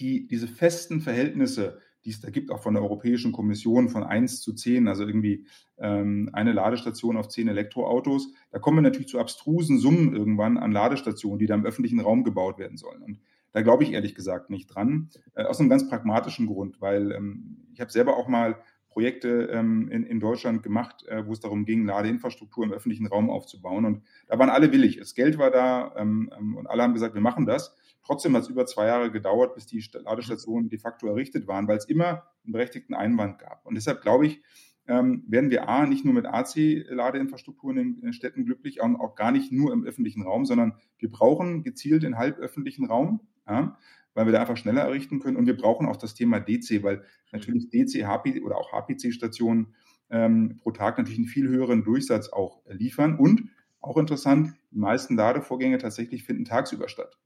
die, 0.00 0.26
diese 0.26 0.48
festen 0.48 1.00
Verhältnisse, 1.00 1.80
die 2.04 2.10
es 2.10 2.20
da 2.20 2.30
gibt, 2.30 2.50
auch 2.50 2.62
von 2.62 2.74
der 2.74 2.82
Europäischen 2.82 3.32
Kommission 3.32 3.88
von 3.88 4.02
1 4.02 4.40
zu 4.40 4.52
10, 4.52 4.88
also 4.88 5.06
irgendwie 5.06 5.46
ähm, 5.78 6.30
eine 6.32 6.52
Ladestation 6.52 7.16
auf 7.16 7.28
10 7.28 7.48
Elektroautos, 7.48 8.32
da 8.50 8.58
kommen 8.58 8.78
wir 8.78 8.82
natürlich 8.82 9.08
zu 9.08 9.18
abstrusen 9.18 9.78
Summen 9.78 10.14
irgendwann 10.14 10.58
an 10.58 10.72
Ladestationen, 10.72 11.38
die 11.38 11.46
da 11.46 11.54
im 11.54 11.64
öffentlichen 11.66 12.00
Raum 12.00 12.24
gebaut 12.24 12.58
werden 12.58 12.76
sollen. 12.76 13.02
Und 13.02 13.20
da 13.52 13.62
glaube 13.62 13.84
ich 13.84 13.92
ehrlich 13.92 14.14
gesagt 14.14 14.50
nicht 14.50 14.66
dran, 14.66 15.10
äh, 15.34 15.44
aus 15.44 15.60
einem 15.60 15.70
ganz 15.70 15.88
pragmatischen 15.88 16.46
Grund, 16.46 16.80
weil 16.80 17.12
ähm, 17.12 17.68
ich 17.72 17.80
habe 17.80 17.90
selber 17.90 18.16
auch 18.16 18.28
mal 18.28 18.56
Projekte 18.94 19.48
ähm, 19.52 19.88
in, 19.90 20.04
in 20.04 20.20
Deutschland 20.20 20.62
gemacht, 20.62 21.04
äh, 21.08 21.26
wo 21.26 21.32
es 21.32 21.40
darum 21.40 21.64
ging, 21.64 21.84
Ladeinfrastruktur 21.84 22.64
im 22.64 22.72
öffentlichen 22.72 23.08
Raum 23.08 23.28
aufzubauen. 23.28 23.84
Und 23.84 24.02
da 24.28 24.38
waren 24.38 24.50
alle 24.50 24.70
willig. 24.70 24.98
Das 24.98 25.14
Geld 25.16 25.36
war 25.36 25.50
da 25.50 25.92
ähm, 25.96 26.30
ähm, 26.38 26.56
und 26.56 26.68
alle 26.68 26.84
haben 26.84 26.94
gesagt, 26.94 27.14
wir 27.14 27.20
machen 27.20 27.44
das. 27.44 27.76
Trotzdem 28.04 28.36
hat 28.36 28.42
es 28.42 28.48
über 28.48 28.66
zwei 28.66 28.86
Jahre 28.86 29.10
gedauert, 29.10 29.54
bis 29.54 29.66
die 29.66 29.82
Ladestationen 29.92 30.68
de 30.68 30.78
facto 30.78 31.06
errichtet 31.06 31.46
waren, 31.46 31.66
weil 31.68 31.78
es 31.78 31.86
immer 31.86 32.24
einen 32.44 32.52
berechtigten 32.52 32.94
Einwand 32.94 33.38
gab. 33.38 33.64
Und 33.64 33.74
deshalb 33.74 34.02
glaube 34.02 34.26
ich, 34.26 34.42
ähm, 34.86 35.24
werden 35.26 35.50
wir 35.50 35.68
A, 35.68 35.86
nicht 35.86 36.04
nur 36.04 36.12
mit 36.12 36.26
AC-Ladeinfrastrukturen 36.26 37.78
in, 37.78 37.98
in 38.02 38.12
Städten 38.12 38.44
glücklich, 38.44 38.82
auch, 38.82 39.00
auch 39.00 39.14
gar 39.14 39.32
nicht 39.32 39.50
nur 39.50 39.72
im 39.72 39.84
öffentlichen 39.84 40.22
Raum, 40.22 40.44
sondern 40.44 40.74
wir 40.98 41.10
brauchen 41.10 41.62
gezielt 41.62 42.02
den 42.02 42.18
halböffentlichen 42.18 42.84
Raum. 42.84 43.20
Ja, 43.48 43.78
weil 44.14 44.26
wir 44.26 44.32
da 44.32 44.40
einfach 44.40 44.56
schneller 44.56 44.82
errichten 44.82 45.18
können. 45.18 45.36
Und 45.36 45.46
wir 45.46 45.56
brauchen 45.56 45.86
auch 45.86 45.96
das 45.96 46.14
Thema 46.14 46.40
DC, 46.40 46.82
weil 46.82 47.04
natürlich 47.32 47.68
DC, 47.70 48.06
HP 48.06 48.40
oder 48.42 48.56
auch 48.56 48.72
HPC-Stationen 48.72 49.74
ähm, 50.10 50.56
pro 50.62 50.70
Tag 50.70 50.98
natürlich 50.98 51.18
einen 51.18 51.26
viel 51.26 51.48
höheren 51.48 51.84
Durchsatz 51.84 52.28
auch 52.28 52.62
liefern. 52.68 53.18
Und 53.18 53.50
auch 53.80 53.96
interessant, 53.98 54.54
die 54.70 54.78
meisten 54.78 55.16
Ladevorgänge 55.16 55.78
tatsächlich 55.78 56.24
finden 56.24 56.44
tagsüber 56.44 56.88
statt. 56.88 57.18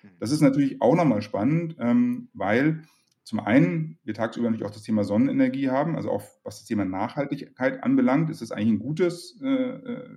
Hm. 0.00 0.10
Das 0.20 0.30
ist 0.30 0.40
natürlich 0.40 0.80
auch 0.80 0.94
nochmal 0.94 1.22
spannend, 1.22 1.76
ähm, 1.78 2.28
weil 2.32 2.82
zum 3.24 3.40
einen 3.40 3.98
wir 4.04 4.14
tagsüber 4.14 4.48
natürlich 4.48 4.66
auch 4.66 4.74
das 4.74 4.82
Thema 4.82 5.04
Sonnenenergie 5.04 5.68
haben, 5.68 5.96
also 5.96 6.10
auch 6.10 6.22
was 6.44 6.60
das 6.60 6.64
Thema 6.64 6.86
Nachhaltigkeit 6.86 7.82
anbelangt, 7.82 8.30
ist 8.30 8.40
es 8.40 8.52
eigentlich 8.52 8.70
ein 8.70 8.78
gutes, 8.78 9.38
äh, 9.42 9.46
äh, 9.46 10.16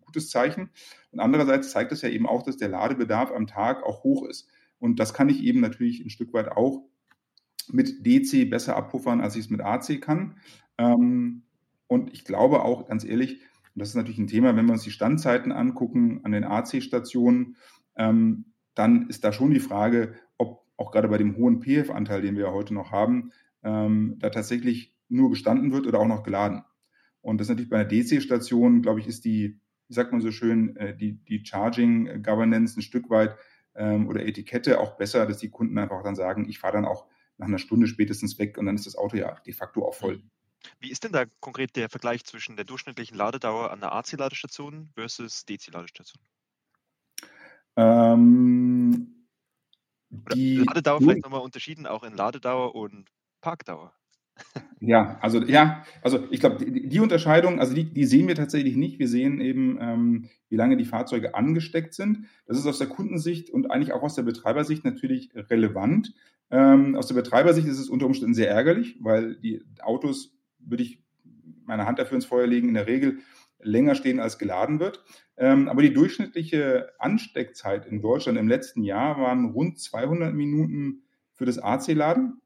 gutes 0.00 0.30
Zeichen. 0.30 0.70
Und 1.10 1.20
andererseits 1.20 1.70
zeigt 1.70 1.92
es 1.92 2.00
ja 2.00 2.08
eben 2.08 2.26
auch, 2.26 2.42
dass 2.42 2.56
der 2.56 2.68
Ladebedarf 2.68 3.30
am 3.30 3.46
Tag 3.46 3.82
auch 3.82 4.04
hoch 4.04 4.26
ist. 4.26 4.48
Und 4.78 5.00
das 5.00 5.12
kann 5.12 5.28
ich 5.28 5.42
eben 5.42 5.60
natürlich 5.60 6.02
ein 6.02 6.08
Stück 6.08 6.32
weit 6.32 6.48
auch 6.48 6.82
mit 7.68 8.06
DC 8.06 8.48
besser 8.48 8.76
abpuffern, 8.76 9.20
als 9.20 9.36
ich 9.36 9.44
es 9.44 9.50
mit 9.50 9.60
AC 9.60 10.00
kann. 10.00 10.38
Ähm, 10.78 11.42
und 11.88 12.12
ich 12.12 12.24
glaube 12.24 12.62
auch, 12.62 12.88
ganz 12.88 13.04
ehrlich, 13.04 13.40
und 13.74 13.80
das 13.80 13.90
ist 13.90 13.96
natürlich 13.96 14.18
ein 14.18 14.28
Thema, 14.28 14.56
wenn 14.56 14.64
wir 14.64 14.72
uns 14.72 14.84
die 14.84 14.90
Standzeiten 14.90 15.52
angucken 15.52 16.20
an 16.24 16.32
den 16.32 16.44
AC-Stationen, 16.44 17.56
ähm, 17.96 18.46
dann 18.76 19.08
ist 19.08 19.24
da 19.24 19.32
schon 19.32 19.50
die 19.50 19.60
Frage, 19.60 20.14
ob 20.38 20.64
auch 20.76 20.92
gerade 20.92 21.08
bei 21.08 21.18
dem 21.18 21.36
hohen 21.36 21.60
PF-Anteil, 21.60 22.22
den 22.22 22.36
wir 22.36 22.44
ja 22.46 22.52
heute 22.52 22.74
noch 22.74 22.92
haben, 22.92 23.32
ähm, 23.64 24.16
da 24.18 24.30
tatsächlich 24.30 24.94
nur 25.08 25.30
gestanden 25.30 25.72
wird 25.72 25.86
oder 25.86 25.98
auch 25.98 26.06
noch 26.06 26.22
geladen. 26.22 26.62
Und 27.20 27.40
das 27.40 27.46
ist 27.46 27.50
natürlich 27.50 27.70
bei 27.70 27.80
einer 27.80 27.88
DC-Station, 27.88 28.82
glaube 28.82 29.00
ich, 29.00 29.08
ist 29.08 29.24
die, 29.24 29.58
wie 29.88 29.94
sagt 29.94 30.12
man 30.12 30.20
so 30.20 30.30
schön, 30.30 30.76
äh, 30.76 30.96
die, 30.96 31.24
die 31.24 31.44
Charging 31.44 32.22
Governance 32.22 32.78
ein 32.78 32.82
Stück 32.82 33.10
weit 33.10 33.36
ähm, 33.74 34.08
oder 34.08 34.24
Etikette 34.24 34.78
auch 34.78 34.96
besser, 34.96 35.26
dass 35.26 35.38
die 35.38 35.50
Kunden 35.50 35.78
einfach 35.78 36.02
dann 36.02 36.14
sagen, 36.14 36.48
ich 36.48 36.58
fahre 36.58 36.74
dann 36.74 36.84
auch 36.84 37.06
nach 37.38 37.48
einer 37.48 37.58
Stunde 37.58 37.86
spätestens 37.86 38.38
weg 38.38 38.58
und 38.58 38.66
dann 38.66 38.76
ist 38.76 38.86
das 38.86 38.96
Auto 38.96 39.16
ja 39.16 39.34
de 39.46 39.52
facto 39.52 39.86
auch 39.86 39.94
voll. 39.94 40.18
Mhm. 40.18 40.30
Wie 40.80 40.90
ist 40.90 41.04
denn 41.04 41.12
da 41.12 41.24
konkret 41.40 41.76
der 41.76 41.88
Vergleich 41.88 42.24
zwischen 42.24 42.56
der 42.56 42.64
durchschnittlichen 42.64 43.16
Ladedauer 43.16 43.70
an 43.70 43.80
der 43.80 43.92
AC-Ladestation 43.92 44.90
versus 44.94 45.44
DC-Ladestation? 45.44 46.20
Ähm, 47.76 49.26
die 50.34 50.56
Ladedauer 50.56 51.00
vielleicht 51.00 51.24
nochmal 51.24 51.42
unterschieden, 51.42 51.86
auch 51.86 52.02
in 52.02 52.14
Ladedauer 52.14 52.74
und 52.74 53.10
Parkdauer. 53.40 53.92
Ja, 54.80 55.18
also 55.22 55.42
ja, 55.42 55.82
also 56.02 56.26
ich 56.30 56.40
glaube, 56.40 56.62
die, 56.62 56.88
die, 56.88 57.00
Unterscheidung, 57.00 57.58
also 57.58 57.74
die, 57.74 57.84
die, 57.84 58.04
sehen 58.04 58.28
wir 58.28 58.34
tatsächlich 58.34 58.76
nicht. 58.76 58.98
Wir 58.98 59.08
sehen 59.08 59.40
eben, 59.40 59.78
ähm, 59.80 60.28
wie 60.50 60.56
lange 60.56 60.76
die 60.76 60.84
Fahrzeuge 60.84 61.34
angesteckt 61.34 61.94
sind. 61.94 62.26
Das 62.46 62.58
ist 62.58 62.66
aus 62.66 62.78
der 62.78 62.88
Kundensicht 62.88 63.48
und 63.48 63.70
eigentlich 63.70 63.92
auch 63.92 64.02
aus 64.02 64.14
der 64.14 64.22
Betreibersicht 64.22 64.84
natürlich 64.84 65.30
relevant. 65.34 66.12
Ähm, 66.50 66.94
aus 66.94 67.08
der 67.08 67.14
Betreibersicht 67.14 67.66
ist 67.66 67.78
es 67.78 67.88
unter 67.88 68.06
Umständen 68.06 68.34
sehr 68.34 68.50
ärgerlich, 68.50 68.98
weil 69.00 69.36
die 69.36 69.64
Autos, 69.80 70.36
würde 70.58 70.82
ich 70.82 71.02
meine 71.64 71.86
Hand 71.86 71.98
dafür 71.98 72.16
ins 72.16 72.26
Feuer 72.26 72.46
legen, 72.46 72.68
in 72.68 72.74
der 72.74 72.86
Regel 72.86 73.18
länger 73.60 73.94
stehen, 73.94 74.20
als 74.20 74.38
geladen 74.38 74.80
wird. 74.80 75.04
Ähm, 75.36 75.68
aber 75.68 75.82
die 75.82 75.92
durchschnittliche 75.92 76.90
Ansteckzeit 76.98 77.86
in 77.86 78.00
Deutschland 78.00 78.38
im 78.38 78.48
letzten 78.48 78.82
Jahr 78.82 79.18
waren 79.20 79.46
rund 79.50 79.78
200 79.78 80.34
Minuten 80.34 81.02
für 81.34 81.44
das 81.44 81.58
AC-Laden 81.58 82.40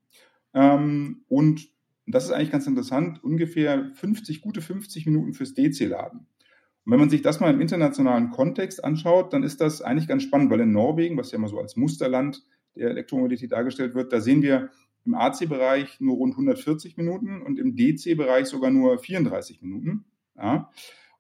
ähm, 0.55 1.25
und 1.29 1.69
das 2.07 2.25
ist 2.25 2.33
eigentlich 2.33 2.51
ganz 2.51 2.67
interessant, 2.67 3.23
ungefähr 3.23 3.91
50, 3.95 4.41
gute 4.41 4.61
50 4.61 5.07
Minuten 5.07 5.33
fürs 5.33 5.55
DC-Laden. 5.55 6.21
Und 6.21 6.93
wenn 6.93 6.99
man 6.99 7.11
sich 7.11 7.23
das 7.23 7.41
mal 7.41 7.53
im 7.53 7.61
internationalen 7.61 8.31
Kontext 8.31 8.83
anschaut, 8.83 9.33
dann 9.33 9.43
ist 9.43 9.61
das 9.61 9.83
eigentlich 9.83 10.09
ganz 10.09 10.23
spannend, 10.23 10.51
weil 10.51 10.61
in 10.61 10.73
Norwegen, 10.73 11.17
was 11.17 11.31
ja 11.31 11.39
immer 11.39 11.49
so 11.49 11.59
als 11.59 11.77
Musterland 11.77 12.43
der 12.75 12.91
Elektromobilität 12.91 13.53
dargestellt 13.53 13.95
wird, 13.95 14.13
da 14.13 14.21
sehen 14.21 14.43
wir 14.43 14.71
im 15.05 15.15
AC-Bereich 15.15 16.01
nur 16.01 16.17
rund 16.17 16.33
140 16.35 16.97
Minuten 16.97 17.43
und 17.43 17.59
im 17.59 17.77
DC-Bereich 17.77 18.47
sogar 18.47 18.71
nur 18.71 18.99
34 18.99 19.63
Minuten. 19.63 20.05
Ja. 20.37 20.71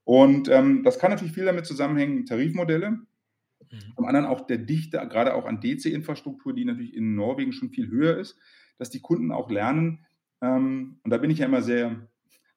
Und 0.04 0.48
ähm, 0.48 0.82
das 0.82 0.98
kann 0.98 1.10
natürlich 1.10 1.34
viel 1.34 1.44
damit 1.44 1.66
zusammenhängen, 1.66 2.26
Tarifmodelle. 2.26 2.90
Mhm. 2.90 3.06
Zum 3.96 4.06
anderen 4.06 4.26
auch 4.26 4.46
der 4.46 4.58
Dichte, 4.58 4.98
gerade 4.98 5.34
auch 5.34 5.46
an 5.46 5.60
DC-Infrastruktur, 5.60 6.54
die 6.54 6.64
natürlich 6.64 6.94
in 6.94 7.14
Norwegen 7.14 7.52
schon 7.52 7.70
viel 7.70 7.88
höher 7.88 8.18
ist, 8.18 8.38
dass 8.78 8.90
die 8.90 9.00
Kunden 9.00 9.30
auch 9.30 9.50
lernen, 9.50 10.06
ähm, 10.42 10.98
und 11.02 11.10
da 11.10 11.18
bin 11.18 11.30
ich 11.30 11.38
ja 11.38 11.46
immer 11.46 11.62
sehr 11.62 12.08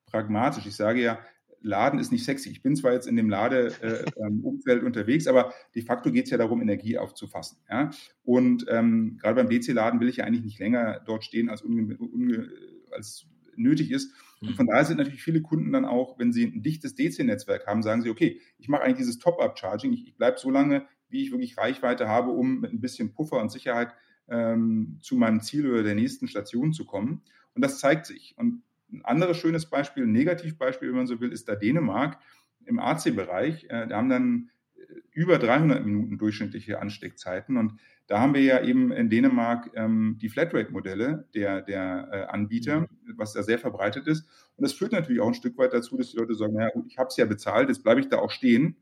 pragmatisch. 0.06 0.66
Ich 0.66 0.76
sage 0.76 1.02
ja, 1.02 1.20
Laden 1.62 2.00
ist 2.00 2.12
nicht 2.12 2.26
sexy. 2.26 2.50
Ich 2.50 2.62
bin 2.62 2.76
zwar 2.76 2.92
jetzt 2.92 3.08
in 3.08 3.16
dem 3.16 3.30
Ladeumfeld 3.30 3.82
äh, 3.82 4.06
ähm, 4.26 4.44
unterwegs, 4.86 5.28
aber 5.28 5.54
de 5.76 5.82
facto 5.82 6.12
geht 6.12 6.26
es 6.26 6.32
ja 6.32 6.38
darum, 6.38 6.62
Energie 6.62 6.98
aufzufassen. 6.98 7.60
Ja? 7.70 7.90
Und 8.24 8.66
ähm, 8.68 9.18
gerade 9.22 9.36
beim 9.36 9.50
DC-Laden 9.50 10.00
will 10.00 10.10
ich 10.10 10.18
ja 10.18 10.26
eigentlich 10.26 10.44
nicht 10.44 10.60
länger 10.60 11.02
dort 11.06 11.24
stehen, 11.24 11.50
als, 11.50 11.62
unge 11.62 11.98
unge 11.98 12.50
als 12.92 13.28
nötig 13.56 13.92
ist. 13.92 14.14
Und 14.44 14.52
mhm. 14.52 14.56
von 14.56 14.68
daher 14.68 14.84
sind 14.84 14.98
natürlich 14.98 15.24
viele 15.24 15.42
Kunden 15.42 15.72
dann 15.72 15.86
auch, 15.86 16.20
wenn 16.20 16.34
sie 16.34 16.46
ein 16.46 16.62
dichtes 16.62 16.96
DC-Netzwerk 16.96 17.66
haben, 17.66 17.82
sagen 17.82 18.02
sie, 18.02 18.10
okay, 18.10 18.42
ich 18.58 18.68
mache 18.68 18.84
eigentlich 18.84 18.98
dieses 18.98 19.20
Top-Up-Charging, 19.20 19.94
ich, 19.94 20.06
ich 20.08 20.18
bleibe 20.18 20.38
so 20.38 20.50
lange, 20.50 20.86
wie 21.10 21.24
ich 21.24 21.32
wirklich 21.32 21.58
Reichweite 21.58 22.10
habe, 22.10 22.32
um 22.32 22.60
mit 22.60 22.74
ein 22.74 22.82
bisschen 22.82 23.14
Puffer 23.14 23.40
und 23.40 23.52
Sicherheit 23.52 23.94
ähm, 24.28 25.00
zu 25.02 25.16
meinem 25.16 25.42
Ziel 25.42 25.70
oder 25.72 25.84
der 25.84 25.96
nächsten 25.96 26.28
Station 26.28 26.74
zu 26.74 26.86
kommen. 26.86 27.22
Und 27.56 27.64
das 27.64 27.80
zeigt 27.80 28.06
sich. 28.06 28.36
Und 28.38 28.64
ein 28.92 29.06
anderes 29.06 29.38
schönes 29.38 29.70
Beispiel, 29.70 30.04
ein 30.04 30.12
Negativbeispiel, 30.12 30.90
wenn 30.90 30.98
man 30.98 31.08
so 31.08 31.22
will, 31.22 31.32
ist 31.32 31.48
da 31.48 31.56
Dänemark 31.56 32.20
im 32.66 32.80
AC-Bereich. 32.80 33.66
Äh, 33.70 33.88
da 33.88 33.98
haben 33.98 34.10
dann 34.10 34.50
äh, 34.76 34.82
über 35.12 35.40
300 35.40 35.86
Minuten 35.86 36.18
durchschnittliche 36.18 36.82
Ansteckzeiten. 36.82 37.56
Und 37.56 37.80
da 38.08 38.20
haben 38.20 38.34
wir 38.34 38.42
ja 38.42 38.62
eben 38.62 38.92
in 38.92 39.10
Dänemark 39.10 39.72
ähm, 39.76 40.18
die 40.22 40.30
Flatrate-Modelle 40.30 41.28
der, 41.34 41.62
der 41.62 42.10
äh, 42.12 42.24
Anbieter, 42.26 42.82
mhm. 42.82 42.88
was 43.16 43.34
da 43.34 43.44
sehr 43.44 43.60
verbreitet 43.60 44.08
ist. 44.08 44.28
Und 44.58 44.64
das 44.64 44.74
führt 44.74 44.92
natürlich 44.92 45.22
auch 45.22 45.28
ein 45.28 45.34
Stück 45.34 45.58
weit 45.58 45.74
dazu, 45.74 45.98
dass 45.98 46.12
die 46.12 46.18
Leute 46.18 46.36
sagen, 46.36 46.54
naja, 46.54 46.70
gut, 46.72 46.86
ich 46.88 46.98
habe 46.98 47.08
es 47.08 47.18
ja 47.18 47.26
bezahlt, 47.26 47.70
jetzt 47.70 47.84
bleibe 47.84 48.02
ich 48.02 48.10
da 48.10 48.18
auch 48.20 48.32
stehen. 48.32 48.78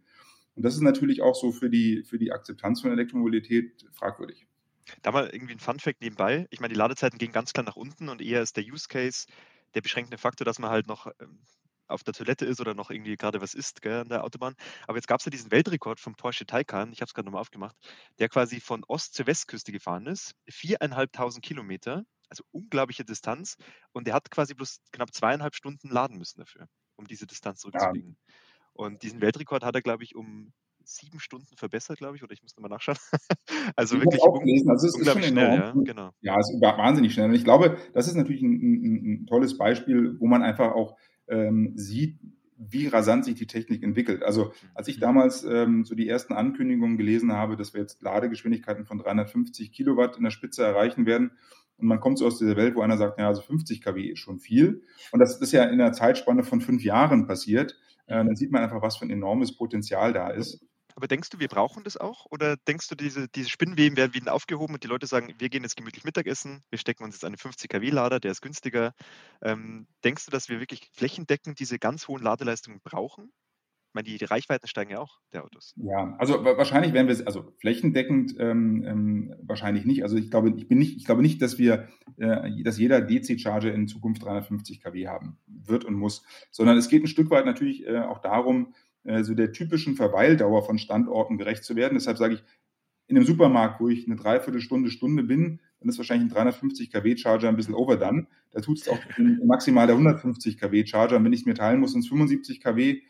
Und 0.56 0.64
das 0.64 0.76
ist 0.76 0.82
natürlich 0.82 1.22
auch 1.22 1.36
so 1.36 1.52
für 1.52 1.70
die, 1.70 2.04
für 2.04 2.18
die 2.18 2.32
Akzeptanz 2.32 2.82
von 2.82 2.92
Elektromobilität 2.92 3.86
fragwürdig. 3.92 4.48
Da 5.04 5.12
mal 5.12 5.30
irgendwie 5.32 5.54
ein 5.54 5.60
Fun-Fact 5.60 6.02
nebenbei. 6.02 6.48
Ich 6.50 6.60
meine, 6.60 6.74
die 6.74 6.78
Ladezeiten 6.78 7.20
gehen 7.20 7.32
ganz 7.32 7.54
klar 7.54 7.66
nach 7.66 7.76
unten 7.76 8.10
und 8.10 8.22
eher 8.22 8.42
ist 8.42 8.58
der 8.58 8.64
Use 8.64 8.88
Case 8.90 9.28
der 9.76 9.82
beschränkende 9.82 10.18
Faktor, 10.18 10.44
dass 10.44 10.60
man 10.60 10.72
halt 10.72 10.88
noch 10.88 11.08
ähm, 11.22 11.40
auf 11.92 12.04
der 12.04 12.14
Toilette 12.14 12.46
ist 12.46 12.60
oder 12.62 12.74
noch 12.74 12.90
irgendwie 12.90 13.18
gerade 13.18 13.42
was 13.42 13.54
isst 13.54 13.82
gell, 13.82 14.02
an 14.02 14.10
der 14.10 14.24
Autobahn. 14.24 14.56
Aber 14.88 14.98
jetzt 14.98 15.08
gab 15.08 15.20
es 15.20 15.26
ja 15.26 15.30
diesen 15.30 15.52
Weltrekord 15.52 16.00
vom 16.00 16.16
Porsche 16.16 16.46
Taycan, 16.46 16.92
ich 16.94 17.02
habe 17.02 17.08
es 17.08 17.14
gerade 17.14 17.26
nochmal 17.26 17.42
aufgemacht, 17.42 17.76
der 18.20 18.30
quasi 18.30 18.60
von 18.60 18.84
Ost- 18.88 19.14
zur 19.14 19.28
Westküste 19.28 19.72
gefahren 19.72 20.08
ist, 20.08 20.36
viereinhalbtausend 20.48 21.44
Kilometer, 21.44 22.06
also 22.30 22.44
unglaubliche 22.52 23.06
Distanz. 23.06 23.58
Und 23.92 24.08
der 24.08 24.14
hat 24.14 24.32
quasi 24.32 24.54
bloß 24.54 24.80
knapp 24.92 25.14
zweieinhalb 25.14 25.56
Stunden 25.56 25.90
laden 25.90 26.18
müssen 26.18 26.40
dafür, 26.40 26.68
um 26.96 27.08
diese 27.08 27.28
Distanz 27.28 27.60
zurückzulegen. 27.60 28.18
Ja. 28.18 28.34
Und 28.74 29.04
diesen 29.04 29.22
Weltrekord 29.22 29.64
hat 29.64 29.76
er, 29.76 29.82
glaube 29.82 30.04
ich, 30.04 30.16
um 30.16 30.54
sieben 30.84 31.20
Stunden 31.20 31.56
verbessert, 31.56 31.98
glaube 31.98 32.16
ich, 32.16 32.24
oder 32.24 32.34
ich 32.34 32.42
muss 32.42 32.56
nochmal 32.56 32.70
nachschauen. 32.70 32.98
also 33.76 33.96
ich 33.98 34.04
wirklich 34.04 34.22
auch 34.24 34.40
gelesen. 34.40 34.70
Also 34.70 34.88
es 34.88 34.96
unglaublich 34.96 35.26
ist 35.26 35.30
schon 35.30 35.38
schnell, 35.38 35.60
ja, 35.60 35.74
genau. 35.76 36.12
Ja, 36.22 36.40
es 36.40 36.50
ist 36.52 36.62
wahnsinnig 36.62 37.14
schnell. 37.14 37.30
Und 37.30 37.36
ich 37.36 37.44
glaube, 37.44 37.78
das 37.94 38.08
ist 38.08 38.16
natürlich 38.16 38.42
ein, 38.42 38.54
ein, 38.54 39.14
ein 39.14 39.26
tolles 39.28 39.58
Beispiel, 39.58 40.20
wo 40.20 40.28
man 40.28 40.44
einfach 40.44 40.72
auch 40.72 40.98
ähm, 41.32 41.72
sieht, 41.76 42.20
wie 42.58 42.86
rasant 42.86 43.26
sich 43.26 43.34
die 43.34 43.48
Technik 43.48 43.82
entwickelt. 43.82 44.22
Also 44.22 44.54
als 44.76 44.88
ich 44.88 44.98
mhm. 44.98 45.02
damals 45.02 45.44
ähm, 45.44 45.84
so 45.84 45.96
die 45.96 46.08
ersten 46.08 46.34
Ankündigungen 46.34 46.98
gelesen 46.98 47.32
habe, 47.34 47.56
dass 47.56 47.74
wir 47.74 47.82
jetzt 47.82 48.04
Ladegeschwindigkeiten 48.04 48.86
von 48.86 49.00
350 49.00 49.72
Kilowatt 49.72 50.18
in 50.18 50.24
der 50.24 50.32
Spitze 50.32 50.64
erreichen 50.64 51.08
werden, 51.08 51.32
und 51.82 51.88
man 51.88 52.00
kommt 52.00 52.20
so 52.20 52.28
aus 52.28 52.38
dieser 52.38 52.56
Welt, 52.56 52.76
wo 52.76 52.82
einer 52.82 52.98
sagt, 52.98 53.20
ja, 53.20 53.28
also 53.28 53.42
50 53.42 53.82
kW 53.82 54.04
ist 54.04 54.20
schon 54.20 54.40
viel. 54.40 54.84
Und 55.12 55.20
das 55.20 55.42
ist 55.42 55.52
ja 55.52 55.64
in 55.64 55.82
einer 55.82 55.94
Zeitspanne 55.94 56.44
von 56.44 56.62
fünf 56.62 56.84
Jahren 56.84 57.26
passiert. 57.26 57.76
Äh, 58.06 58.24
dann 58.24 58.36
sieht 58.36 58.52
man 58.52 58.62
einfach, 58.62 58.84
was 58.84 58.98
für 58.98 59.06
ein 59.06 59.10
enormes 59.10 59.58
Potenzial 59.58 60.14
da 60.14 60.30
ist. 60.30 60.64
Aber 60.96 61.08
denkst 61.08 61.30
du, 61.30 61.40
wir 61.40 61.48
brauchen 61.48 61.84
das 61.84 61.98
auch? 61.98 62.26
Oder 62.30 62.58
denkst 62.58 62.88
du, 62.88 62.96
diese, 62.96 63.28
diese 63.28 63.50
Spinnweben 63.50 63.98
werden 63.98 64.14
wieder 64.14 64.34
aufgehoben 64.34 64.74
und 64.74 64.84
die 64.84 64.88
Leute 64.88 65.08
sagen, 65.08 65.34
wir 65.38 65.50
gehen 65.50 65.64
jetzt 65.64 65.76
gemütlich 65.76 66.04
Mittagessen, 66.04 66.64
wir 66.70 66.80
stecken 66.80 67.04
uns 67.04 67.16
jetzt 67.16 67.26
einen 67.26 67.38
50 67.38 67.70
kW-Lader, 67.70 68.20
der 68.20 68.32
ist 68.32 68.42
günstiger. 68.42 68.94
Ähm, 69.42 69.88
denkst 70.04 70.26
du, 70.26 70.32
dass 70.32 70.50
wir 70.50 70.60
wirklich 70.60 70.90
flächendeckend 70.94 71.60
diese 71.60 71.80
ganz 71.80 72.08
hohen 72.08 72.24
Ladeleistungen 72.24 72.82
brauchen? 72.84 73.32
Ich 73.92 73.96
meine, 73.96 74.08
die 74.08 74.24
Reichweiten 74.24 74.68
steigen 74.68 74.92
ja 74.92 75.00
auch 75.00 75.20
der 75.34 75.44
Autos. 75.44 75.74
Ja, 75.76 76.16
also 76.18 76.46
wahrscheinlich 76.46 76.94
werden 76.94 77.08
wir 77.08 77.14
es, 77.14 77.28
also 77.28 77.52
flächendeckend 77.60 78.34
ähm, 78.40 78.86
ähm, 78.88 79.36
wahrscheinlich 79.42 79.84
nicht. 79.84 80.04
Also 80.04 80.16
ich 80.16 80.32
glaube, 80.32 80.54
ich 80.56 80.70
bin 80.70 80.78
nicht, 80.78 80.96
ich 80.96 81.04
glaube 81.04 81.22
nicht, 81.22 81.42
dass 81.42 81.58
wir, 81.58 81.90
äh, 82.16 82.64
dass 82.64 82.80
jeder 82.80 83.02
DC-Charger 83.02 83.74
in 83.74 83.90
Zukunft 83.90 84.24
350 84.24 84.80
kW 84.82 85.10
haben 85.10 85.40
wird 85.46 85.84
und 85.84 85.96
muss, 85.96 86.24
sondern 86.52 86.78
es 86.78 86.88
geht 86.88 87.04
ein 87.04 87.08
Stück 87.08 87.30
weit 87.32 87.46
natürlich 87.46 87.86
äh, 87.86 88.00
auch 88.00 88.20
darum, 88.20 88.74
äh, 89.04 89.24
so 89.24 89.34
der 89.34 89.52
typischen 89.52 89.96
Verweildauer 89.96 90.66
von 90.66 90.78
Standorten 90.78 91.38
gerecht 91.38 91.64
zu 91.64 91.76
werden. 91.76 91.96
Deshalb 91.96 92.18
sage 92.18 92.36
ich, 92.36 92.44
in 93.08 93.18
einem 93.18 93.26
Supermarkt, 93.26 93.82
wo 93.82 93.90
ich 93.90 94.06
eine 94.08 94.16
Dreiviertelstunde, 94.16 94.90
Stunde 94.90 95.24
bin, 95.24 95.60
dann 95.80 95.90
ist 95.90 95.98
wahrscheinlich 95.98 96.30
ein 96.30 96.34
350 96.34 96.92
kW 96.92 97.18
Charger 97.18 97.50
ein 97.50 97.58
bisschen 97.58 97.74
overdone. 97.74 98.28
Da 98.52 98.62
tut 98.62 98.80
es 98.80 98.88
auch 98.88 99.00
maximal 99.46 99.86
der 99.86 99.96
150 99.96 100.58
kW 100.58 100.86
Charger. 100.86 101.18
Und 101.18 101.26
wenn 101.26 101.34
ich 101.34 101.42
es 101.42 101.46
mir 101.46 101.56
teilen 101.56 101.82
muss, 101.82 101.92
sind 101.92 102.02
es 102.02 102.08
75 102.08 102.62
kW 102.62 103.02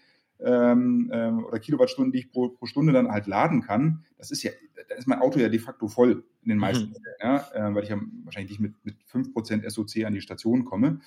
ähm, 0.44 1.10
ähm, 1.14 1.46
oder 1.46 1.60
Kilowattstunden, 1.60 2.12
die 2.12 2.20
ich 2.20 2.32
pro, 2.32 2.50
pro, 2.50 2.66
Stunde 2.66 2.94
dann 2.94 3.12
halt 3.12 3.28
laden 3.28 3.62
kann. 3.62 4.06
Das 4.18 4.32
ist 4.32 4.44
ja, 4.44 4.52
da 4.90 4.96
ist 4.96 5.08
mein 5.08 5.20
Auto 5.20 5.40
ja 5.40 5.50
de 5.50 5.60
facto 5.60 5.88
voll 5.88 6.24
in 6.42 6.50
den 6.50 6.58
meisten 6.58 6.90
mhm. 6.90 6.94
Fällen, 6.94 7.16
ja, 7.22 7.48
äh, 7.54 7.76
weil 7.76 7.84
ich 7.84 7.90
ja 7.90 8.00
wahrscheinlich 8.24 8.60
nicht 8.60 8.62
mit, 8.62 8.86
mit 8.86 8.96
5% 9.12 9.70
SOC 9.70 10.06
an 10.06 10.14
die 10.14 10.22
Station 10.22 10.66
komme. 10.66 11.00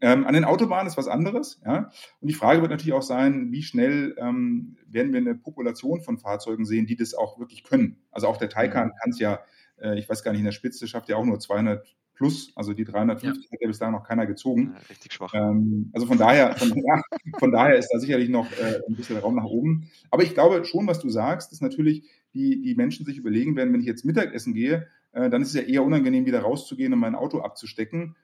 Ähm, 0.00 0.26
an 0.26 0.34
den 0.34 0.44
Autobahnen 0.44 0.86
ist 0.86 0.96
was 0.96 1.08
anderes. 1.08 1.60
Ja? 1.64 1.90
Und 2.20 2.28
die 2.28 2.34
Frage 2.34 2.62
wird 2.62 2.70
natürlich 2.70 2.94
auch 2.94 3.02
sein, 3.02 3.52
wie 3.52 3.62
schnell 3.62 4.16
ähm, 4.18 4.76
werden 4.86 5.12
wir 5.12 5.18
eine 5.18 5.34
Population 5.34 6.00
von 6.00 6.18
Fahrzeugen 6.18 6.64
sehen, 6.64 6.86
die 6.86 6.96
das 6.96 7.14
auch 7.14 7.38
wirklich 7.38 7.64
können. 7.64 7.98
Also 8.10 8.26
auch 8.26 8.38
der 8.38 8.48
Taycan 8.48 8.88
mhm. 8.88 8.92
kann 9.00 9.10
es 9.10 9.18
ja, 9.18 9.40
äh, 9.78 9.98
ich 9.98 10.08
weiß 10.08 10.22
gar 10.22 10.32
nicht, 10.32 10.40
in 10.40 10.46
der 10.46 10.52
Spitze 10.52 10.88
schafft 10.88 11.08
ja 11.08 11.16
auch 11.16 11.24
nur 11.24 11.38
200 11.38 11.86
plus, 12.20 12.52
also 12.54 12.74
die 12.74 12.84
350 12.84 13.44
ja. 13.44 13.50
hat 13.50 13.60
ja 13.62 13.66
bis 13.66 13.78
dahin 13.78 13.94
noch 13.94 14.06
keiner 14.06 14.26
gezogen. 14.26 14.74
Ja, 14.74 14.80
richtig 14.90 15.14
schwach. 15.14 15.32
Ähm, 15.32 15.88
also 15.94 16.06
von 16.06 16.18
daher, 16.18 16.54
von, 16.54 16.68
ja, 16.86 17.00
von, 17.38 17.50
daher 17.50 17.76
ist 17.76 17.88
da 17.90 17.98
sicherlich 17.98 18.28
noch 18.28 18.52
äh, 18.52 18.78
ein 18.86 18.94
bisschen 18.94 19.16
Raum 19.16 19.36
nach 19.36 19.44
oben. 19.44 19.88
Aber 20.10 20.22
ich 20.22 20.34
glaube 20.34 20.62
schon, 20.66 20.86
was 20.86 21.00
du 21.00 21.08
sagst, 21.08 21.50
dass 21.50 21.62
natürlich 21.62 22.04
die, 22.34 22.60
die 22.60 22.74
Menschen 22.74 23.06
sich 23.06 23.16
überlegen 23.16 23.56
werden, 23.56 23.72
wenn 23.72 23.80
ich 23.80 23.86
jetzt 23.86 24.04
Mittagessen 24.04 24.52
gehe, 24.52 24.86
äh, 25.12 25.30
dann 25.30 25.40
ist 25.40 25.48
es 25.48 25.54
ja 25.54 25.62
eher 25.62 25.82
unangenehm, 25.82 26.26
wieder 26.26 26.40
rauszugehen 26.40 26.92
und 26.92 26.98
mein 26.98 27.14
Auto 27.14 27.40
abzustecken 27.40 28.16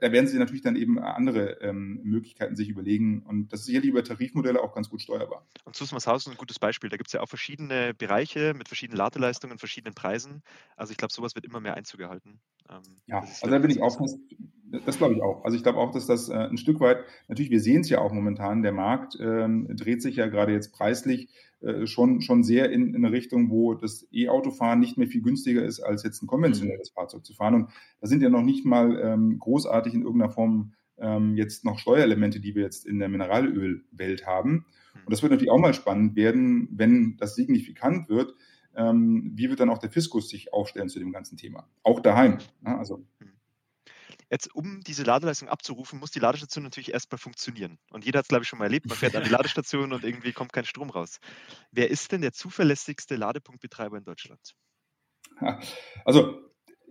da 0.00 0.12
werden 0.12 0.26
sie 0.26 0.38
natürlich 0.38 0.62
dann 0.62 0.76
eben 0.76 0.98
andere 0.98 1.60
ähm, 1.60 2.00
Möglichkeiten 2.02 2.56
sich 2.56 2.68
überlegen. 2.68 3.22
Und 3.22 3.52
das 3.52 3.60
ist 3.60 3.66
sicherlich 3.66 3.90
über 3.90 4.04
Tarifmodelle 4.04 4.62
auch 4.62 4.74
ganz 4.74 4.88
gut 4.88 5.02
steuerbar. 5.02 5.46
Und 5.64 5.76
Susmarshausen 5.76 6.32
ist 6.32 6.36
ein 6.36 6.40
gutes 6.40 6.58
Beispiel. 6.58 6.90
Da 6.90 6.96
gibt 6.96 7.08
es 7.08 7.12
ja 7.12 7.20
auch 7.20 7.28
verschiedene 7.28 7.94
Bereiche 7.94 8.54
mit 8.54 8.68
verschiedenen 8.68 8.98
Ladeleistungen, 8.98 9.58
verschiedenen 9.58 9.94
Preisen. 9.94 10.42
Also 10.76 10.92
ich 10.92 10.96
glaube, 10.96 11.12
sowas 11.12 11.34
wird 11.34 11.44
immer 11.44 11.60
mehr 11.60 11.74
Einzug 11.74 12.00
erhalten. 12.00 12.40
Ähm, 12.70 12.82
ja, 13.06 13.20
also 13.20 13.48
da 13.48 13.58
bin 13.58 13.70
ich 13.70 13.82
auch 13.82 13.96
fast, 13.96 14.18
das 14.84 14.98
glaube 14.98 15.14
ich 15.14 15.22
auch. 15.22 15.44
Also 15.44 15.56
ich 15.56 15.62
glaube 15.62 15.78
auch, 15.78 15.90
dass 15.90 16.06
das 16.06 16.28
äh, 16.28 16.34
ein 16.34 16.58
Stück 16.58 16.80
weit, 16.80 16.98
natürlich, 17.28 17.50
wir 17.50 17.60
sehen 17.60 17.80
es 17.80 17.88
ja 17.88 18.00
auch 18.00 18.12
momentan, 18.12 18.62
der 18.62 18.72
Markt 18.72 19.16
ähm, 19.20 19.68
dreht 19.74 20.02
sich 20.02 20.16
ja 20.16 20.26
gerade 20.26 20.52
jetzt 20.52 20.72
preislich 20.72 21.28
äh, 21.60 21.86
schon, 21.86 22.20
schon 22.20 22.44
sehr 22.44 22.70
in, 22.70 22.94
in 22.94 23.04
eine 23.04 23.12
Richtung, 23.12 23.50
wo 23.50 23.74
das 23.74 24.06
E-Autofahren 24.12 24.78
nicht 24.78 24.96
mehr 24.96 25.08
viel 25.08 25.22
günstiger 25.22 25.64
ist, 25.64 25.80
als 25.80 26.04
jetzt 26.04 26.22
ein 26.22 26.28
konventionelles 26.28 26.90
mhm. 26.90 26.94
Fahrzeug 26.94 27.26
zu 27.26 27.34
fahren. 27.34 27.54
Und 27.54 27.70
da 28.00 28.06
sind 28.06 28.22
ja 28.22 28.28
noch 28.28 28.42
nicht 28.42 28.64
mal 28.64 28.98
ähm, 29.02 29.38
großartig 29.38 29.94
in 29.94 30.02
irgendeiner 30.02 30.30
Form 30.30 30.74
ähm, 30.98 31.36
jetzt 31.36 31.64
noch 31.64 31.78
Steuerelemente, 31.78 32.40
die 32.40 32.54
wir 32.54 32.62
jetzt 32.62 32.86
in 32.86 32.98
der 32.98 33.08
Mineralölwelt 33.08 34.26
haben. 34.26 34.52
Mhm. 34.52 35.00
Und 35.04 35.12
das 35.12 35.22
wird 35.22 35.32
natürlich 35.32 35.50
auch 35.50 35.58
mal 35.58 35.74
spannend 35.74 36.16
werden, 36.16 36.68
wenn 36.70 37.16
das 37.16 37.34
signifikant 37.34 38.08
wird. 38.08 38.34
Ähm, 38.76 39.32
wie 39.34 39.50
wird 39.50 39.58
dann 39.58 39.70
auch 39.70 39.78
der 39.78 39.90
Fiskus 39.90 40.28
sich 40.28 40.52
aufstellen 40.52 40.88
zu 40.88 41.00
dem 41.00 41.10
ganzen 41.10 41.36
Thema? 41.36 41.68
Auch 41.82 42.00
daheim. 42.00 42.38
Ja, 42.64 42.78
also. 42.78 43.04
Jetzt, 44.30 44.54
um 44.54 44.80
diese 44.82 45.04
Ladeleistung 45.04 45.48
abzurufen, 45.48 45.98
muss 45.98 46.10
die 46.10 46.18
Ladestation 46.18 46.64
natürlich 46.64 46.92
erstmal 46.92 47.18
funktionieren. 47.18 47.78
Und 47.90 48.04
jeder 48.04 48.18
hat 48.18 48.26
es, 48.26 48.28
glaube 48.28 48.42
ich, 48.42 48.48
schon 48.48 48.58
mal 48.58 48.66
erlebt. 48.66 48.86
Man 48.86 48.96
fährt 48.96 49.16
an 49.16 49.24
die 49.24 49.30
Ladestation 49.30 49.92
und 49.92 50.04
irgendwie 50.04 50.32
kommt 50.32 50.52
kein 50.52 50.66
Strom 50.66 50.90
raus. 50.90 51.18
Wer 51.72 51.90
ist 51.90 52.12
denn 52.12 52.20
der 52.20 52.32
zuverlässigste 52.32 53.16
Ladepunktbetreiber 53.16 53.96
in 53.96 54.04
Deutschland? 54.04 54.54
Also, 56.04 56.40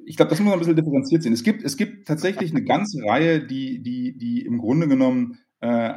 ich 0.06 0.16
glaube, 0.16 0.30
das 0.30 0.40
muss 0.40 0.46
man 0.46 0.54
ein 0.54 0.60
bisschen 0.60 0.76
differenziert 0.76 1.24
sehen. 1.24 1.34
Es 1.34 1.44
gibt, 1.44 1.64
es 1.64 1.78
gibt 1.78 2.08
tatsächlich 2.08 2.52
eine 2.52 2.64
ganze 2.64 3.04
Reihe, 3.06 3.46
die, 3.46 3.84
die, 3.84 4.18
die 4.18 4.46
im 4.46 4.58
Grunde 4.58 4.88
genommen 4.88 5.40
äh, 5.60 5.96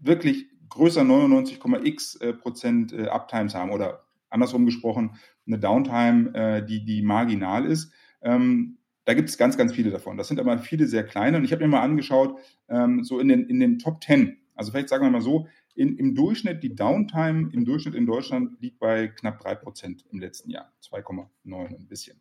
wirklich 0.00 0.46
größer 0.68 1.02
99,x 1.02 2.20
äh, 2.20 2.32
Prozent 2.32 2.92
äh, 2.92 3.08
Uptimes 3.08 3.54
haben 3.54 3.70
oder 3.70 4.04
andersrum 4.30 4.64
gesprochen, 4.64 5.16
eine 5.46 5.58
Downtime, 5.58 6.34
äh, 6.34 6.64
die, 6.64 6.84
die 6.84 7.02
marginal 7.02 7.66
ist. 7.66 7.92
Ähm, 8.22 8.78
da 9.04 9.14
gibt 9.14 9.28
es 9.28 9.38
ganz, 9.38 9.56
ganz 9.56 9.72
viele 9.72 9.90
davon. 9.90 10.16
Das 10.16 10.28
sind 10.28 10.38
aber 10.38 10.58
viele 10.58 10.86
sehr 10.86 11.04
kleine. 11.04 11.36
Und 11.36 11.44
ich 11.44 11.52
habe 11.52 11.62
mir 11.62 11.68
mal 11.68 11.82
angeschaut, 11.82 12.38
ähm, 12.68 13.04
so 13.04 13.18
in 13.18 13.28
den, 13.28 13.48
in 13.48 13.60
den 13.60 13.78
Top 13.78 14.02
10, 14.02 14.36
also 14.54 14.70
vielleicht 14.70 14.88
sagen 14.88 15.04
wir 15.04 15.10
mal 15.10 15.22
so, 15.22 15.48
in, 15.74 15.96
im 15.96 16.14
Durchschnitt, 16.14 16.62
die 16.62 16.74
Downtime 16.74 17.50
im 17.52 17.64
Durchschnitt 17.64 17.94
in 17.94 18.06
Deutschland 18.06 18.60
liegt 18.60 18.78
bei 18.78 19.08
knapp 19.08 19.44
3% 19.44 20.04
im 20.10 20.20
letzten 20.20 20.50
Jahr. 20.50 20.72
2,9 20.82 21.28
ein 21.46 21.88
bisschen. 21.88 22.20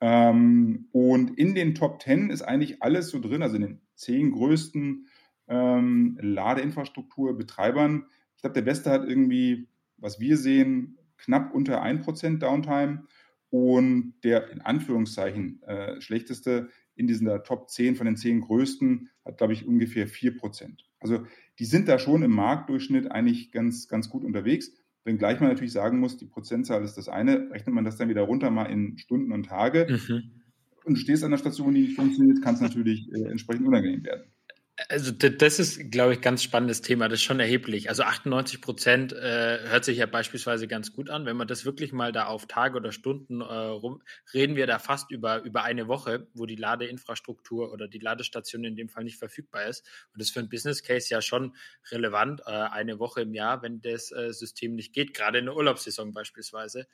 Ähm, 0.00 0.88
und 0.92 1.36
in 1.38 1.54
den 1.54 1.74
Top 1.74 2.02
10 2.02 2.30
ist 2.30 2.42
eigentlich 2.42 2.82
alles 2.82 3.10
so 3.10 3.20
drin, 3.20 3.42
also 3.42 3.56
in 3.56 3.62
den 3.62 3.80
zehn 3.94 4.30
größten 4.30 5.06
ähm, 5.48 6.18
Ladeinfrastrukturbetreibern. 6.20 8.06
Ich 8.36 8.42
glaube, 8.42 8.54
der 8.54 8.62
beste 8.62 8.90
hat 8.90 9.04
irgendwie, 9.08 9.68
was 9.96 10.20
wir 10.20 10.36
sehen, 10.36 10.98
knapp 11.16 11.52
unter 11.52 11.82
1% 11.82 12.38
Downtime. 12.38 13.04
Und 13.50 14.14
der 14.24 14.50
in 14.50 14.60
Anführungszeichen 14.60 15.62
äh, 15.62 16.00
schlechteste 16.00 16.68
in 16.94 17.06
diesen 17.06 17.28
Top 17.44 17.70
10 17.70 17.96
von 17.96 18.06
den 18.06 18.16
10 18.16 18.40
größten 18.40 19.08
hat, 19.24 19.38
glaube 19.38 19.52
ich, 19.52 19.66
ungefähr 19.66 20.08
4%. 20.08 20.80
Also 21.00 21.24
die 21.58 21.64
sind 21.64 21.88
da 21.88 21.98
schon 21.98 22.22
im 22.22 22.32
Marktdurchschnitt 22.32 23.10
eigentlich 23.10 23.52
ganz, 23.52 23.88
ganz 23.88 24.10
gut 24.10 24.24
unterwegs. 24.24 24.72
Wenngleich 25.04 25.40
man 25.40 25.48
natürlich 25.48 25.72
sagen 25.72 26.00
muss, 26.00 26.16
die 26.16 26.26
Prozentzahl 26.26 26.82
ist 26.82 26.98
das 26.98 27.08
eine, 27.08 27.50
rechnet 27.50 27.74
man 27.74 27.84
das 27.84 27.96
dann 27.96 28.08
wieder 28.08 28.22
runter 28.22 28.50
mal 28.50 28.66
in 28.66 28.98
Stunden 28.98 29.32
und 29.32 29.44
Tage 29.44 29.86
mhm. 29.88 30.30
und 30.84 30.94
du 30.94 31.00
stehst 31.00 31.24
an 31.24 31.30
der 31.30 31.38
Station, 31.38 31.72
die 31.72 31.82
nicht 31.82 31.96
funktioniert, 31.96 32.42
kann 32.42 32.54
es 32.54 32.60
natürlich 32.60 33.08
äh, 33.12 33.30
entsprechend 33.30 33.66
unangenehm 33.66 34.04
werden. 34.04 34.24
Also 34.88 35.10
das 35.10 35.58
ist, 35.58 35.90
glaube 35.90 36.12
ich, 36.12 36.20
ganz 36.20 36.40
spannendes 36.40 36.82
Thema. 36.82 37.08
Das 37.08 37.18
ist 37.18 37.24
schon 37.24 37.40
erheblich. 37.40 37.88
Also 37.88 38.04
98 38.04 38.60
Prozent 38.60 39.12
äh, 39.12 39.58
hört 39.68 39.84
sich 39.84 39.98
ja 39.98 40.06
beispielsweise 40.06 40.68
ganz 40.68 40.92
gut 40.92 41.10
an. 41.10 41.26
Wenn 41.26 41.36
man 41.36 41.48
das 41.48 41.64
wirklich 41.64 41.92
mal 41.92 42.12
da 42.12 42.26
auf 42.26 42.46
Tage 42.46 42.76
oder 42.76 42.92
Stunden 42.92 43.40
äh, 43.40 43.44
rum, 43.44 44.02
reden 44.32 44.54
wir 44.54 44.68
da 44.68 44.78
fast 44.78 45.10
über, 45.10 45.42
über 45.42 45.64
eine 45.64 45.88
Woche, 45.88 46.28
wo 46.32 46.46
die 46.46 46.54
Ladeinfrastruktur 46.54 47.72
oder 47.72 47.88
die 47.88 47.98
Ladestation 47.98 48.62
in 48.62 48.76
dem 48.76 48.88
Fall 48.88 49.02
nicht 49.02 49.18
verfügbar 49.18 49.64
ist. 49.64 49.84
Und 50.12 50.20
das 50.20 50.28
ist 50.28 50.34
für 50.34 50.40
ein 50.40 50.48
Business 50.48 50.84
Case 50.84 51.08
ja 51.10 51.20
schon 51.22 51.56
relevant, 51.90 52.42
äh, 52.46 52.50
eine 52.50 53.00
Woche 53.00 53.22
im 53.22 53.34
Jahr, 53.34 53.62
wenn 53.62 53.80
das 53.80 54.12
äh, 54.12 54.32
System 54.32 54.76
nicht 54.76 54.92
geht, 54.92 55.12
gerade 55.12 55.40
in 55.40 55.46
der 55.46 55.56
Urlaubssaison 55.56 56.12
beispielsweise. 56.12 56.86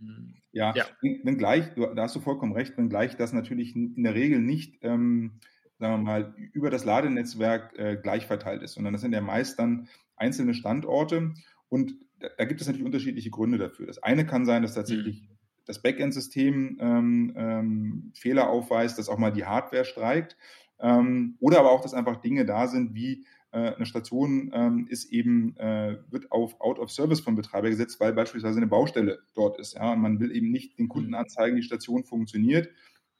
Hm, 0.00 0.34
ja, 0.52 0.74
ja. 0.76 0.84
wenngleich, 1.00 1.70
da 1.76 2.02
hast 2.02 2.14
du 2.14 2.20
vollkommen 2.20 2.52
recht, 2.52 2.76
wenngleich 2.76 3.16
das 3.16 3.32
natürlich 3.32 3.74
in 3.74 4.02
der 4.02 4.14
Regel 4.14 4.38
nicht 4.40 4.76
ähm, 4.82 5.40
sagen 5.82 6.04
wir 6.04 6.10
mal, 6.10 6.34
über 6.52 6.70
das 6.70 6.84
Ladenetzwerk 6.84 7.76
äh, 7.76 7.96
gleich 7.96 8.26
verteilt 8.26 8.62
ist, 8.62 8.74
sondern 8.74 8.92
das 8.92 9.02
sind 9.02 9.12
ja 9.12 9.20
meist 9.20 9.58
dann 9.58 9.88
einzelne 10.16 10.54
Standorte 10.54 11.34
und 11.68 11.94
da, 12.20 12.28
da, 12.38 12.44
gibt 12.44 12.60
es 12.60 12.68
natürlich 12.68 12.86
unterschiedliche 12.86 13.30
Gründe 13.30 13.58
dafür. 13.58 13.86
Das 13.86 14.00
eine 14.00 14.24
kann 14.24 14.46
sein, 14.46 14.62
dass 14.62 14.74
tatsächlich 14.74 15.22
mhm. 15.22 15.36
das 15.66 15.82
Backend-System 15.82 16.78
ähm, 16.80 17.32
ähm, 17.36 18.12
Fehler 18.14 18.48
aufweist, 18.48 18.96
dass 18.98 19.08
auch 19.08 19.18
mal 19.18 19.32
die 19.32 19.44
Hardware 19.44 19.84
streikt 19.84 20.36
ähm, 20.78 21.36
oder 21.40 21.58
aber 21.58 21.72
auch, 21.72 21.80
dass 21.80 21.94
einfach 21.94 22.18
Dinge 22.18 22.44
da 22.44 22.68
sind 22.68 22.94
wie 22.94 23.26
äh, 23.50 23.74
eine 23.74 23.86
Station 23.86 24.50
ähm, 24.54 24.86
ist 24.88 25.12
eben, 25.12 25.56
äh, 25.56 25.98
wird 26.10 26.30
auf 26.30 26.60
Out 26.60 26.78
of 26.78 26.92
Service 26.92 27.20
vom 27.20 27.34
Betreiber 27.34 27.70
gesetzt, 27.70 27.98
weil 27.98 28.12
beispielsweise 28.12 28.58
eine 28.58 28.68
Baustelle 28.68 29.18
dort 29.34 29.58
ist. 29.58 29.74
Ja, 29.74 29.92
und 29.92 30.00
man 30.00 30.20
will 30.20 30.34
eben 30.34 30.50
nicht 30.52 30.78
den 30.78 30.88
Kunden 30.88 31.10
mhm. 31.10 31.16
anzeigen, 31.16 31.56
die 31.56 31.62
Station 31.62 32.04
funktioniert, 32.04 32.70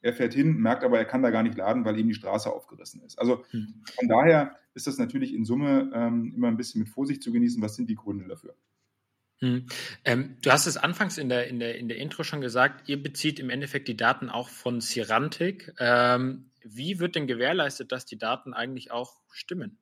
er 0.03 0.13
fährt 0.13 0.35
hin, 0.35 0.57
merkt 0.59 0.85
aber, 0.85 0.99
er 0.99 1.05
kann 1.05 1.23
da 1.23 1.31
gar 1.31 1.43
nicht 1.43 1.57
laden, 1.57 1.85
weil 1.85 1.99
eben 1.99 2.09
die 2.09 2.15
Straße 2.15 2.53
aufgerissen 2.53 3.03
ist. 3.03 3.19
Also 3.19 3.45
hm. 3.51 3.83
von 3.95 4.09
daher 4.09 4.57
ist 4.75 4.87
das 4.87 4.99
natürlich 4.99 5.33
in 5.33 5.45
Summe 5.45 5.91
ähm, 5.95 6.33
immer 6.37 6.49
ein 6.49 6.57
bisschen 6.57 6.81
mit 6.81 6.89
Vorsicht 6.89 7.23
zu 7.23 7.33
genießen. 7.33 7.63
Was 7.63 7.77
sind 7.77 7.89
die 7.89 7.95
Gründe 7.95 8.27
dafür? 8.27 8.55
Hm. 9.39 9.67
Ähm, 10.05 10.37
du 10.43 10.51
hast 10.51 10.67
es 10.67 10.77
anfangs 10.77 11.19
in 11.19 11.29
der, 11.29 11.49
in, 11.49 11.61
der, 11.61 11.77
in 11.77 11.89
der 11.89 11.99
Intro 11.99 12.25
schon 12.25 12.41
gesagt, 12.41 12.89
ihr 12.89 13.03
bezieht 13.03 13.41
im 13.41 13.51
Endeffekt 13.51 13.89
die 13.89 13.97
Daten 13.97 14.29
auch 14.29 14.49
von 14.49 14.81
Sirantic. 14.81 15.73
Ähm, 15.79 16.51
wie 16.65 16.99
wird 17.01 17.17
denn 17.17 17.27
gewährleistet, 17.27 17.93
dass 17.93 18.05
die 18.07 18.19
Daten 18.19 18.55
eigentlich 18.55 18.91
auch 18.91 19.21
stimmen? 19.31 19.79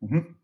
Mhm. 0.00 0.36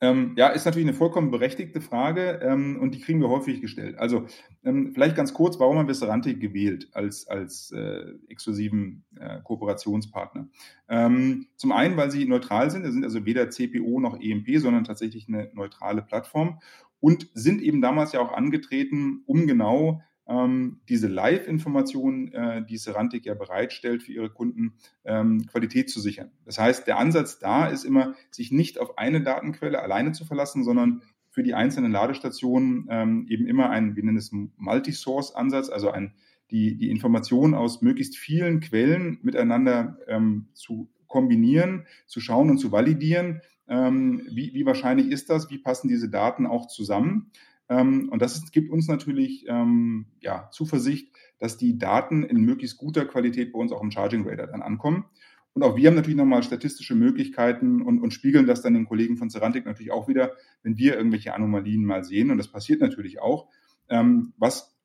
Ähm, 0.00 0.34
ja, 0.36 0.48
ist 0.48 0.64
natürlich 0.64 0.88
eine 0.88 0.96
vollkommen 0.96 1.30
berechtigte 1.30 1.80
Frage 1.80 2.40
ähm, 2.42 2.78
und 2.80 2.94
die 2.94 3.00
kriegen 3.00 3.20
wir 3.20 3.28
häufig 3.28 3.60
gestellt. 3.60 3.96
Also 3.98 4.26
ähm, 4.64 4.92
vielleicht 4.92 5.16
ganz 5.16 5.32
kurz, 5.32 5.58
warum 5.60 5.78
haben 5.78 5.86
wir 5.86 5.94
Serantic 5.94 6.40
gewählt 6.40 6.88
als, 6.92 7.28
als 7.28 7.70
äh, 7.70 8.12
exklusiven 8.28 9.04
äh, 9.18 9.40
Kooperationspartner? 9.42 10.48
Ähm, 10.88 11.46
zum 11.56 11.72
einen, 11.72 11.96
weil 11.96 12.10
sie 12.10 12.24
neutral 12.26 12.70
sind, 12.70 12.84
sie 12.84 12.92
sind 12.92 13.04
also 13.04 13.24
weder 13.24 13.50
CPO 13.50 14.00
noch 14.00 14.18
EMP, 14.20 14.58
sondern 14.58 14.84
tatsächlich 14.84 15.28
eine 15.28 15.50
neutrale 15.54 16.02
Plattform 16.02 16.60
und 17.00 17.28
sind 17.34 17.62
eben 17.62 17.80
damals 17.80 18.12
ja 18.12 18.20
auch 18.20 18.32
angetreten, 18.32 19.22
um 19.26 19.46
genau 19.46 20.02
ähm, 20.26 20.80
diese 20.88 21.08
Live-Informationen, 21.08 22.32
äh, 22.32 22.64
die 22.64 22.78
Serantic 22.78 23.26
ja 23.26 23.34
bereitstellt 23.34 24.02
für 24.02 24.12
ihre 24.12 24.30
Kunden, 24.30 24.74
ähm, 25.04 25.46
Qualität 25.46 25.90
zu 25.90 26.00
sichern. 26.00 26.30
Das 26.44 26.58
heißt, 26.58 26.86
der 26.86 26.98
Ansatz 26.98 27.38
da 27.38 27.66
ist 27.66 27.84
immer, 27.84 28.14
sich 28.30 28.50
nicht 28.50 28.78
auf 28.78 28.98
eine 28.98 29.22
Datenquelle 29.22 29.82
alleine 29.82 30.12
zu 30.12 30.24
verlassen, 30.24 30.64
sondern 30.64 31.02
für 31.30 31.42
die 31.42 31.54
einzelnen 31.54 31.92
Ladestationen 31.92 32.86
ähm, 32.90 33.26
eben 33.28 33.46
immer 33.46 33.68
ein, 33.70 33.96
wir 33.96 34.04
nennen 34.04 34.16
es 34.16 34.30
Multi-Source-Ansatz, 34.32 35.68
also 35.68 35.90
ein, 35.90 36.14
die, 36.50 36.76
die 36.76 36.90
Informationen 36.90 37.54
aus 37.54 37.82
möglichst 37.82 38.16
vielen 38.16 38.60
Quellen 38.60 39.18
miteinander 39.22 39.98
ähm, 40.06 40.46
zu 40.54 40.88
kombinieren, 41.08 41.86
zu 42.06 42.20
schauen 42.20 42.50
und 42.50 42.58
zu 42.58 42.70
validieren. 42.70 43.40
Ähm, 43.66 44.22
wie, 44.30 44.54
wie 44.54 44.64
wahrscheinlich 44.64 45.08
ist 45.08 45.30
das? 45.30 45.50
Wie 45.50 45.58
passen 45.58 45.88
diese 45.88 46.08
Daten 46.08 46.46
auch 46.46 46.66
zusammen? 46.66 47.30
Ähm, 47.74 48.08
und 48.10 48.22
das 48.22 48.50
gibt 48.52 48.70
uns 48.70 48.88
natürlich 48.88 49.46
ähm, 49.48 50.06
ja, 50.20 50.48
Zuversicht, 50.52 51.08
dass 51.38 51.56
die 51.56 51.78
Daten 51.78 52.22
in 52.22 52.40
möglichst 52.40 52.78
guter 52.78 53.04
Qualität 53.04 53.52
bei 53.52 53.58
uns 53.58 53.72
auch 53.72 53.82
im 53.82 53.90
Charging 53.90 54.28
Radar 54.28 54.46
dann 54.46 54.62
ankommen. 54.62 55.06
Und 55.54 55.62
auch 55.62 55.76
wir 55.76 55.88
haben 55.88 55.94
natürlich 55.94 56.16
nochmal 56.16 56.42
statistische 56.42 56.94
Möglichkeiten 56.94 57.82
und, 57.82 58.00
und 58.00 58.12
spiegeln 58.12 58.46
das 58.46 58.62
dann 58.62 58.74
den 58.74 58.86
Kollegen 58.86 59.16
von 59.16 59.30
Cerantic 59.30 59.66
natürlich 59.66 59.92
auch 59.92 60.08
wieder, 60.08 60.32
wenn 60.62 60.76
wir 60.78 60.96
irgendwelche 60.96 61.34
Anomalien 61.34 61.84
mal 61.84 62.04
sehen. 62.04 62.30
Und 62.30 62.38
das 62.38 62.48
passiert 62.48 62.80
natürlich 62.80 63.20
auch. 63.20 63.48
Ähm, 63.88 64.32
was, 64.36 64.76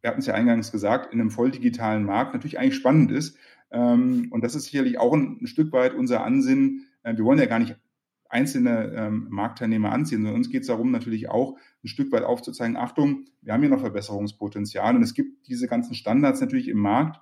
wir 0.00 0.10
hatten 0.10 0.20
es 0.20 0.26
ja 0.26 0.34
eingangs 0.34 0.70
gesagt, 0.70 1.12
in 1.12 1.20
einem 1.20 1.30
voll 1.30 1.50
digitalen 1.50 2.04
Markt 2.04 2.34
natürlich 2.34 2.58
eigentlich 2.58 2.76
spannend 2.76 3.10
ist. 3.10 3.36
Und 3.68 4.40
das 4.42 4.54
ist 4.54 4.66
sicherlich 4.66 4.96
auch 4.98 5.12
ein, 5.12 5.38
ein 5.42 5.48
Stück 5.48 5.72
weit 5.72 5.92
unser 5.92 6.22
Ansinnen. 6.22 6.86
Äh, 7.02 7.16
wir 7.16 7.24
wollen 7.24 7.40
ja 7.40 7.46
gar 7.46 7.58
nicht 7.58 7.76
einzelne 8.30 8.92
ähm, 8.96 9.26
Marktteilnehmer 9.30 9.92
anziehen, 9.92 10.18
sondern 10.18 10.36
uns 10.36 10.50
geht 10.50 10.62
es 10.62 10.68
darum, 10.68 10.90
natürlich 10.90 11.28
auch 11.28 11.56
ein 11.84 11.88
Stück 11.88 12.12
weit 12.12 12.24
aufzuzeigen, 12.24 12.76
Achtung, 12.76 13.26
wir 13.42 13.52
haben 13.52 13.60
hier 13.60 13.70
noch 13.70 13.80
Verbesserungspotenzial 13.80 14.96
und 14.96 15.02
es 15.02 15.14
gibt 15.14 15.46
diese 15.48 15.68
ganzen 15.68 15.94
Standards 15.94 16.40
natürlich 16.40 16.68
im 16.68 16.78
Markt, 16.78 17.20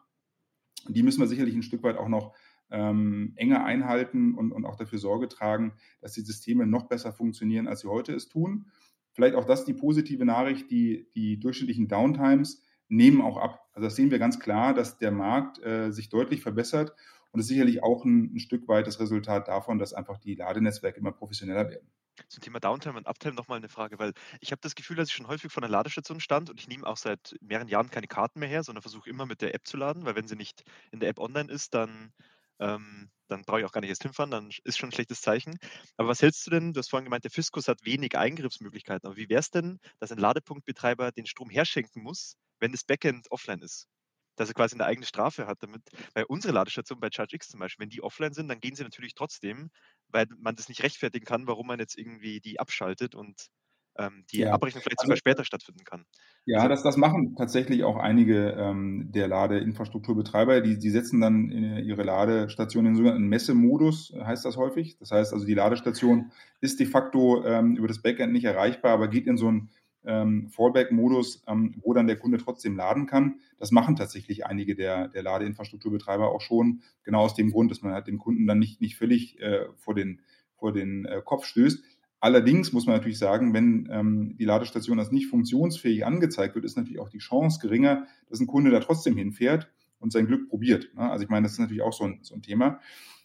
die 0.88 1.02
müssen 1.02 1.20
wir 1.20 1.26
sicherlich 1.26 1.54
ein 1.54 1.62
Stück 1.62 1.82
weit 1.82 1.96
auch 1.96 2.08
noch 2.08 2.34
ähm, 2.70 3.32
enger 3.36 3.64
einhalten 3.64 4.34
und, 4.34 4.52
und 4.52 4.64
auch 4.64 4.76
dafür 4.76 4.98
Sorge 4.98 5.28
tragen, 5.28 5.74
dass 6.00 6.12
die 6.12 6.22
Systeme 6.22 6.66
noch 6.66 6.88
besser 6.88 7.12
funktionieren, 7.12 7.68
als 7.68 7.80
sie 7.80 7.88
heute 7.88 8.12
es 8.14 8.28
tun. 8.28 8.66
Vielleicht 9.12 9.36
auch 9.36 9.44
das 9.44 9.64
die 9.64 9.74
positive 9.74 10.24
Nachricht, 10.24 10.70
die, 10.70 11.08
die 11.14 11.38
durchschnittlichen 11.38 11.88
Downtimes 11.88 12.62
nehmen 12.88 13.20
auch 13.22 13.36
ab. 13.36 13.68
Also 13.72 13.86
das 13.86 13.96
sehen 13.96 14.10
wir 14.10 14.18
ganz 14.18 14.40
klar, 14.40 14.74
dass 14.74 14.98
der 14.98 15.10
Markt 15.10 15.62
äh, 15.62 15.90
sich 15.90 16.08
deutlich 16.08 16.42
verbessert 16.42 16.94
und 17.34 17.38
das 17.38 17.46
ist 17.46 17.48
sicherlich 17.48 17.82
auch 17.82 18.04
ein, 18.04 18.34
ein 18.34 18.38
Stück 18.38 18.68
weit 18.68 18.86
das 18.86 19.00
Resultat 19.00 19.48
davon, 19.48 19.78
dass 19.78 19.92
einfach 19.92 20.18
die 20.18 20.36
Ladenetzwerke 20.36 21.00
immer 21.00 21.12
professioneller 21.12 21.68
werden. 21.68 21.90
Zum 22.28 22.42
Thema 22.42 22.60
Downtime 22.60 22.96
und 22.96 23.06
Uptime 23.08 23.34
nochmal 23.34 23.58
eine 23.58 23.68
Frage, 23.68 23.98
weil 23.98 24.12
ich 24.40 24.52
habe 24.52 24.60
das 24.60 24.76
Gefühl, 24.76 24.96
dass 24.96 25.08
ich 25.08 25.14
schon 25.14 25.26
häufig 25.26 25.50
vor 25.52 25.62
einer 25.62 25.70
Ladestation 25.70 26.20
stand 26.20 26.48
und 26.48 26.60
ich 26.60 26.68
nehme 26.68 26.86
auch 26.86 26.96
seit 26.96 27.34
mehreren 27.40 27.66
Jahren 27.68 27.90
keine 27.90 28.06
Karten 28.06 28.38
mehr 28.38 28.48
her, 28.48 28.62
sondern 28.62 28.82
versuche 28.82 29.10
immer 29.10 29.26
mit 29.26 29.42
der 29.42 29.52
App 29.54 29.66
zu 29.66 29.76
laden, 29.76 30.04
weil 30.04 30.14
wenn 30.14 30.28
sie 30.28 30.36
nicht 30.36 30.62
in 30.92 31.00
der 31.00 31.08
App 31.08 31.18
online 31.18 31.50
ist, 31.50 31.74
dann, 31.74 32.12
ähm, 32.60 33.10
dann 33.26 33.42
brauche 33.42 33.60
ich 33.60 33.66
auch 33.66 33.72
gar 33.72 33.80
nicht 33.80 33.90
erst 33.90 34.02
hinfahren, 34.04 34.30
dann 34.30 34.50
ist 34.62 34.78
schon 34.78 34.90
ein 34.90 34.92
schlechtes 34.92 35.22
Zeichen. 35.22 35.56
Aber 35.96 36.08
was 36.08 36.22
hältst 36.22 36.46
du 36.46 36.50
denn? 36.52 36.72
Du 36.72 36.78
hast 36.78 36.90
vorhin 36.90 37.04
gemeint, 37.04 37.24
der 37.24 37.32
Fiskus 37.32 37.66
hat 37.66 37.84
wenig 37.84 38.16
Eingriffsmöglichkeiten. 38.16 39.06
Aber 39.08 39.16
wie 39.16 39.28
wäre 39.28 39.40
es 39.40 39.50
denn, 39.50 39.80
dass 39.98 40.12
ein 40.12 40.18
Ladepunktbetreiber 40.18 41.10
den 41.10 41.26
Strom 41.26 41.50
herschenken 41.50 42.02
muss, 42.02 42.36
wenn 42.60 42.70
das 42.72 42.84
Backend 42.84 43.28
offline 43.30 43.60
ist? 43.60 43.88
Dass 44.36 44.48
er 44.48 44.54
quasi 44.54 44.74
eine 44.74 44.86
eigene 44.86 45.06
Strafe 45.06 45.46
hat 45.46 45.62
damit. 45.62 45.82
Weil 46.14 46.24
unsere 46.24 46.54
Ladestation 46.54 47.00
bei 47.00 47.10
ChargeX 47.10 47.48
zum 47.48 47.60
Beispiel, 47.60 47.84
wenn 47.84 47.90
die 47.90 48.02
offline 48.02 48.32
sind, 48.32 48.48
dann 48.48 48.60
gehen 48.60 48.74
sie 48.74 48.84
natürlich 48.84 49.14
trotzdem, 49.14 49.70
weil 50.08 50.26
man 50.38 50.56
das 50.56 50.68
nicht 50.68 50.82
rechtfertigen 50.82 51.24
kann, 51.24 51.46
warum 51.46 51.66
man 51.66 51.78
jetzt 51.78 51.98
irgendwie 51.98 52.40
die 52.40 52.60
abschaltet 52.60 53.14
und 53.14 53.48
ähm, 53.96 54.24
die 54.32 54.40
ja. 54.40 54.52
Abrechnung 54.52 54.82
vielleicht 54.82 55.00
sogar 55.00 55.12
also, 55.12 55.20
später 55.20 55.44
stattfinden 55.44 55.84
kann. 55.84 56.04
Ja, 56.46 56.58
also, 56.58 56.68
das, 56.68 56.82
das 56.82 56.96
machen 56.96 57.34
tatsächlich 57.36 57.84
auch 57.84 57.96
einige 57.96 58.50
ähm, 58.50 59.10
der 59.12 59.28
Ladeinfrastrukturbetreiber. 59.28 60.60
Die, 60.60 60.78
die 60.78 60.90
setzen 60.90 61.20
dann 61.20 61.50
ihre 61.50 62.02
Ladestation 62.02 62.86
in 62.86 62.96
sogenannten 62.96 63.28
Messemodus, 63.28 64.12
heißt 64.18 64.44
das 64.44 64.56
häufig. 64.56 64.98
Das 64.98 65.10
heißt 65.10 65.32
also, 65.32 65.46
die 65.46 65.54
Ladestation 65.54 66.32
ist 66.60 66.80
de 66.80 66.86
facto 66.86 67.44
ähm, 67.44 67.76
über 67.76 67.88
das 67.88 68.02
Backend 68.02 68.32
nicht 68.32 68.44
erreichbar, 68.44 68.92
aber 68.92 69.08
geht 69.08 69.26
in 69.26 69.36
so 69.36 69.50
ein 69.50 69.70
ähm, 70.06 70.48
Fallback-Modus, 70.48 71.44
ähm, 71.46 71.74
wo 71.82 71.92
dann 71.92 72.06
der 72.06 72.18
Kunde 72.18 72.38
trotzdem 72.38 72.76
laden 72.76 73.06
kann. 73.06 73.40
Das 73.58 73.70
machen 73.70 73.96
tatsächlich 73.96 74.46
einige 74.46 74.74
der, 74.74 75.08
der 75.08 75.22
Ladeinfrastrukturbetreiber 75.22 76.30
auch 76.30 76.40
schon, 76.40 76.82
genau 77.02 77.22
aus 77.22 77.34
dem 77.34 77.50
Grund, 77.50 77.70
dass 77.70 77.82
man 77.82 77.92
halt 77.92 78.06
dem 78.06 78.18
Kunden 78.18 78.46
dann 78.46 78.58
nicht, 78.58 78.80
nicht 78.80 78.96
völlig 78.96 79.40
äh, 79.40 79.66
vor 79.76 79.94
den, 79.94 80.20
vor 80.54 80.72
den 80.72 81.04
äh, 81.04 81.22
Kopf 81.24 81.44
stößt. 81.46 81.82
Allerdings 82.20 82.72
muss 82.72 82.86
man 82.86 82.96
natürlich 82.96 83.18
sagen, 83.18 83.52
wenn 83.52 83.88
ähm, 83.92 84.36
die 84.38 84.46
Ladestation 84.46 84.98
als 84.98 85.12
nicht 85.12 85.26
funktionsfähig 85.26 86.06
angezeigt 86.06 86.54
wird, 86.54 86.64
ist 86.64 86.76
natürlich 86.76 86.98
auch 86.98 87.10
die 87.10 87.18
Chance 87.18 87.58
geringer, 87.60 88.06
dass 88.30 88.40
ein 88.40 88.46
Kunde 88.46 88.70
da 88.70 88.80
trotzdem 88.80 89.16
hinfährt 89.16 89.68
und 89.98 90.12
sein 90.12 90.26
Glück 90.26 90.48
probiert. 90.48 90.90
Ne? 90.94 91.10
Also 91.10 91.24
ich 91.24 91.30
meine, 91.30 91.44
das 91.44 91.52
ist 91.52 91.58
natürlich 91.58 91.82
auch 91.82 91.92
so 91.92 92.04
ein, 92.04 92.20
so 92.22 92.34
ein 92.34 92.42
Thema. 92.42 92.80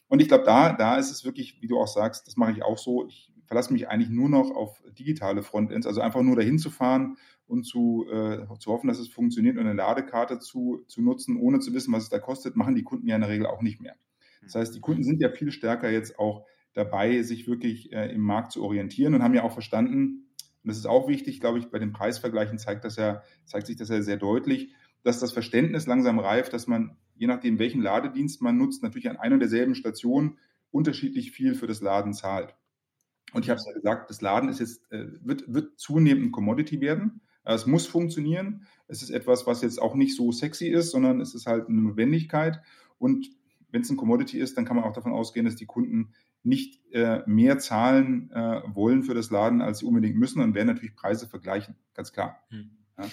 Und 0.09 0.21
ich 0.21 0.27
glaube, 0.27 0.43
da, 0.43 0.73
da 0.73 0.97
ist 0.97 1.11
es 1.11 1.23
wirklich, 1.23 1.61
wie 1.61 1.67
du 1.67 1.79
auch 1.79 1.87
sagst, 1.87 2.27
das 2.27 2.35
mache 2.35 2.51
ich 2.51 2.63
auch 2.63 2.77
so. 2.77 3.07
Ich 3.07 3.31
verlasse 3.49 3.73
mich 3.73 3.89
eigentlich 3.89 4.11
nur 4.11 4.29
noch 4.29 4.51
auf 4.51 4.79
digitale 4.97 5.41
Frontends, 5.41 5.87
also 5.87 6.01
einfach 6.01 6.21
nur 6.21 6.35
dahin 6.35 6.59
zu 6.59 6.69
fahren 6.69 7.17
und 7.47 7.63
zu, 7.63 8.05
äh, 8.07 8.45
zu 8.59 8.71
hoffen, 8.71 8.87
dass 8.87 8.99
es 8.99 9.07
funktioniert 9.07 9.57
und 9.57 9.65
eine 9.65 9.73
Ladekarte 9.73 10.37
zu, 10.37 10.83
zu 10.87 11.01
nutzen, 11.01 11.35
ohne 11.35 11.59
zu 11.59 11.73
wissen, 11.73 11.91
was 11.91 12.03
es 12.03 12.09
da 12.09 12.19
kostet, 12.19 12.55
machen 12.55 12.75
die 12.75 12.83
Kunden 12.83 13.07
ja 13.07 13.15
in 13.15 13.21
der 13.21 13.29
Regel 13.31 13.47
auch 13.47 13.63
nicht 13.63 13.81
mehr. 13.81 13.95
Das 14.43 14.53
heißt, 14.53 14.75
die 14.75 14.81
Kunden 14.81 15.03
sind 15.03 15.19
ja 15.19 15.31
viel 15.31 15.51
stärker 15.51 15.89
jetzt 15.89 16.19
auch 16.19 16.45
dabei, 16.73 17.23
sich 17.23 17.47
wirklich 17.47 17.91
äh, 17.91 18.13
im 18.13 18.21
Markt 18.21 18.51
zu 18.51 18.63
orientieren 18.63 19.15
und 19.15 19.23
haben 19.23 19.33
ja 19.33 19.41
auch 19.41 19.51
verstanden, 19.51 20.27
und 20.63 20.67
das 20.67 20.77
ist 20.77 20.85
auch 20.85 21.07
wichtig, 21.07 21.39
glaube 21.39 21.57
ich, 21.57 21.71
bei 21.71 21.79
den 21.79 21.91
Preisvergleichen 21.91 22.59
zeigt, 22.59 22.85
das 22.85 22.97
ja, 22.97 23.23
zeigt 23.45 23.65
sich 23.65 23.77
das 23.77 23.89
ja 23.89 23.99
sehr 24.03 24.17
deutlich, 24.17 24.75
dass 25.01 25.19
das 25.19 25.31
Verständnis 25.31 25.87
langsam 25.87 26.19
reift, 26.19 26.53
dass 26.53 26.67
man, 26.67 26.97
je 27.15 27.25
nachdem, 27.25 27.57
welchen 27.57 27.81
Ladedienst 27.81 28.43
man 28.43 28.57
nutzt, 28.57 28.83
natürlich 28.83 29.09
an 29.09 29.17
einer 29.17 29.33
und 29.33 29.39
derselben 29.39 29.73
Station 29.73 30.37
unterschiedlich 30.69 31.31
viel 31.31 31.55
für 31.55 31.65
das 31.65 31.81
Laden 31.81 32.13
zahlt. 32.13 32.55
Und 33.33 33.43
ich 33.43 33.49
habe 33.49 33.59
es 33.59 33.65
ja 33.65 33.73
gesagt, 33.73 34.09
das 34.09 34.21
Laden 34.21 34.49
ist 34.49 34.59
jetzt, 34.59 34.91
äh, 34.91 35.05
wird, 35.21 35.51
wird 35.53 35.79
zunehmend 35.79 36.25
ein 36.25 36.31
Commodity 36.31 36.81
werden. 36.81 37.21
Äh, 37.43 37.53
es 37.53 37.65
muss 37.65 37.87
funktionieren. 37.87 38.65
Es 38.87 39.01
ist 39.01 39.09
etwas, 39.09 39.45
was 39.47 39.61
jetzt 39.61 39.81
auch 39.81 39.95
nicht 39.95 40.15
so 40.15 40.31
sexy 40.31 40.67
ist, 40.67 40.91
sondern 40.91 41.21
es 41.21 41.35
ist 41.35 41.45
halt 41.45 41.67
eine 41.67 41.81
Notwendigkeit. 41.81 42.61
Und 42.97 43.29
wenn 43.71 43.81
es 43.81 43.89
ein 43.89 43.97
Commodity 43.97 44.39
ist, 44.39 44.57
dann 44.57 44.65
kann 44.65 44.75
man 44.75 44.85
auch 44.85 44.93
davon 44.93 45.13
ausgehen, 45.13 45.45
dass 45.45 45.55
die 45.55 45.65
Kunden 45.65 46.13
nicht 46.43 46.81
äh, 46.93 47.21
mehr 47.25 47.59
zahlen 47.59 48.31
äh, 48.31 48.61
wollen 48.73 49.03
für 49.03 49.13
das 49.13 49.29
Laden, 49.29 49.61
als 49.61 49.79
sie 49.79 49.85
unbedingt 49.85 50.15
müssen 50.15 50.41
und 50.41 50.55
werden 50.55 50.67
natürlich 50.67 50.95
Preise 50.95 51.27
vergleichen, 51.27 51.75
ganz 51.93 52.13
klar. 52.13 52.41
Hm. 52.49 52.71
Ja. 52.97 53.05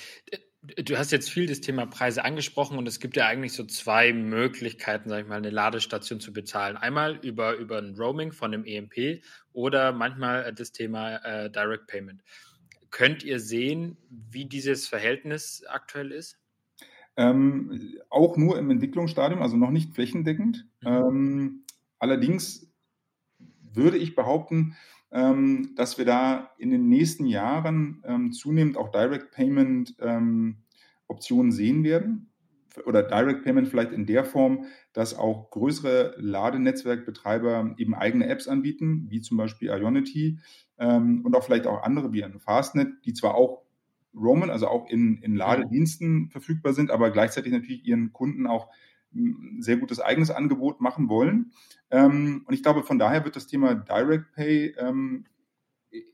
Du 0.85 0.97
hast 0.99 1.13
jetzt 1.13 1.31
viel 1.31 1.47
das 1.47 1.61
Thema 1.61 1.87
Preise 1.87 2.25
angesprochen 2.25 2.79
und 2.79 2.89
es 2.89 2.99
gibt 2.99 3.17
ja 3.17 3.27
eigentlich 3.27 3.53
so 3.53 3.65
zwei 3.65 4.13
Möglichkeiten, 4.13 5.09
sage 5.09 5.23
ich 5.23 5.29
mal, 5.29 5.37
eine 5.37 5.51
Ladestation 5.51 6.19
zu 6.19 6.33
bezahlen. 6.33 6.77
Einmal 6.77 7.17
über, 7.23 7.57
über 7.57 7.79
ein 7.79 7.95
Roaming 7.95 8.33
von 8.33 8.51
dem 8.51 8.65
EMP 8.65 9.23
oder 9.53 9.93
manchmal 9.93 10.53
das 10.53 10.73
Thema 10.73 11.17
äh, 11.19 11.51
Direct 11.51 11.87
Payment. 11.87 12.23
Könnt 12.91 13.23
ihr 13.23 13.39
sehen, 13.39 13.97
wie 14.09 14.47
dieses 14.47 14.89
Verhältnis 14.89 15.63
aktuell 15.69 16.11
ist? 16.11 16.39
Ähm, 17.17 17.99
auch 18.11 18.37
nur 18.37 18.59
im 18.59 18.71
Entwicklungsstadium, 18.71 19.43
also 19.43 19.57
noch 19.57 19.71
nicht 19.71 19.95
flächendeckend. 19.95 20.67
Mhm. 20.81 20.89
Ähm, 20.89 21.65
allerdings 21.99 22.73
würde 23.61 23.99
ich 23.99 24.17
behaupten, 24.17 24.77
dass 25.11 25.99
wir 25.99 26.05
da 26.05 26.51
in 26.59 26.71
den 26.71 26.89
nächsten 26.89 27.27
Jahren 27.27 28.03
ähm, 28.05 28.33
zunehmend 28.33 28.77
auch 28.77 28.91
Direct 28.91 29.31
Payment 29.31 29.95
ähm, 30.01 30.59
Optionen 31.07 31.53
sehen 31.53 31.85
werden. 31.85 32.31
Oder 32.85 33.03
Direct 33.03 33.43
Payment 33.43 33.69
vielleicht 33.69 33.93
in 33.93 34.05
der 34.05 34.25
Form, 34.25 34.67
dass 34.93 35.17
auch 35.17 35.51
größere 35.51 36.15
Ladenetzwerkbetreiber 36.19 37.75
eben 37.79 37.95
eigene 37.95 38.27
Apps 38.27 38.49
anbieten, 38.49 39.07
wie 39.09 39.23
zum 39.23 39.39
Beispiel 39.39 39.69
Ionity 39.69 40.39
ähm, 40.79 41.25
und 41.25 41.35
auch 41.35 41.45
vielleicht 41.45 41.67
auch 41.67 41.83
andere 41.83 42.13
wie 42.13 42.23
ein 42.23 42.39
Fastnet, 42.39 42.89
die 43.07 43.15
zwar 43.15 43.35
auch 43.35 43.63
Roman, 44.15 44.51
also 44.51 44.69
auch 44.69 44.89
in, 44.89 45.19
in 45.23 45.37
Ladediensten 45.37 46.29
verfügbar 46.31 46.73
sind, 46.73 46.91
aber 46.91 47.11
gleichzeitig 47.11 47.53
natürlich 47.53 47.85
ihren 47.87 48.13
Kunden 48.13 48.47
auch 48.47 48.69
sehr 49.61 49.77
gutes 49.77 50.01
eigenes 50.01 50.31
Angebot 50.31 50.81
machen 50.81 51.09
wollen. 51.09 51.53
Ähm, 51.91 52.45
und 52.47 52.55
ich 52.55 52.63
glaube, 52.63 52.83
von 52.83 52.99
daher 52.99 53.25
wird 53.25 53.37
das 53.37 53.47
Thema 53.47 53.75
Direct 53.75 54.33
Pay 54.33 54.75
ähm, 54.79 55.25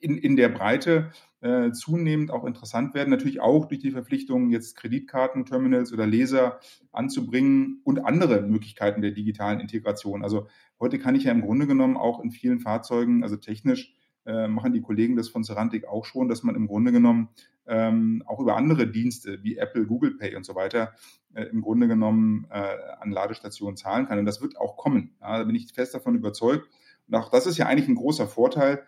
in, 0.01 0.19
in 0.19 0.37
der 0.37 0.49
Breite 0.49 1.11
äh, 1.41 1.73
zunehmend 1.73 2.31
auch 2.31 2.45
interessant 2.45 2.95
werden. 2.95 3.11
Natürlich 3.11 3.41
auch 3.41 3.67
durch 3.67 3.81
die 3.81 3.91
Verpflichtung, 3.91 4.51
jetzt 4.51 4.77
Kreditkartenterminals 4.77 5.93
oder 5.93 6.07
Laser 6.07 6.61
anzubringen 6.93 7.81
und 7.85 8.05
andere 8.05 8.43
Möglichkeiten 8.43 9.03
der 9.03 9.11
digitalen 9.11 9.61
Integration. 9.61 10.23
Also 10.23 10.47
heute 10.79 10.99
kann 10.99 11.15
ich 11.15 11.25
ja 11.25 11.33
im 11.33 11.41
Grunde 11.41 11.67
genommen 11.67 11.97
auch 11.97 12.21
in 12.21 12.31
vielen 12.31 12.61
Fahrzeugen, 12.61 13.23
also 13.23 13.37
technisch, 13.37 13.95
äh, 14.25 14.47
machen 14.47 14.73
die 14.73 14.81
Kollegen 14.81 15.17
das 15.17 15.29
von 15.29 15.45
Cerantic 15.45 15.87
auch 15.87 16.05
schon, 16.05 16.29
dass 16.29 16.43
man 16.43 16.55
im 16.55 16.67
Grunde 16.67 16.93
genommen 16.93 17.29
ähm, 17.67 18.23
auch 18.27 18.41
über 18.41 18.57
andere 18.57 18.87
Dienste 18.87 19.43
wie 19.43 19.57
Apple, 19.57 19.87
Google 19.87 20.17
Pay 20.17 20.37
und 20.37 20.45
so 20.45 20.55
weiter 20.55 20.93
äh, 21.35 21.45
im 21.45 21.61
Grunde 21.63 21.89
genommen 21.89 22.47
äh, 22.51 22.77
an 23.01 23.11
Ladestationen 23.11 23.77
zahlen 23.77 24.07
kann. 24.07 24.19
Und 24.19 24.27
das 24.27 24.41
wird 24.41 24.57
auch 24.57 24.77
kommen. 24.77 25.15
Ja, 25.21 25.39
da 25.39 25.45
bin 25.45 25.55
ich 25.55 25.73
fest 25.73 25.95
davon 25.95 26.15
überzeugt. 26.15 26.69
Und 27.09 27.15
auch 27.15 27.31
das 27.31 27.47
ist 27.47 27.59
ja 27.59 27.67
eigentlich 27.67 27.89
ein 27.89 27.95
großer 27.95 28.27
Vorteil, 28.27 28.83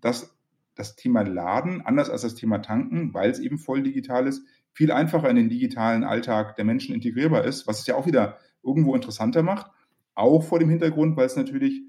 dass 0.00 0.36
das 0.74 0.96
Thema 0.96 1.22
Laden, 1.22 1.82
anders 1.82 2.10
als 2.10 2.22
das 2.22 2.34
Thema 2.34 2.58
Tanken, 2.58 3.12
weil 3.12 3.30
es 3.30 3.38
eben 3.38 3.58
voll 3.58 3.82
digital 3.82 4.26
ist, 4.26 4.42
viel 4.72 4.92
einfacher 4.92 5.28
in 5.28 5.36
den 5.36 5.48
digitalen 5.48 6.04
Alltag 6.04 6.56
der 6.56 6.64
Menschen 6.64 6.94
integrierbar 6.94 7.44
ist, 7.44 7.66
was 7.66 7.80
es 7.80 7.86
ja 7.86 7.96
auch 7.96 8.06
wieder 8.06 8.38
irgendwo 8.62 8.94
interessanter 8.94 9.42
macht. 9.42 9.70
Auch 10.14 10.42
vor 10.42 10.58
dem 10.58 10.68
Hintergrund, 10.68 11.16
weil 11.16 11.26
es 11.26 11.36
natürlich 11.36 11.82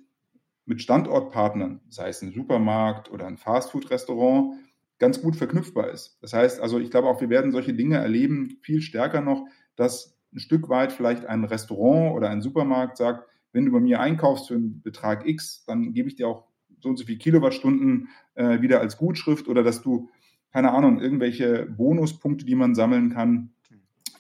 mit 0.66 0.82
Standortpartnern, 0.82 1.82
sei 1.90 2.10
es 2.10 2.22
ein 2.22 2.32
Supermarkt 2.32 3.12
oder 3.12 3.28
ein 3.28 3.38
Fastfood-Restaurant, 3.38 4.56
ganz 5.00 5.22
gut 5.22 5.36
verknüpfbar 5.36 5.90
ist. 5.90 6.18
Das 6.22 6.34
heißt 6.34 6.62
also, 6.62 6.80
ich 6.80 6.92
glaube 6.92 7.08
auch, 7.08 7.22
wir 7.22 7.30
werden 7.30 7.52
solche 7.52 7.74
Dinge 7.74 7.98
erleben, 7.98 8.58
viel 8.62 8.82
stärker 8.82 9.22
noch, 9.22 9.48
dass 9.76 10.18
ein 10.34 10.40
Stück 10.40 10.70
weit 10.70 10.92
vielleicht 10.92 11.26
ein 11.26 11.44
Restaurant 11.44 12.16
oder 12.16 12.30
ein 12.30 12.42
Supermarkt 12.42 12.98
sagt, 12.98 13.28
wenn 13.52 13.66
du 13.66 13.72
bei 13.72 13.80
mir 13.80 14.00
einkaufst 14.00 14.48
für 14.48 14.56
einen 14.56 14.82
Betrag 14.82 15.28
X, 15.28 15.66
dann 15.66 15.94
gebe 15.94 16.08
ich 16.08 16.16
dir 16.16 16.28
auch 16.28 16.46
so 16.80 16.90
und 16.90 16.98
so 16.98 17.06
viele 17.06 17.18
Kilowattstunden 17.18 18.10
äh, 18.36 18.62
wieder 18.62 18.80
als 18.80 18.98
Gutschrift 18.98 19.48
oder 19.48 19.64
dass 19.64 19.82
du, 19.82 20.10
keine 20.52 20.72
Ahnung, 20.72 21.00
irgendwelche 21.00 21.66
Bonuspunkte, 21.66 22.46
die 22.46 22.56
man 22.56 22.76
sammeln 22.76 23.12
kann, 23.12 23.52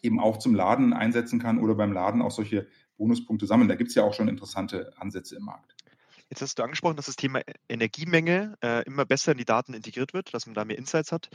eben 0.02 0.20
auch 0.20 0.38
zum 0.38 0.56
Laden 0.56 0.94
einsetzen 0.94 1.39
kann 1.39 1.60
oder 1.60 1.76
beim 1.76 1.94
Laden 1.94 2.22
auch 2.22 2.32
solche 2.32 2.68
Bonuspunkte 2.98 3.46
sammeln. 3.46 3.70
Da 3.70 3.76
gibt 3.76 3.89
es 3.89 3.96
ja 3.96 4.04
auch 4.04 4.14
schon 4.14 4.28
interessante 4.28 4.92
Ansätze 4.98 5.36
im 5.36 5.44
Markt. 5.44 5.76
Jetzt 6.32 6.42
hast 6.42 6.58
du 6.58 6.64
angesprochen, 6.64 6.96
dass 6.96 7.08
das 7.08 7.18
Thema 7.18 7.40
e-, 7.40 7.54
Energiemenge 7.68 8.56
äh, 8.64 8.84
immer 8.86 9.06
besser 9.06 9.34
in 9.34 9.38
die 9.38 9.46
Daten 9.46 9.74
integriert 9.74 10.14
wird, 10.14 10.34
dass 10.34 10.46
man 10.46 10.56
da 10.56 10.64
mehr 10.64 10.78
Insights 10.78 11.12
hat. 11.12 11.30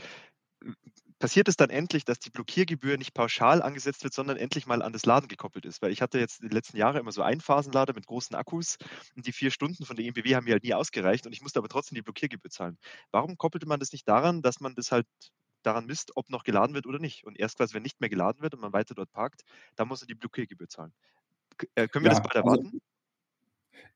Passiert 1.19 1.47
es 1.47 1.55
dann 1.55 1.69
endlich, 1.69 2.03
dass 2.03 2.17
die 2.17 2.31
Blockiergebühr 2.31 2.97
nicht 2.97 3.13
pauschal 3.13 3.61
angesetzt 3.61 4.03
wird, 4.03 4.13
sondern 4.15 4.37
endlich 4.37 4.65
mal 4.65 4.81
an 4.81 4.93
das 4.93 5.05
Laden 5.05 5.27
gekoppelt 5.27 5.65
ist? 5.65 5.83
Weil 5.83 5.91
ich 5.91 6.01
hatte 6.01 6.19
jetzt 6.19 6.41
die 6.41 6.47
letzten 6.47 6.77
Jahre 6.77 6.97
immer 6.97 7.11
so 7.11 7.21
Einphasenlader 7.21 7.93
mit 7.93 8.07
großen 8.07 8.35
Akkus 8.35 8.77
und 9.15 9.27
die 9.27 9.33
vier 9.33 9.51
Stunden 9.51 9.85
von 9.85 9.95
der 9.95 10.05
EMBW 10.05 10.35
haben 10.35 10.45
mir 10.45 10.53
halt 10.53 10.63
nie 10.63 10.73
ausgereicht 10.73 11.27
und 11.27 11.31
ich 11.31 11.41
musste 11.41 11.59
aber 11.59 11.69
trotzdem 11.69 11.95
die 11.95 12.01
Blockiergebühr 12.01 12.49
zahlen. 12.49 12.79
Warum 13.11 13.37
koppelte 13.37 13.67
man 13.67 13.79
das 13.79 13.91
nicht 13.91 14.07
daran, 14.07 14.41
dass 14.41 14.59
man 14.59 14.73
das 14.73 14.91
halt 14.91 15.05
daran 15.61 15.85
misst, 15.85 16.11
ob 16.15 16.29
noch 16.31 16.43
geladen 16.43 16.73
wird 16.73 16.87
oder 16.87 16.99
nicht? 16.99 17.23
Und 17.23 17.37
erst 17.37 17.57
quasi, 17.57 17.75
wenn 17.75 17.83
nicht 17.83 18.01
mehr 18.01 18.09
geladen 18.09 18.41
wird 18.41 18.55
und 18.55 18.61
man 18.61 18.73
weiter 18.73 18.95
dort 18.95 19.11
parkt, 19.11 19.43
dann 19.75 19.87
muss 19.87 20.01
er 20.01 20.07
die 20.07 20.15
Blockiergebühr 20.15 20.69
zahlen. 20.69 20.93
Äh, 21.75 21.87
können 21.87 22.05
wir 22.05 22.11
ja, 22.11 22.17
das 22.17 22.23
bald 22.23 22.35
also 22.35 22.49
erwarten? 22.49 22.65
Also 22.65 22.96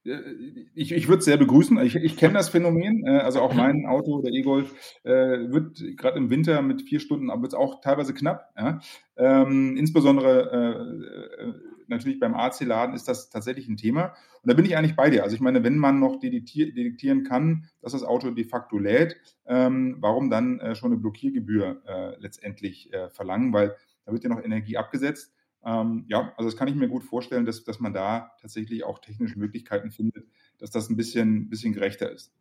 ich, 0.03 0.91
ich 0.91 1.07
würde 1.07 1.19
es 1.19 1.25
sehr 1.25 1.37
begrüßen. 1.37 1.79
Ich, 1.81 1.95
ich 1.95 2.17
kenne 2.17 2.33
das 2.33 2.49
Phänomen. 2.49 3.05
Äh, 3.05 3.19
also 3.19 3.41
auch 3.41 3.51
mhm. 3.51 3.57
mein 3.57 3.85
Auto, 3.85 4.21
der 4.21 4.31
E-Golf, 4.31 4.73
äh, 5.03 5.11
wird 5.11 5.83
gerade 5.97 6.17
im 6.17 6.29
Winter 6.29 6.61
mit 6.61 6.81
vier 6.81 6.99
Stunden, 6.99 7.29
aber 7.29 7.47
es 7.47 7.53
auch 7.53 7.81
teilweise 7.81 8.13
knapp. 8.13 8.49
Ja? 8.57 8.79
Ähm, 9.17 9.77
insbesondere 9.77 11.21
äh, 11.39 11.53
natürlich 11.87 12.19
beim 12.19 12.33
AC-Laden 12.33 12.95
ist 12.95 13.07
das 13.07 13.29
tatsächlich 13.29 13.67
ein 13.67 13.77
Thema. 13.77 14.13
Und 14.41 14.49
da 14.49 14.55
bin 14.55 14.65
ich 14.65 14.75
eigentlich 14.75 14.95
bei 14.95 15.11
dir. 15.11 15.23
Also 15.23 15.35
ich 15.35 15.41
meine, 15.41 15.63
wenn 15.63 15.77
man 15.77 15.99
noch 15.99 16.19
detektieren 16.19 17.23
kann, 17.23 17.67
dass 17.81 17.91
das 17.91 18.03
Auto 18.03 18.31
de 18.31 18.43
facto 18.43 18.79
lädt, 18.79 19.17
ähm, 19.45 19.97
warum 19.99 20.31
dann 20.31 20.59
äh, 20.59 20.73
schon 20.73 20.91
eine 20.91 20.99
Blockiergebühr 20.99 21.81
äh, 21.85 22.19
letztendlich 22.19 22.89
verlangen? 23.11 23.53
Weil 23.53 23.75
da 24.05 24.11
wird 24.11 24.23
ja 24.23 24.29
noch 24.29 24.43
Energie 24.43 24.77
abgesetzt. 24.77 25.31
Ähm, 25.63 26.05
ja, 26.07 26.33
also 26.37 26.49
das 26.49 26.57
kann 26.57 26.67
ich 26.67 26.75
mir 26.75 26.87
gut 26.87 27.03
vorstellen, 27.03 27.45
dass, 27.45 27.63
dass 27.63 27.79
man 27.79 27.93
da 27.93 28.31
tatsächlich 28.41 28.83
auch 28.83 28.99
technische 28.99 29.37
Möglichkeiten 29.37 29.91
findet, 29.91 30.27
dass 30.57 30.71
das 30.71 30.89
ein 30.89 30.97
bisschen, 30.97 31.49
bisschen 31.49 31.73
gerechter 31.73 32.11
ist. 32.11 32.33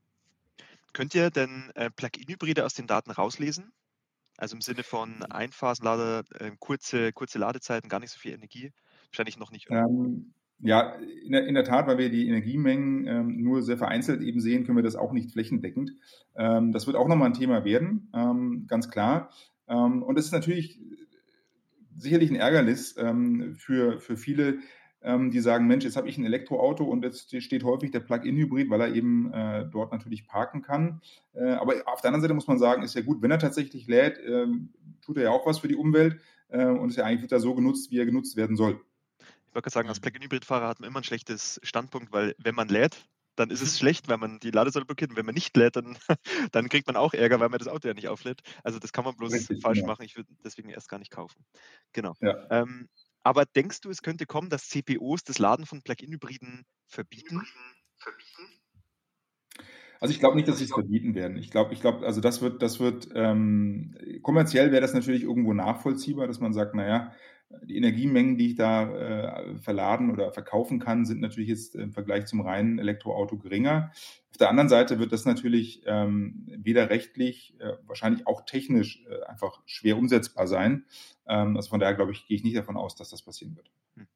Könnt 0.93 1.15
ihr 1.15 1.31
denn 1.31 1.71
äh, 1.75 1.91
Plug-in-Hybride 1.91 2.65
aus 2.65 2.75
den 2.75 2.87
Daten 2.87 3.11
rauslesen? 3.11 3.73
Also 4.37 4.57
im 4.57 4.63
Sinne 4.63 4.83
von 4.83 5.23
Einphasenlader, 5.25 6.25
äh, 6.39 6.51
kurze, 6.59 7.13
kurze 7.13 7.39
Ladezeiten, 7.39 7.89
gar 7.89 8.01
nicht 8.01 8.11
so 8.11 8.19
viel 8.19 8.33
Energie? 8.33 8.73
Wahrscheinlich 9.11 9.39
noch 9.39 9.51
nicht. 9.51 9.69
Ähm, 9.71 10.33
ja, 10.61 10.95
in 11.25 11.33
der, 11.33 11.47
in 11.47 11.55
der, 11.55 11.65
Tat, 11.65 11.87
weil 11.87 11.99
wir 11.99 12.11
die 12.11 12.27
Energiemengen 12.27 13.07
ähm, 13.07 13.43
nur 13.43 13.63
sehr 13.63 13.79
vereinzelt 13.79 14.23
eben 14.23 14.41
sehen, 14.41 14.65
können 14.65 14.77
wir 14.77 14.83
das 14.83 14.97
auch 14.97 15.13
nicht 15.13 15.31
flächendeckend. 15.31 15.93
Ähm, 16.37 16.73
das 16.73 16.87
wird 16.87 16.97
auch 16.97 17.09
nochmal 17.09 17.29
ein 17.29 17.35
Thema 17.35 17.65
werden, 17.65 18.11
ähm, 18.15 18.67
ganz 18.67 18.91
klar. 18.91 19.31
Ähm, 19.69 20.03
und 20.03 20.19
es 20.19 20.27
ist 20.27 20.33
natürlich 20.33 20.81
sicherlich 22.01 22.31
ein 22.31 22.37
Ärgernis 22.37 22.97
ähm, 22.99 23.55
für, 23.57 24.01
für 24.01 24.17
viele, 24.17 24.59
ähm, 25.03 25.31
die 25.31 25.41
sagen, 25.41 25.67
Mensch, 25.67 25.85
jetzt 25.85 25.97
habe 25.97 26.09
ich 26.09 26.19
ein 26.19 26.25
Elektroauto 26.25 26.85
und 26.85 27.05
jetzt 27.05 27.41
steht 27.43 27.65
häufig 27.65 27.91
der 27.91 28.01
Plug-in-Hybrid, 28.01 28.71
weil 28.71 28.81
er 28.81 28.95
eben 28.95 29.33
äh, 29.33 29.67
dort 29.71 29.93
natürlich 29.93 30.27
parken 30.27 30.63
kann. 30.63 31.01
Äh, 31.33 31.53
aber 31.53 31.75
auf 31.87 32.01
der 32.01 32.09
anderen 32.09 32.23
Seite 32.23 32.35
muss 32.35 32.49
man 32.49 32.59
sagen, 32.59 32.83
ist 32.83 32.95
ja 32.95 33.03
gut, 33.03 33.23
wenn 33.23 33.31
er 33.31 33.39
tatsächlich 33.39 33.87
lädt, 33.87 34.19
äh, 34.19 34.47
tut 35.03 35.17
er 35.17 35.25
ja 35.25 35.31
auch 35.31 35.47
was 35.47 35.61
für 35.61 35.69
die 35.69 35.77
Umwelt 35.77 36.21
äh, 36.49 36.67
und 36.67 36.91
ist 36.91 36.97
ja 36.97 37.05
eigentlich 37.05 37.23
wird 37.23 37.33
er 37.33 37.41
so 37.41 37.55
genutzt, 37.55 37.91
wie 37.91 37.99
er 37.99 38.07
genutzt 38.07 38.37
werden 38.37 38.57
soll. 38.57 38.81
Ich 39.19 39.55
wollte 39.55 39.65
gerade 39.65 39.75
sagen, 39.75 39.89
als 39.89 40.01
Plug-in-Hybrid-Fahrer 40.01 40.69
hat 40.69 40.81
man 40.81 40.89
immer 40.89 41.01
ein 41.01 41.05
schlechtes 41.05 41.61
Standpunkt, 41.65 42.13
weil 42.13 42.35
wenn 42.39 42.55
man 42.55 42.69
lädt, 42.69 43.05
dann 43.41 43.51
ist 43.51 43.63
es 43.63 43.75
mhm. 43.75 43.79
schlecht, 43.79 44.09
weil 44.09 44.19
man 44.19 44.39
die 44.39 44.51
Ladesäule 44.51 44.85
blockiert. 44.85 45.11
Und 45.11 45.17
wenn 45.17 45.27
man 45.27 45.35
nicht 45.35 45.57
lädt, 45.57 45.77
dann, 45.77 45.99
dann 46.53 46.69
kriegt 46.69 46.87
man 46.87 46.97
auch 46.97 47.15
Ärger, 47.15 47.41
weil 47.41 47.49
man 47.49 47.59
das 47.59 47.69
Auto 47.69 47.89
ja 47.89 47.95
nicht 47.95 48.09
auflädt. 48.09 48.43
Also 48.63 48.79
das 48.79 48.93
kann 48.93 49.05
man 49.05 49.17
bloß 49.17 49.33
Richtig, 49.33 49.63
falsch 49.63 49.79
genau. 49.79 49.89
machen. 49.89 50.05
Ich 50.05 50.17
würde 50.17 50.29
deswegen 50.45 50.69
erst 50.69 50.89
gar 50.89 50.99
nicht 50.99 51.11
kaufen. 51.11 51.45
Genau. 51.93 52.15
Ja. 52.21 52.47
Ähm, 52.51 52.89
aber 53.23 53.45
denkst 53.45 53.81
du, 53.81 53.91
es 53.91 54.03
könnte 54.03 54.27
kommen, 54.27 54.51
dass 54.51 54.69
CPOs 54.69 55.25
das 55.25 55.39
Laden 55.39 55.67
von 55.67 55.83
Plug-in-Hybriden 55.83 56.65
verbieten? 56.87 57.43
Also 60.01 60.13
ich 60.13 60.19
glaube 60.19 60.37
nicht, 60.37 60.49
dass 60.49 60.59
sie 60.59 60.65
es 60.65 60.73
verbieten 60.73 61.15
werden. 61.15 61.37
Ich 61.37 61.51
glaube, 61.51 61.75
ich 61.75 61.81
glaube, 61.81 62.07
also 62.07 62.23
das 62.23 62.41
wird, 62.41 62.63
das 62.63 62.81
wird 62.81 63.09
ähm, 63.15 63.95
kommerziell 64.23 64.73
wäre 64.73 64.81
das 64.81 64.95
natürlich 64.95 65.23
irgendwo 65.23 65.53
nachvollziehbar, 65.53 66.27
dass 66.27 66.41
man 66.41 66.55
sagt, 66.55 66.75
naja, 66.75 67.13
die 67.65 67.77
Energiemengen, 67.77 68.39
die 68.39 68.51
ich 68.51 68.55
da 68.55 68.91
äh, 68.91 69.59
verladen 69.59 70.11
oder 70.11 70.33
verkaufen 70.33 70.79
kann, 70.79 71.05
sind 71.05 71.21
natürlich 71.21 71.51
jetzt 71.51 71.75
im 71.75 71.93
Vergleich 71.93 72.27
zum 72.27 72.41
reinen 72.41 72.79
Elektroauto 72.79 73.37
geringer. 73.39 73.91
Auf 74.31 74.37
der 74.39 74.49
anderen 74.49 74.69
Seite 74.69 74.99
wird 75.01 75.13
das 75.13 75.25
natürlich 75.25 75.83
ähm, 75.85 76.47
weder 76.47 76.91
rechtlich, 76.91 77.57
äh, 77.59 77.73
wahrscheinlich 77.87 78.27
auch 78.27 78.45
technisch 78.47 79.05
äh, 79.11 79.25
einfach 79.25 79.61
schwer 79.67 79.99
umsetzbar 79.99 80.47
sein. 80.47 80.87
Ähm, 81.27 81.57
also 81.57 81.71
von 81.71 81.81
daher 81.81 81.95
glaube 81.95 82.13
ich, 82.13 82.27
gehe 82.27 82.37
ich 82.37 82.45
nicht 82.45 82.57
davon 82.57 82.77
aus, 82.77 82.95
dass 82.95 83.11
das 83.11 83.23
passieren 83.23 83.57
wird. 83.57 83.71
Hm. 83.97 84.07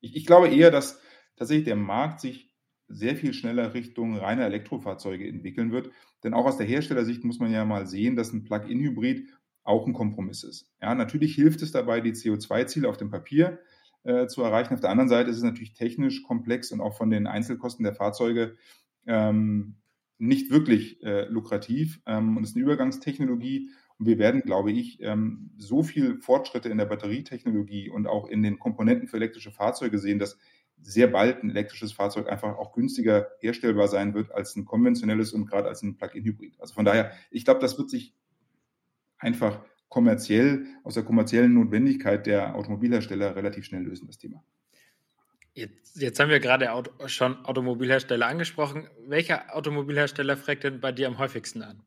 Ich, 0.00 0.14
ich 0.14 0.26
glaube 0.26 0.48
eher, 0.48 0.70
dass 0.70 1.00
tatsächlich 1.36 1.64
der 1.64 1.76
Markt 1.76 2.20
sich 2.20 2.54
sehr 2.88 3.16
viel 3.16 3.32
schneller 3.32 3.74
Richtung 3.74 4.16
reine 4.16 4.44
Elektrofahrzeuge 4.44 5.26
entwickeln 5.26 5.72
wird. 5.72 5.90
Denn 6.22 6.34
auch 6.34 6.46
aus 6.46 6.56
der 6.56 6.66
Herstellersicht 6.66 7.24
muss 7.24 7.38
man 7.38 7.52
ja 7.52 7.64
mal 7.64 7.86
sehen, 7.86 8.16
dass 8.16 8.32
ein 8.32 8.44
Plug-in-Hybrid 8.44 9.28
auch 9.64 9.86
ein 9.86 9.92
Kompromiss 9.92 10.44
ist. 10.44 10.70
Ja, 10.80 10.94
natürlich 10.94 11.34
hilft 11.34 11.62
es 11.62 11.72
dabei, 11.72 12.00
die 12.00 12.12
CO2-Ziele 12.12 12.88
auf 12.88 12.96
dem 12.96 13.10
Papier 13.10 13.58
äh, 14.04 14.28
zu 14.28 14.42
erreichen. 14.42 14.74
Auf 14.74 14.80
der 14.80 14.90
anderen 14.90 15.08
Seite 15.08 15.30
ist 15.30 15.38
es 15.38 15.42
natürlich 15.42 15.74
technisch 15.74 16.22
komplex 16.22 16.70
und 16.70 16.80
auch 16.80 16.96
von 16.96 17.10
den 17.10 17.26
Einzelkosten 17.26 17.84
der 17.84 17.94
Fahrzeuge 17.94 18.56
ähm, 19.06 19.76
nicht 20.18 20.50
wirklich 20.50 21.02
äh, 21.02 21.26
lukrativ 21.26 22.00
ähm, 22.06 22.36
und 22.36 22.44
ist 22.44 22.54
eine 22.54 22.64
Übergangstechnologie. 22.64 23.70
Und 23.98 24.06
wir 24.06 24.18
werden, 24.18 24.42
glaube 24.42 24.72
ich, 24.72 25.00
ähm, 25.02 25.50
so 25.56 25.82
viel 25.82 26.20
Fortschritte 26.20 26.68
in 26.68 26.78
der 26.78 26.86
Batterietechnologie 26.86 27.90
und 27.90 28.06
auch 28.06 28.28
in 28.28 28.42
den 28.42 28.58
Komponenten 28.58 29.08
für 29.08 29.16
elektrische 29.16 29.50
Fahrzeuge 29.50 29.98
sehen, 29.98 30.18
dass 30.18 30.38
sehr 30.86 31.08
bald 31.08 31.42
ein 31.42 31.50
elektrisches 31.50 31.92
Fahrzeug 31.92 32.28
einfach 32.28 32.56
auch 32.56 32.72
günstiger 32.72 33.28
herstellbar 33.40 33.88
sein 33.88 34.14
wird 34.14 34.32
als 34.32 34.54
ein 34.56 34.64
konventionelles 34.64 35.32
und 35.32 35.46
gerade 35.46 35.68
als 35.68 35.82
ein 35.82 35.96
Plug-in-Hybrid. 35.96 36.60
Also 36.60 36.74
von 36.74 36.84
daher, 36.84 37.12
ich 37.30 37.44
glaube, 37.44 37.60
das 37.60 37.76
wird 37.76 37.90
sich 37.90 38.14
einfach 39.18 39.60
kommerziell, 39.88 40.66
aus 40.84 40.94
der 40.94 41.02
kommerziellen 41.02 41.54
Notwendigkeit 41.54 42.26
der 42.26 42.54
Automobilhersteller 42.54 43.34
relativ 43.34 43.64
schnell 43.64 43.82
lösen, 43.82 44.06
das 44.06 44.18
Thema. 44.18 44.44
Jetzt, 45.54 46.00
jetzt 46.00 46.20
haben 46.20 46.28
wir 46.28 46.38
gerade 46.38 46.72
Auto, 46.72 46.90
schon 47.08 47.44
Automobilhersteller 47.44 48.26
angesprochen. 48.26 48.88
Welcher 49.06 49.56
Automobilhersteller 49.56 50.36
fragt 50.36 50.64
denn 50.64 50.80
bei 50.80 50.92
dir 50.92 51.08
am 51.08 51.18
häufigsten 51.18 51.62
an? 51.62 51.82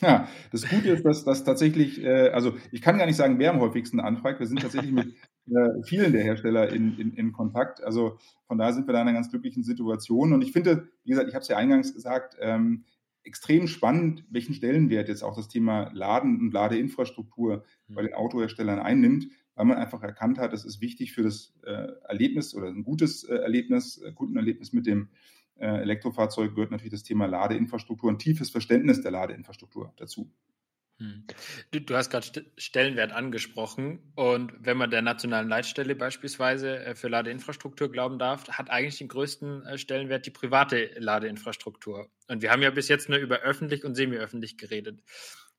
Ja, 0.00 0.28
das 0.52 0.68
Gute 0.68 0.90
ist, 0.90 1.04
dass 1.04 1.24
das 1.24 1.44
tatsächlich, 1.44 2.02
äh, 2.02 2.30
also 2.30 2.56
ich 2.72 2.80
kann 2.80 2.96
gar 2.96 3.06
nicht 3.06 3.16
sagen, 3.16 3.38
wer 3.38 3.50
am 3.50 3.60
häufigsten 3.60 4.00
anfragt. 4.00 4.40
Wir 4.40 4.46
sind 4.46 4.62
tatsächlich 4.62 4.92
mit 4.92 5.14
äh, 5.54 5.82
vielen 5.84 6.12
der 6.12 6.22
Hersteller 6.22 6.70
in, 6.72 6.98
in, 6.98 7.12
in 7.14 7.32
Kontakt. 7.32 7.82
Also 7.82 8.18
von 8.46 8.58
daher 8.58 8.72
sind 8.72 8.86
wir 8.86 8.92
da 8.92 9.02
in 9.02 9.08
einer 9.08 9.16
ganz 9.16 9.30
glücklichen 9.30 9.62
Situation. 9.62 10.32
Und 10.32 10.42
ich 10.42 10.52
finde, 10.52 10.88
wie 11.04 11.10
gesagt, 11.10 11.28
ich 11.28 11.34
habe 11.34 11.42
es 11.42 11.48
ja 11.48 11.56
eingangs 11.56 11.94
gesagt, 11.94 12.36
ähm, 12.40 12.84
extrem 13.22 13.66
spannend, 13.66 14.24
welchen 14.30 14.54
Stellenwert 14.54 15.08
jetzt 15.08 15.22
auch 15.22 15.36
das 15.36 15.48
Thema 15.48 15.90
Laden 15.92 16.40
und 16.40 16.52
Ladeinfrastruktur 16.52 17.64
bei 17.88 18.02
den 18.02 18.14
Autoherstellern 18.14 18.78
einnimmt 18.78 19.26
weil 19.60 19.66
man 19.66 19.76
einfach 19.76 20.02
erkannt 20.02 20.38
hat, 20.38 20.54
es 20.54 20.64
ist 20.64 20.80
wichtig 20.80 21.12
für 21.12 21.22
das 21.22 21.52
äh, 21.66 21.88
Erlebnis 22.08 22.54
oder 22.54 22.68
ein 22.68 22.82
gutes 22.82 23.24
äh, 23.24 23.34
Erlebnis, 23.34 23.98
äh, 23.98 24.10
Kundenerlebnis 24.12 24.72
mit 24.72 24.86
dem 24.86 25.10
äh, 25.56 25.82
Elektrofahrzeug 25.82 26.54
gehört 26.54 26.70
natürlich 26.70 26.92
das 26.92 27.02
Thema 27.02 27.26
Ladeinfrastruktur, 27.26 28.10
ein 28.10 28.18
tiefes 28.18 28.48
Verständnis 28.48 29.02
der 29.02 29.10
Ladeinfrastruktur 29.10 29.92
dazu. 29.98 30.30
Hm. 31.00 31.24
Du, 31.70 31.80
du, 31.80 31.96
hast 31.96 32.10
gerade 32.10 32.26
St 32.26 32.44
Stellenwert 32.58 33.10
angesprochen 33.10 34.00
und 34.16 34.52
wenn 34.60 34.76
man 34.76 34.90
der 34.90 35.00
nationalen 35.00 35.48
Leitstelle 35.48 35.94
beispielsweise 35.94 36.84
äh, 36.84 36.94
für 36.94 37.08
Ladeinfrastruktur 37.08 37.90
glauben 37.90 38.18
darf, 38.18 38.50
hat 38.50 38.68
eigentlich 38.68 38.98
den 38.98 39.08
größten 39.08 39.64
äh, 39.64 39.78
Stellenwert 39.78 40.26
die 40.26 40.30
private 40.30 40.90
Ladeinfrastruktur. 40.98 42.10
Und 42.28 42.42
wir 42.42 42.50
haben 42.50 42.60
ja 42.60 42.70
bis 42.70 42.88
jetzt 42.88 43.08
nur 43.08 43.18
über 43.18 43.38
öffentlich 43.38 43.82
und 43.86 43.94
semi-öffentlich 43.94 44.58
geredet. 44.58 45.00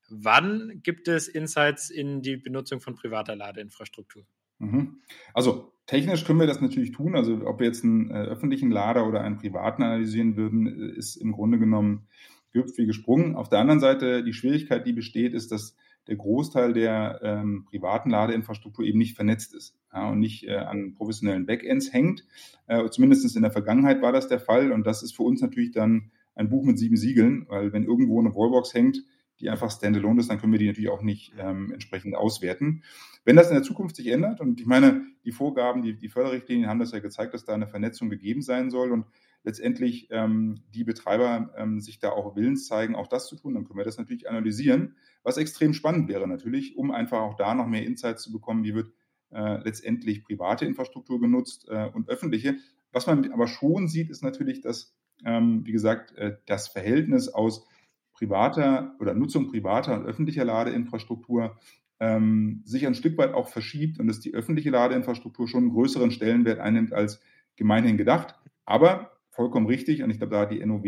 Wann 0.08 0.80
gibt 0.80 1.08
es 1.08 1.26
Insights 1.26 1.90
in 1.90 2.22
die 2.22 2.36
Benutzung 2.36 2.80
von 2.80 2.94
privater 2.94 3.34
Ladeinfrastruktur? 3.34 4.24
Mhm. 4.60 5.02
Also 5.34 5.72
technisch 5.86 6.24
können 6.24 6.38
wir 6.38 6.46
das 6.46 6.60
natürlich 6.60 6.92
tun. 6.92 7.16
Also 7.16 7.44
ob 7.46 7.58
wir 7.58 7.66
jetzt 7.66 7.82
einen 7.82 8.12
äh, 8.12 8.26
öffentlichen 8.26 8.70
Lader 8.70 9.08
oder 9.08 9.22
einen 9.22 9.38
privaten 9.38 9.82
analysieren 9.82 10.36
würden, 10.36 10.94
ist 10.94 11.16
im 11.16 11.32
Grunde 11.32 11.58
genommen 11.58 12.06
wie 12.54 12.86
gesprungen. 12.86 13.34
Auf 13.36 13.48
der 13.48 13.58
anderen 13.58 13.80
Seite, 13.80 14.22
die 14.22 14.32
Schwierigkeit, 14.32 14.86
die 14.86 14.92
besteht, 14.92 15.34
ist, 15.34 15.52
dass 15.52 15.76
der 16.08 16.16
Großteil 16.16 16.72
der 16.72 17.20
ähm, 17.22 17.64
privaten 17.64 18.10
Ladeinfrastruktur 18.10 18.84
eben 18.84 18.98
nicht 18.98 19.14
vernetzt 19.14 19.54
ist 19.54 19.76
ja, 19.92 20.10
und 20.10 20.18
nicht 20.18 20.44
äh, 20.44 20.56
an 20.56 20.94
professionellen 20.94 21.46
Backends 21.46 21.92
hängt. 21.92 22.26
Äh, 22.66 22.88
zumindest 22.90 23.36
in 23.36 23.42
der 23.42 23.52
Vergangenheit 23.52 24.02
war 24.02 24.12
das 24.12 24.28
der 24.28 24.40
Fall 24.40 24.72
und 24.72 24.86
das 24.86 25.02
ist 25.02 25.14
für 25.14 25.22
uns 25.22 25.40
natürlich 25.40 25.70
dann 25.70 26.10
ein 26.34 26.48
Buch 26.48 26.64
mit 26.64 26.78
sieben 26.78 26.96
Siegeln, 26.96 27.46
weil 27.48 27.72
wenn 27.72 27.84
irgendwo 27.84 28.18
eine 28.18 28.34
Wallbox 28.34 28.74
hängt, 28.74 29.04
die 29.40 29.50
einfach 29.50 29.70
standalone 29.70 30.20
ist, 30.20 30.30
dann 30.30 30.40
können 30.40 30.52
wir 30.52 30.58
die 30.58 30.66
natürlich 30.66 30.90
auch 30.90 31.02
nicht 31.02 31.32
ähm, 31.38 31.72
entsprechend 31.72 32.14
auswerten. 32.14 32.82
Wenn 33.24 33.36
das 33.36 33.48
in 33.48 33.54
der 33.54 33.62
Zukunft 33.62 33.96
sich 33.96 34.08
ändert, 34.08 34.40
und 34.40 34.60
ich 34.60 34.66
meine, 34.66 35.04
die 35.24 35.32
Vorgaben, 35.32 35.82
die, 35.82 35.96
die 35.96 36.08
Förderrichtlinien 36.08 36.68
haben 36.68 36.80
das 36.80 36.92
ja 36.92 37.00
gezeigt, 37.00 37.34
dass 37.34 37.44
da 37.44 37.54
eine 37.54 37.66
Vernetzung 37.66 38.10
gegeben 38.10 38.42
sein 38.42 38.70
soll 38.70 38.92
und 38.92 39.04
letztendlich 39.44 40.08
ähm, 40.10 40.62
die 40.74 40.84
Betreiber 40.84 41.52
ähm, 41.56 41.80
sich 41.80 41.98
da 41.98 42.10
auch 42.10 42.36
willens 42.36 42.66
zeigen, 42.66 42.94
auch 42.94 43.08
das 43.08 43.26
zu 43.26 43.36
tun, 43.36 43.54
dann 43.54 43.64
können 43.64 43.78
wir 43.78 43.84
das 43.84 43.98
natürlich 43.98 44.28
analysieren, 44.28 44.96
was 45.22 45.36
extrem 45.36 45.74
spannend 45.74 46.08
wäre 46.08 46.28
natürlich, 46.28 46.76
um 46.76 46.90
einfach 46.90 47.20
auch 47.20 47.34
da 47.34 47.54
noch 47.54 47.66
mehr 47.66 47.84
Insights 47.84 48.22
zu 48.22 48.32
bekommen, 48.32 48.64
wie 48.64 48.74
wird 48.74 48.92
äh, 49.30 49.62
letztendlich 49.64 50.24
private 50.24 50.64
Infrastruktur 50.64 51.20
genutzt 51.20 51.66
äh, 51.68 51.88
und 51.92 52.08
öffentliche. 52.08 52.56
Was 52.92 53.06
man 53.06 53.32
aber 53.32 53.48
schon 53.48 53.88
sieht, 53.88 54.10
ist 54.10 54.22
natürlich, 54.22 54.60
dass, 54.60 54.94
ähm, 55.24 55.64
wie 55.64 55.72
gesagt, 55.72 56.12
äh, 56.16 56.36
das 56.46 56.68
Verhältnis 56.68 57.28
aus 57.28 57.66
privater 58.12 58.94
oder 59.00 59.14
Nutzung 59.14 59.48
privater 59.48 59.98
und 59.98 60.06
öffentlicher 60.06 60.44
Ladeinfrastruktur 60.44 61.58
ähm, 61.98 62.62
sich 62.64 62.86
ein 62.86 62.94
Stück 62.94 63.16
weit 63.16 63.32
auch 63.32 63.48
verschiebt 63.48 63.98
und 63.98 64.06
dass 64.06 64.20
die 64.20 64.34
öffentliche 64.34 64.70
Ladeinfrastruktur 64.70 65.48
schon 65.48 65.64
einen 65.64 65.72
größeren 65.72 66.10
Stellenwert 66.10 66.58
einnimmt 66.58 66.92
als 66.92 67.20
gemeinhin 67.56 67.96
gedacht. 67.96 68.34
Aber 68.64 69.11
vollkommen 69.32 69.66
richtig 69.66 70.02
und 70.02 70.10
ich 70.10 70.18
glaube, 70.18 70.34
da 70.34 70.40
hat 70.42 70.52
die 70.52 70.64
NOW 70.64 70.84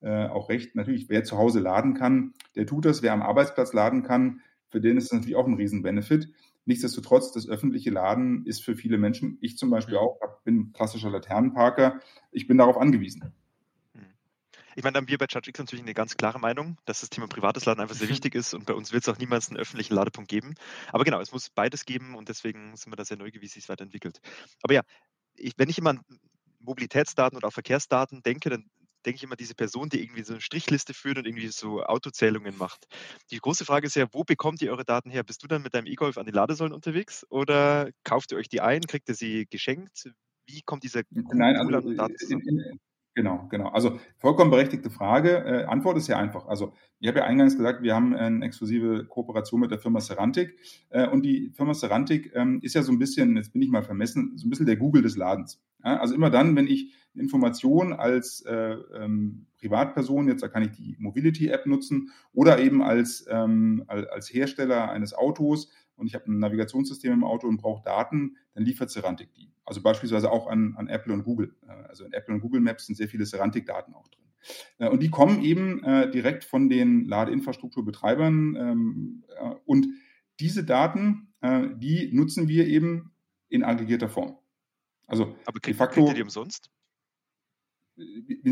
äh, 0.00 0.26
auch 0.28 0.48
recht. 0.48 0.74
Natürlich, 0.74 1.08
wer 1.08 1.22
zu 1.22 1.38
Hause 1.38 1.60
laden 1.60 1.94
kann, 1.94 2.32
der 2.56 2.66
tut 2.66 2.84
das. 2.84 3.02
Wer 3.02 3.12
am 3.12 3.22
Arbeitsplatz 3.22 3.72
laden 3.72 4.02
kann, 4.02 4.40
für 4.68 4.80
den 4.80 4.96
ist 4.96 5.12
das 5.12 5.18
natürlich 5.18 5.36
auch 5.36 5.46
ein 5.46 5.54
Riesen-Benefit. 5.54 6.30
Nichtsdestotrotz, 6.66 7.32
das 7.32 7.46
öffentliche 7.46 7.90
Laden 7.90 8.46
ist 8.46 8.64
für 8.64 8.74
viele 8.74 8.96
Menschen, 8.96 9.36
ich 9.42 9.58
zum 9.58 9.70
Beispiel 9.70 9.96
auch, 9.96 10.18
bin 10.44 10.72
klassischer 10.72 11.10
Laternenparker, 11.10 12.00
ich 12.32 12.46
bin 12.46 12.58
darauf 12.58 12.78
angewiesen. 12.78 13.32
Ich 14.76 14.82
meine, 14.82 14.94
da 14.94 15.00
haben 15.00 15.08
wir 15.08 15.18
bei 15.18 15.26
ChargeX 15.26 15.58
natürlich 15.58 15.84
eine 15.84 15.94
ganz 15.94 16.16
klare 16.16 16.40
Meinung, 16.40 16.78
dass 16.84 17.00
das 17.00 17.10
Thema 17.10 17.28
privates 17.28 17.64
Laden 17.64 17.80
einfach 17.80 17.94
sehr 17.94 18.08
wichtig 18.08 18.34
ist 18.34 18.54
und 18.54 18.66
bei 18.66 18.74
uns 18.74 18.92
wird 18.92 19.04
es 19.04 19.08
auch 19.08 19.18
niemals 19.18 19.48
einen 19.48 19.58
öffentlichen 19.58 19.94
Ladepunkt 19.94 20.28
geben. 20.28 20.54
Aber 20.90 21.04
genau, 21.04 21.20
es 21.20 21.32
muss 21.32 21.50
beides 21.50 21.84
geben 21.84 22.16
und 22.16 22.28
deswegen 22.28 22.74
sind 22.76 22.90
wir 22.90 22.96
da 22.96 23.04
sehr 23.04 23.16
neugierig, 23.16 23.42
wie 23.42 23.46
es 23.46 23.52
sich 23.52 23.68
weiterentwickelt. 23.68 24.20
Aber 24.62 24.74
ja, 24.74 24.82
ich, 25.36 25.54
wenn 25.58 25.68
ich 25.68 25.78
immer 25.78 25.90
an 25.90 26.00
Mobilitätsdaten 26.64 27.36
oder 27.36 27.48
auch 27.48 27.52
Verkehrsdaten 27.52 28.22
denke, 28.22 28.50
dann 28.50 28.70
denke 29.04 29.16
ich 29.16 29.22
immer 29.22 29.36
diese 29.36 29.54
Person, 29.54 29.88
die 29.88 30.02
irgendwie 30.02 30.22
so 30.22 30.32
eine 30.32 30.40
Strichliste 30.40 30.94
führt 30.94 31.18
und 31.18 31.26
irgendwie 31.26 31.48
so 31.48 31.82
Autozählungen 31.82 32.56
macht. 32.56 32.86
Die 33.30 33.38
große 33.38 33.64
Frage 33.64 33.86
ist 33.86 33.96
ja, 33.96 34.06
wo 34.12 34.24
bekommt 34.24 34.62
ihr 34.62 34.70
eure 34.70 34.84
Daten 34.84 35.10
her? 35.10 35.22
Bist 35.22 35.42
du 35.42 35.46
dann 35.46 35.62
mit 35.62 35.74
deinem 35.74 35.86
E-Golf 35.86 36.16
an 36.18 36.26
den 36.26 36.34
Ladesäulen 36.34 36.72
unterwegs 36.72 37.26
oder 37.28 37.90
kauft 38.02 38.32
ihr 38.32 38.38
euch 38.38 38.48
die 38.48 38.60
ein, 38.60 38.82
kriegt 38.82 39.08
ihr 39.08 39.14
sie 39.14 39.46
geschenkt? 39.46 40.10
Wie 40.46 40.62
kommt 40.62 40.84
dieser 40.84 41.02
Nein, 41.10 41.56
also 41.56 41.92
Daten 41.92 42.14
in, 42.28 42.40
in, 42.40 42.80
Genau, 43.16 43.46
genau. 43.48 43.68
Also 43.68 44.00
vollkommen 44.18 44.50
berechtigte 44.50 44.90
Frage. 44.90 45.36
Äh, 45.44 45.64
Antwort 45.66 45.96
ist 45.96 46.08
ja 46.08 46.18
einfach. 46.18 46.46
Also 46.48 46.74
ich 46.98 47.06
habe 47.06 47.20
ja 47.20 47.24
eingangs 47.24 47.56
gesagt, 47.56 47.82
wir 47.82 47.94
haben 47.94 48.12
eine 48.14 48.44
exklusive 48.44 49.04
Kooperation 49.06 49.60
mit 49.60 49.70
der 49.70 49.78
Firma 49.78 50.00
Serantic. 50.00 50.58
Äh, 50.90 51.06
und 51.08 51.22
die 51.24 51.50
Firma 51.54 51.74
Serantic 51.74 52.32
ähm, 52.34 52.58
ist 52.62 52.74
ja 52.74 52.82
so 52.82 52.90
ein 52.90 52.98
bisschen, 52.98 53.36
jetzt 53.36 53.52
bin 53.52 53.62
ich 53.62 53.70
mal 53.70 53.84
vermessen, 53.84 54.32
so 54.36 54.46
ein 54.48 54.50
bisschen 54.50 54.66
der 54.66 54.76
Google 54.76 55.02
des 55.02 55.16
Ladens. 55.16 55.62
Ja, 55.84 55.98
also 56.00 56.12
immer 56.14 56.30
dann, 56.30 56.56
wenn 56.56 56.66
ich 56.66 56.92
Informationen 57.14 57.92
als 57.92 58.40
äh, 58.46 58.74
ähm, 58.98 59.46
Privatperson, 59.60 60.26
jetzt 60.26 60.42
da 60.42 60.48
kann 60.48 60.64
ich 60.64 60.72
die 60.72 60.96
Mobility-App 60.98 61.66
nutzen 61.66 62.10
oder 62.32 62.58
eben 62.58 62.82
als, 62.82 63.24
ähm, 63.30 63.84
als 63.86 64.32
Hersteller 64.32 64.90
eines 64.90 65.14
Autos 65.14 65.70
und 65.96 66.06
ich 66.06 66.14
habe 66.14 66.30
ein 66.30 66.38
Navigationssystem 66.38 67.12
im 67.12 67.24
Auto 67.24 67.46
und 67.46 67.58
brauche 67.58 67.82
Daten, 67.84 68.36
dann 68.54 68.64
liefert 68.64 68.90
Serantic 68.90 69.32
die. 69.34 69.52
Also 69.64 69.82
beispielsweise 69.82 70.30
auch 70.30 70.46
an, 70.46 70.74
an 70.76 70.88
Apple 70.88 71.12
und 71.12 71.24
Google. 71.24 71.54
Äh, 71.66 71.88
also 71.88 72.04
in 72.04 72.12
Apple 72.12 72.34
und 72.34 72.40
Google 72.40 72.60
Maps 72.60 72.86
sind 72.86 72.96
sehr 72.96 73.08
viele 73.08 73.26
Serantic-Daten 73.26 73.94
auch 73.94 74.08
drin. 74.08 74.24
Äh, 74.78 74.88
und 74.88 75.02
die 75.02 75.10
kommen 75.10 75.42
eben 75.42 75.82
äh, 75.84 76.10
direkt 76.10 76.44
von 76.44 76.68
den 76.68 77.06
Ladeinfrastrukturbetreibern. 77.06 78.56
Ähm, 78.56 79.24
und 79.64 79.86
diese 80.40 80.64
Daten, 80.64 81.32
die 81.76 82.10
nutzen 82.12 82.48
wir 82.48 82.66
eben 82.66 83.12
in 83.48 83.62
aggregierter 83.62 84.08
Form. 84.08 84.36
Also 85.06 85.36
Aber 85.44 85.60
kriegt, 85.60 85.66
de 85.66 85.74
facto, 85.74 86.00
kriegt 86.00 86.08
ihr 86.08 86.14
die 86.14 86.22
umsonst? 86.22 86.70
Die, 87.96 88.42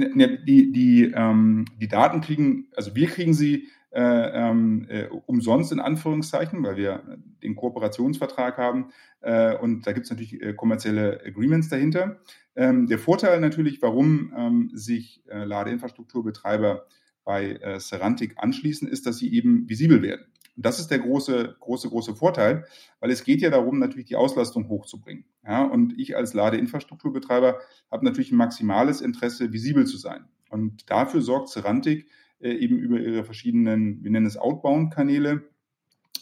die, 0.46 0.72
die, 0.72 1.12
ähm, 1.12 1.64
die 1.80 1.88
Daten 1.88 2.20
kriegen, 2.20 2.68
also 2.76 2.94
wir 2.94 3.08
kriegen 3.08 3.34
sie 3.34 3.68
äh, 3.92 4.00
ähm, 4.00 4.86
äh, 4.88 5.06
umsonst 5.26 5.70
in 5.72 5.80
Anführungszeichen, 5.80 6.62
weil 6.62 6.76
wir 6.76 7.18
den 7.42 7.56
Kooperationsvertrag 7.56 8.56
haben 8.56 8.90
äh, 9.20 9.56
und 9.56 9.86
da 9.86 9.92
gibt 9.92 10.04
es 10.04 10.10
natürlich 10.10 10.40
äh, 10.42 10.54
kommerzielle 10.54 11.20
Agreements 11.26 11.68
dahinter. 11.68 12.20
Ähm, 12.56 12.86
der 12.86 12.98
Vorteil 12.98 13.40
natürlich, 13.40 13.82
warum 13.82 14.32
ähm, 14.36 14.70
sich 14.72 15.22
äh, 15.28 15.44
Ladeinfrastrukturbetreiber 15.44 16.86
bei 17.24 17.52
äh, 17.52 17.80
Serantic 17.80 18.34
anschließen, 18.36 18.88
ist, 18.88 19.06
dass 19.06 19.18
sie 19.18 19.32
eben 19.32 19.68
visibel 19.68 20.02
werden. 20.02 20.26
Und 20.56 20.66
das 20.66 20.78
ist 20.78 20.90
der 20.90 20.98
große, 20.98 21.56
große, 21.60 21.88
große 21.88 22.14
Vorteil, 22.14 22.66
weil 23.00 23.10
es 23.10 23.24
geht 23.24 23.40
ja 23.40 23.50
darum, 23.50 23.78
natürlich 23.78 24.06
die 24.06 24.16
Auslastung 24.16 24.68
hochzubringen. 24.68 25.24
Ja, 25.46 25.64
und 25.64 25.98
ich 25.98 26.16
als 26.16 26.34
Ladeinfrastrukturbetreiber 26.34 27.58
habe 27.90 28.04
natürlich 28.04 28.32
ein 28.32 28.36
maximales 28.36 29.00
Interesse, 29.00 29.52
visibel 29.52 29.86
zu 29.86 29.96
sein. 29.96 30.24
Und 30.50 30.90
dafür 30.90 31.22
sorgt 31.22 31.48
Serantic, 31.48 32.06
äh, 32.42 32.52
eben 32.52 32.78
über 32.78 33.00
ihre 33.00 33.24
verschiedenen, 33.24 34.02
wir 34.02 34.10
nennen 34.10 34.26
es 34.26 34.36
Outbound-Kanäle, 34.36 35.48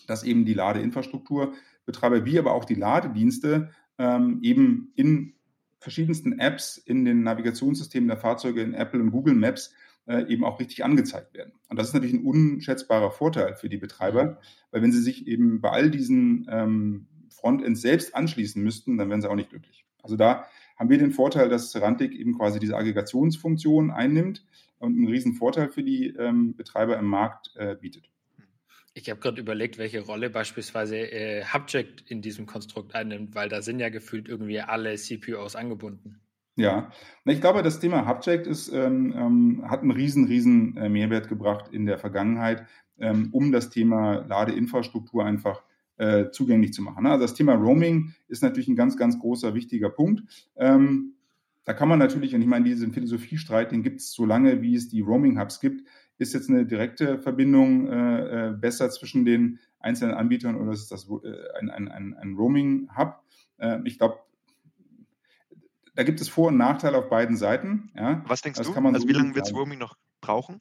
dass 0.06 0.22
eben 0.22 0.44
die 0.44 0.54
Ladeinfrastrukturbetreiber 0.54 2.24
wie 2.24 2.38
aber 2.38 2.52
auch 2.52 2.64
die 2.64 2.74
Ladedienste 2.74 3.70
ähm, 3.98 4.40
eben 4.42 4.92
in 4.96 5.34
verschiedensten 5.78 6.38
Apps, 6.38 6.76
in 6.76 7.04
den 7.04 7.22
Navigationssystemen 7.22 8.08
der 8.08 8.18
Fahrzeuge 8.18 8.62
in 8.62 8.74
Apple 8.74 9.00
und 9.00 9.12
Google 9.12 9.34
Maps 9.34 9.72
äh, 10.06 10.30
eben 10.30 10.44
auch 10.44 10.60
richtig 10.60 10.84
angezeigt 10.84 11.34
werden. 11.34 11.52
Und 11.68 11.78
das 11.78 11.88
ist 11.88 11.94
natürlich 11.94 12.14
ein 12.14 12.24
unschätzbarer 12.24 13.10
Vorteil 13.10 13.54
für 13.54 13.68
die 13.68 13.78
Betreiber, 13.78 14.38
weil 14.70 14.82
wenn 14.82 14.92
sie 14.92 15.00
sich 15.02 15.26
eben 15.26 15.60
bei 15.60 15.70
all 15.70 15.90
diesen 15.90 16.46
ähm, 16.50 17.06
Frontends 17.30 17.80
selbst 17.80 18.14
anschließen 18.14 18.62
müssten, 18.62 18.98
dann 18.98 19.08
wären 19.08 19.22
sie 19.22 19.30
auch 19.30 19.36
nicht 19.36 19.50
glücklich. 19.50 19.86
Also 20.02 20.16
da 20.16 20.44
haben 20.76 20.90
wir 20.90 20.98
den 20.98 21.12
Vorteil, 21.12 21.48
dass 21.48 21.72
Serantic 21.72 22.12
eben 22.12 22.36
quasi 22.36 22.58
diese 22.58 22.76
Aggregationsfunktion 22.76 23.90
einnimmt 23.90 24.44
und 24.80 24.96
einen 24.96 25.06
riesen 25.06 25.34
Vorteil 25.34 25.68
für 25.68 25.84
die 25.84 26.08
ähm, 26.08 26.56
Betreiber 26.56 26.98
im 26.98 27.06
Markt 27.06 27.52
äh, 27.54 27.76
bietet. 27.76 28.10
Ich 28.92 29.08
habe 29.08 29.20
gerade 29.20 29.40
überlegt, 29.40 29.78
welche 29.78 30.00
Rolle 30.00 30.30
beispielsweise 30.30 30.96
äh, 30.96 31.44
Hubject 31.44 32.10
in 32.10 32.22
diesem 32.22 32.46
Konstrukt 32.46 32.94
einnimmt, 32.94 33.36
weil 33.36 33.48
da 33.48 33.62
sind 33.62 33.78
ja 33.78 33.88
gefühlt 33.88 34.28
irgendwie 34.28 34.60
alle 34.60 34.96
CPUs 34.96 35.54
angebunden. 35.54 36.20
Ja, 36.56 36.90
ich 37.24 37.40
glaube, 37.40 37.62
das 37.62 37.78
Thema 37.78 38.08
Hubject 38.08 38.46
ist, 38.46 38.68
ähm, 38.72 39.14
ähm, 39.16 39.70
hat 39.70 39.82
einen 39.82 39.92
riesen, 39.92 40.24
riesen 40.24 40.76
äh, 40.76 40.88
Mehrwert 40.88 41.28
gebracht 41.28 41.72
in 41.72 41.86
der 41.86 41.98
Vergangenheit, 41.98 42.66
ähm, 42.98 43.28
um 43.32 43.52
das 43.52 43.70
Thema 43.70 44.26
Ladeinfrastruktur 44.26 45.24
einfach 45.24 45.62
äh, 45.96 46.30
zugänglich 46.30 46.72
zu 46.72 46.82
machen. 46.82 47.06
Also 47.06 47.22
das 47.22 47.34
Thema 47.34 47.54
Roaming 47.54 48.14
ist 48.26 48.42
natürlich 48.42 48.68
ein 48.68 48.76
ganz, 48.76 48.96
ganz 48.96 49.18
großer, 49.18 49.54
wichtiger 49.54 49.90
Punkt. 49.90 50.50
Ähm, 50.56 51.14
da 51.64 51.74
kann 51.74 51.88
man 51.88 51.98
natürlich, 51.98 52.34
und 52.34 52.40
ich 52.42 52.46
meine, 52.46 52.64
diesen 52.64 52.92
Philosophiestreit, 52.92 53.72
den 53.72 53.82
gibt 53.82 54.00
es 54.00 54.12
so 54.12 54.24
lange, 54.24 54.62
wie 54.62 54.74
es 54.74 54.88
die 54.88 55.00
Roaming-Hubs 55.00 55.60
gibt. 55.60 55.86
Ist 56.18 56.34
jetzt 56.34 56.50
eine 56.50 56.66
direkte 56.66 57.18
Verbindung 57.18 57.88
äh, 57.88 58.48
äh, 58.48 58.52
besser 58.52 58.90
zwischen 58.90 59.24
den 59.24 59.58
einzelnen 59.78 60.14
Anbietern 60.14 60.56
oder 60.56 60.72
ist 60.72 60.90
das 60.90 61.08
äh, 61.08 61.58
ein, 61.58 61.70
ein, 61.70 61.88
ein, 61.88 62.14
ein 62.14 62.34
Roaming-Hub? 62.34 63.22
Äh, 63.58 63.78
ich 63.84 63.98
glaube, 63.98 64.18
da 65.94 66.02
gibt 66.02 66.20
es 66.20 66.28
Vor- 66.28 66.48
und 66.48 66.56
Nachteile 66.56 66.96
auf 66.96 67.08
beiden 67.08 67.36
Seiten. 67.36 67.90
Ja. 67.94 68.22
Was 68.26 68.42
denkst 68.42 68.58
das 68.58 68.66
du? 68.66 68.74
also 68.74 69.00
so 69.00 69.08
wie 69.08 69.12
lange 69.12 69.34
wird 69.34 69.46
es 69.46 69.54
Roaming 69.54 69.78
noch 69.78 69.96
brauchen? 70.20 70.60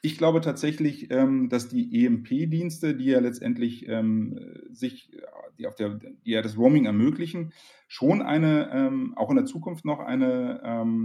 Ich 0.00 0.16
glaube 0.16 0.40
tatsächlich, 0.40 1.10
ähm, 1.10 1.48
dass 1.48 1.68
die 1.68 2.04
EMP-Dienste, 2.04 2.94
die 2.94 3.06
ja 3.06 3.20
letztendlich 3.20 3.88
ähm, 3.88 4.38
sich, 4.70 5.10
die 5.58 5.66
auf 5.66 5.74
der, 5.74 5.94
die 6.24 6.30
ja 6.30 6.42
das 6.42 6.56
Roaming 6.56 6.84
ermöglichen, 6.84 7.52
schon 7.88 8.22
eine, 8.22 8.70
ähm, 8.72 9.14
auch 9.16 9.30
in 9.30 9.36
der 9.36 9.46
Zukunft 9.46 9.84
noch 9.84 9.98
eine, 9.98 10.62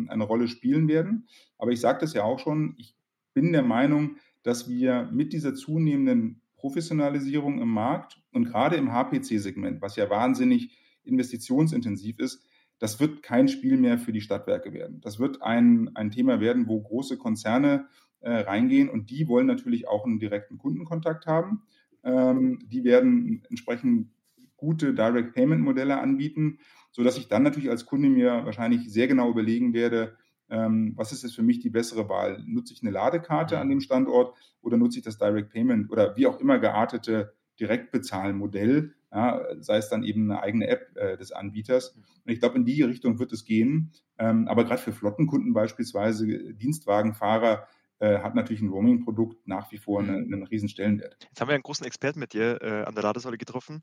eine 0.09 0.23
Rolle 0.23 0.47
spielen 0.47 0.87
werden. 0.87 1.27
Aber 1.57 1.71
ich 1.71 1.79
sage 1.79 1.99
das 2.01 2.13
ja 2.13 2.23
auch 2.23 2.39
schon, 2.39 2.75
ich 2.77 2.95
bin 3.33 3.53
der 3.53 3.63
Meinung, 3.63 4.17
dass 4.43 4.69
wir 4.69 5.09
mit 5.11 5.33
dieser 5.33 5.55
zunehmenden 5.55 6.41
Professionalisierung 6.63 7.61
im 7.61 7.69
Markt 7.69 8.21
und 8.31 8.45
gerade 8.45 8.75
im 8.75 8.91
HPC-Segment, 8.91 9.81
was 9.81 9.95
ja 9.95 10.09
wahnsinnig 10.09 10.77
investitionsintensiv 11.03 12.19
ist, 12.19 12.45
das 12.79 12.99
wird 12.99 13.21
kein 13.21 13.47
Spiel 13.47 13.77
mehr 13.77 13.97
für 13.97 14.13
die 14.13 14.21
Stadtwerke 14.21 14.73
werden. 14.73 15.01
Das 15.01 15.19
wird 15.19 15.41
ein, 15.41 15.91
ein 15.95 16.11
Thema 16.11 16.39
werden, 16.39 16.67
wo 16.67 16.81
große 16.81 17.17
Konzerne 17.17 17.87
äh, 18.23 18.31
reingehen 18.31 18.89
und 18.89 19.09
die 19.09 19.27
wollen 19.27 19.47
natürlich 19.47 19.87
auch 19.87 20.05
einen 20.05 20.19
direkten 20.19 20.57
Kundenkontakt 20.57 21.27
haben. 21.27 21.61
Ähm, 22.03 22.59
die 22.65 22.83
werden 22.83 23.43
entsprechend 23.49 24.09
gute 24.57 24.93
Direct 24.93 25.33
Payment 25.33 25.61
Modelle 25.61 25.99
anbieten, 25.99 26.59
sodass 26.91 27.17
ich 27.17 27.27
dann 27.27 27.43
natürlich 27.43 27.69
als 27.69 27.85
Kunde 27.85 28.09
mir 28.09 28.45
wahrscheinlich 28.45 28.91
sehr 28.91 29.07
genau 29.07 29.29
überlegen 29.29 29.73
werde, 29.73 30.17
ähm, 30.49 30.93
was 30.95 31.11
ist 31.11 31.23
jetzt 31.23 31.35
für 31.35 31.43
mich 31.43 31.59
die 31.59 31.69
bessere 31.69 32.09
Wahl? 32.09 32.43
Nutze 32.45 32.73
ich 32.73 32.81
eine 32.81 32.91
Ladekarte 32.91 33.59
an 33.59 33.69
dem 33.69 33.81
Standort 33.81 34.35
oder 34.61 34.77
nutze 34.77 34.99
ich 34.99 35.05
das 35.05 35.17
Direct 35.17 35.51
Payment 35.51 35.91
oder 35.91 36.15
wie 36.15 36.27
auch 36.27 36.39
immer 36.39 36.59
geartete 36.59 37.33
Direktbezahlmodell, 37.59 38.93
ja, 39.11 39.41
sei 39.59 39.77
es 39.77 39.89
dann 39.89 40.03
eben 40.03 40.29
eine 40.29 40.41
eigene 40.41 40.67
App 40.67 40.95
äh, 40.95 41.17
des 41.17 41.31
Anbieters. 41.31 41.95
Und 42.25 42.31
ich 42.31 42.39
glaube, 42.39 42.57
in 42.57 42.65
die 42.65 42.81
Richtung 42.81 43.19
wird 43.19 43.31
es 43.31 43.45
gehen. 43.45 43.91
Ähm, 44.17 44.47
aber 44.47 44.63
gerade 44.63 44.81
für 44.81 44.91
Flottenkunden 44.91 45.53
beispielsweise, 45.53 46.53
Dienstwagenfahrer, 46.53 47.67
äh, 47.99 48.19
hat 48.19 48.35
natürlich 48.35 48.61
ein 48.61 48.69
Roaming-Produkt 48.69 49.47
nach 49.47 49.71
wie 49.71 49.77
vor 49.77 50.01
einen, 50.01 50.27
mhm. 50.27 50.33
einen 50.33 50.43
riesen 50.43 50.69
Stellenwert. 50.69 51.17
Jetzt 51.21 51.39
haben 51.39 51.47
wir 51.47 51.55
einen 51.55 51.63
großen 51.63 51.85
Experten 51.85 52.19
mit 52.19 52.33
dir 52.33 52.61
äh, 52.61 52.83
an 52.83 52.95
der 52.95 53.03
Ladesäule 53.03 53.37
getroffen. 53.37 53.81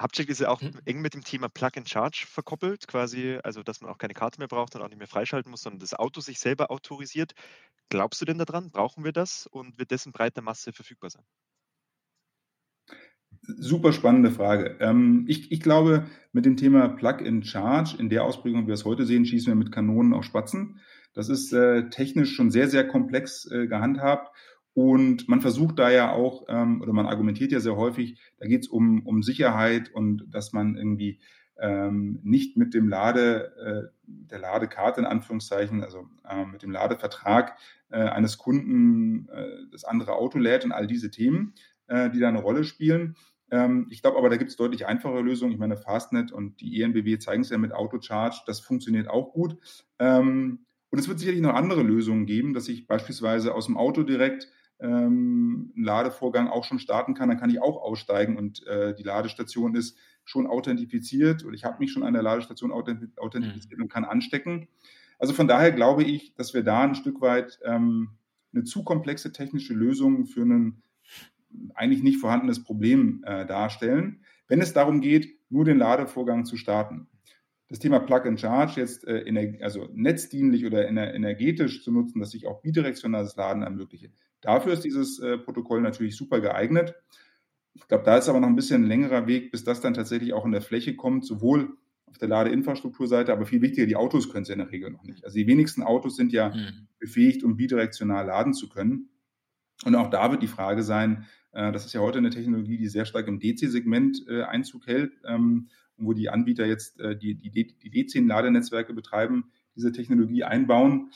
Hubcheck 0.00 0.28
ist 0.28 0.40
ja 0.40 0.48
auch 0.48 0.62
mhm. 0.62 0.80
eng 0.84 1.00
mit 1.00 1.14
dem 1.14 1.24
Thema 1.24 1.48
Plug 1.48 1.70
and 1.76 1.88
Charge 1.88 2.26
verkoppelt, 2.28 2.86
quasi, 2.86 3.38
also 3.42 3.62
dass 3.62 3.80
man 3.80 3.90
auch 3.90 3.98
keine 3.98 4.14
Karte 4.14 4.38
mehr 4.38 4.48
braucht 4.48 4.74
und 4.76 4.82
auch 4.82 4.88
nicht 4.88 4.98
mehr 4.98 5.08
freischalten 5.08 5.50
muss, 5.50 5.62
sondern 5.62 5.80
das 5.80 5.94
Auto 5.94 6.20
sich 6.20 6.38
selber 6.38 6.70
autorisiert. 6.70 7.32
Glaubst 7.88 8.20
du 8.20 8.24
denn 8.24 8.38
daran? 8.38 8.70
Brauchen 8.70 9.04
wir 9.04 9.12
das 9.12 9.46
und 9.46 9.78
wird 9.78 9.92
das 9.92 10.06
in 10.06 10.12
breiter 10.12 10.42
Masse 10.42 10.72
verfügbar 10.72 11.10
sein? 11.10 11.24
Super 13.42 13.92
spannende 13.92 14.30
Frage. 14.30 14.76
Ähm, 14.80 15.24
ich, 15.28 15.52
ich, 15.52 15.60
glaube, 15.60 16.06
mit 16.32 16.44
dem 16.46 16.56
Thema 16.56 16.88
Plug 16.88 17.18
and 17.24 17.46
Charge, 17.46 17.96
in 17.98 18.08
der 18.08 18.24
Ausprägung, 18.24 18.64
wie 18.64 18.68
wir 18.68 18.74
es 18.74 18.84
heute 18.84 19.06
sehen, 19.06 19.24
schießen 19.24 19.52
wir 19.52 19.54
mit 19.56 19.72
Kanonen 19.72 20.14
auf 20.14 20.24
Spatzen. 20.24 20.80
Das 21.16 21.30
ist 21.30 21.52
äh, 21.52 21.88
technisch 21.88 22.34
schon 22.34 22.50
sehr, 22.50 22.68
sehr 22.68 22.86
komplex 22.86 23.50
äh, 23.50 23.66
gehandhabt. 23.66 24.36
Und 24.74 25.26
man 25.26 25.40
versucht 25.40 25.78
da 25.78 25.90
ja 25.90 26.12
auch, 26.12 26.44
ähm, 26.48 26.82
oder 26.82 26.92
man 26.92 27.06
argumentiert 27.06 27.50
ja 27.50 27.60
sehr 27.60 27.76
häufig, 27.76 28.20
da 28.36 28.46
geht 28.46 28.64
es 28.64 28.68
um, 28.68 29.06
um 29.06 29.22
Sicherheit 29.22 29.90
und 29.90 30.26
dass 30.28 30.52
man 30.52 30.76
irgendwie 30.76 31.18
ähm, 31.58 32.20
nicht 32.22 32.58
mit 32.58 32.74
dem 32.74 32.86
Lade, 32.86 33.56
äh, 33.56 33.96
der 34.04 34.38
Ladekarte 34.38 35.00
in 35.00 35.06
Anführungszeichen, 35.06 35.82
also 35.82 36.06
äh, 36.28 36.44
mit 36.44 36.62
dem 36.62 36.70
Ladevertrag 36.70 37.56
äh, 37.88 37.96
eines 37.96 38.36
Kunden 38.36 39.30
äh, 39.30 39.48
das 39.72 39.84
andere 39.84 40.12
Auto 40.12 40.38
lädt 40.38 40.66
und 40.66 40.72
all 40.72 40.86
diese 40.86 41.10
Themen, 41.10 41.54
äh, 41.86 42.10
die 42.10 42.20
da 42.20 42.28
eine 42.28 42.42
Rolle 42.42 42.64
spielen. 42.64 43.16
Ähm, 43.50 43.86
ich 43.90 44.02
glaube 44.02 44.18
aber, 44.18 44.28
da 44.28 44.36
gibt 44.36 44.50
es 44.50 44.56
deutlich 44.56 44.84
einfachere 44.84 45.22
Lösungen. 45.22 45.52
Ich 45.52 45.58
meine, 45.58 45.78
Fastnet 45.78 46.32
und 46.32 46.60
die 46.60 46.82
ENBW 46.82 47.18
zeigen 47.18 47.40
es 47.40 47.48
ja 47.48 47.56
mit 47.56 47.72
Autocharge. 47.72 48.42
Das 48.46 48.60
funktioniert 48.60 49.08
auch 49.08 49.32
gut. 49.32 49.56
Ähm, 49.98 50.65
und 50.96 51.00
es 51.00 51.08
wird 51.08 51.18
sicherlich 51.18 51.42
noch 51.42 51.52
andere 51.52 51.82
Lösungen 51.82 52.24
geben, 52.24 52.54
dass 52.54 52.68
ich 52.68 52.86
beispielsweise 52.86 53.54
aus 53.54 53.66
dem 53.66 53.76
Auto 53.76 54.02
direkt 54.02 54.48
ähm, 54.80 55.74
einen 55.76 55.84
Ladevorgang 55.84 56.48
auch 56.48 56.64
schon 56.64 56.78
starten 56.78 57.12
kann. 57.12 57.28
Dann 57.28 57.38
kann 57.38 57.50
ich 57.50 57.60
auch 57.60 57.82
aussteigen 57.82 58.38
und 58.38 58.66
äh, 58.66 58.94
die 58.94 59.02
Ladestation 59.02 59.74
ist 59.74 59.98
schon 60.24 60.46
authentifiziert 60.46 61.44
oder 61.44 61.52
ich 61.52 61.64
habe 61.64 61.80
mich 61.80 61.92
schon 61.92 62.02
an 62.02 62.14
der 62.14 62.22
Ladestation 62.22 62.72
authentifiziert 62.72 63.76
mhm. 63.76 63.84
und 63.84 63.92
kann 63.92 64.06
anstecken. 64.06 64.68
Also 65.18 65.34
von 65.34 65.46
daher 65.46 65.70
glaube 65.70 66.02
ich, 66.02 66.32
dass 66.32 66.54
wir 66.54 66.62
da 66.62 66.84
ein 66.84 66.94
Stück 66.94 67.20
weit 67.20 67.58
ähm, 67.62 68.12
eine 68.54 68.64
zu 68.64 68.82
komplexe 68.82 69.32
technische 69.32 69.74
Lösung 69.74 70.24
für 70.24 70.40
einen 70.40 70.82
eigentlich 71.74 72.02
nicht 72.02 72.20
vorhandenes 72.20 72.64
Problem 72.64 73.22
äh, 73.26 73.44
darstellen, 73.44 74.24
wenn 74.48 74.62
es 74.62 74.72
darum 74.72 75.02
geht, 75.02 75.38
nur 75.50 75.66
den 75.66 75.76
Ladevorgang 75.76 76.46
zu 76.46 76.56
starten. 76.56 77.06
Das 77.68 77.80
Thema 77.80 77.98
Plug 77.98 78.22
and 78.26 78.40
Charge 78.40 78.80
jetzt 78.80 79.06
äh, 79.06 79.58
also 79.60 79.88
netzdienlich 79.92 80.66
oder 80.66 80.86
energetisch 80.86 81.82
zu 81.82 81.90
nutzen, 81.90 82.20
dass 82.20 82.34
ich 82.34 82.46
auch 82.46 82.62
bidirektionales 82.62 83.34
Laden 83.36 83.62
ermögliche. 83.62 84.10
Dafür 84.40 84.72
ist 84.72 84.84
dieses 84.84 85.18
äh, 85.18 85.38
Protokoll 85.38 85.80
natürlich 85.80 86.16
super 86.16 86.40
geeignet. 86.40 86.94
Ich 87.74 87.88
glaube, 87.88 88.04
da 88.04 88.16
ist 88.16 88.28
aber 88.28 88.40
noch 88.40 88.48
ein 88.48 88.56
bisschen 88.56 88.84
ein 88.84 88.88
längerer 88.88 89.26
Weg, 89.26 89.50
bis 89.50 89.64
das 89.64 89.80
dann 89.80 89.94
tatsächlich 89.94 90.32
auch 90.32 90.44
in 90.44 90.52
der 90.52 90.62
Fläche 90.62 90.96
kommt, 90.96 91.26
sowohl 91.26 91.76
auf 92.06 92.18
der 92.18 92.28
Ladeinfrastrukturseite, 92.28 93.32
aber 93.32 93.46
viel 93.46 93.60
wichtiger, 93.60 93.86
die 93.86 93.96
Autos 93.96 94.30
können 94.30 94.42
es 94.42 94.48
ja 94.48 94.54
in 94.54 94.60
der 94.60 94.70
Regel 94.70 94.90
noch 94.90 95.02
nicht. 95.02 95.24
Also 95.24 95.36
die 95.36 95.46
wenigsten 95.46 95.82
Autos 95.82 96.16
sind 96.16 96.32
ja 96.32 96.50
mhm. 96.50 96.88
befähigt, 96.98 97.42
um 97.44 97.56
bidirektional 97.56 98.26
laden 98.26 98.54
zu 98.54 98.68
können. 98.68 99.10
Und 99.84 99.94
auch 99.94 100.08
da 100.08 100.30
wird 100.30 100.42
die 100.42 100.46
Frage 100.46 100.82
sein, 100.82 101.26
äh, 101.52 101.72
das 101.72 101.84
ist 101.84 101.92
ja 101.92 102.00
heute 102.00 102.18
eine 102.18 102.30
Technologie, 102.30 102.78
die 102.78 102.88
sehr 102.88 103.04
stark 103.04 103.28
im 103.28 103.40
DC-Segment 103.40 104.24
äh, 104.28 104.42
Einzug 104.42 104.86
hält, 104.86 105.12
ähm, 105.26 105.68
wo 105.98 106.12
die 106.12 106.28
Anbieter 106.28 106.66
jetzt 106.66 107.00
äh, 107.00 107.16
die, 107.16 107.34
die, 107.34 107.50
die 107.50 107.90
D10-Ladenetzwerke 107.90 108.94
betreiben, 108.94 109.50
diese 109.74 109.92
Technologie 109.92 110.44
einbauen. 110.44 111.10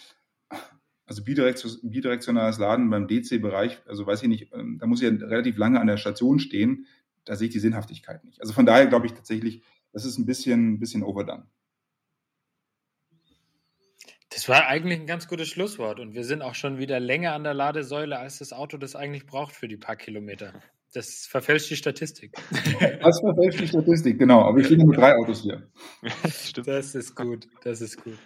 Also 1.07 1.25
bidirektionales 1.25 2.59
Laden 2.59 2.89
beim 2.89 3.09
DC-Bereich, 3.09 3.83
also 3.87 4.07
weiß 4.07 4.23
ich 4.23 4.29
nicht, 4.29 4.53
ähm, 4.53 4.79
da 4.79 4.87
muss 4.87 5.03
ich 5.03 5.11
ja 5.11 5.27
relativ 5.27 5.57
lange 5.57 5.81
an 5.81 5.89
der 5.89 5.97
Station 5.97 6.39
stehen, 6.39 6.87
da 7.25 7.35
sehe 7.35 7.49
ich 7.49 7.53
die 7.53 7.59
Sinnhaftigkeit 7.59 8.25
nicht. 8.25 8.41
Also 8.41 8.53
von 8.53 8.65
daher 8.65 8.87
glaube 8.87 9.07
ich 9.07 9.13
tatsächlich, 9.13 9.63
das 9.93 10.05
ist 10.05 10.19
ein 10.19 10.27
bisschen, 10.27 10.75
ein 10.75 10.79
bisschen 10.79 11.03
overdone. 11.03 11.47
Das 14.29 14.49
war 14.49 14.69
eigentlich 14.69 15.01
ein 15.01 15.07
ganz 15.09 15.27
gutes 15.27 15.49
Schlusswort 15.49 15.99
und 15.99 16.15
wir 16.15 16.25
sind 16.25 16.43
auch 16.43 16.55
schon 16.55 16.79
wieder 16.79 17.01
länger 17.01 17.35
an 17.35 17.43
der 17.43 17.55
Ladesäule, 17.55 18.19
als 18.19 18.39
das 18.39 18.53
Auto 18.53 18.77
das 18.77 18.95
eigentlich 18.95 19.27
braucht 19.27 19.53
für 19.53 19.67
die 19.67 19.77
paar 19.77 19.97
Kilometer. 19.97 20.53
Das 20.93 21.27
verfälscht 21.27 21.71
die 21.71 21.77
Statistik. 21.77 22.33
Das 23.03 23.21
verfälscht 23.21 23.61
die 23.61 23.69
Statistik, 23.69 24.19
genau. 24.19 24.43
Aber 24.43 24.59
ich 24.59 24.69
sehe 24.69 24.77
nur 24.77 24.95
drei 24.95 25.15
Autos 25.15 25.43
hier. 25.43 25.69
das 26.65 26.95
ist 26.95 27.15
gut, 27.15 27.49
das 27.63 27.81
ist 27.81 28.03
gut. 28.03 28.19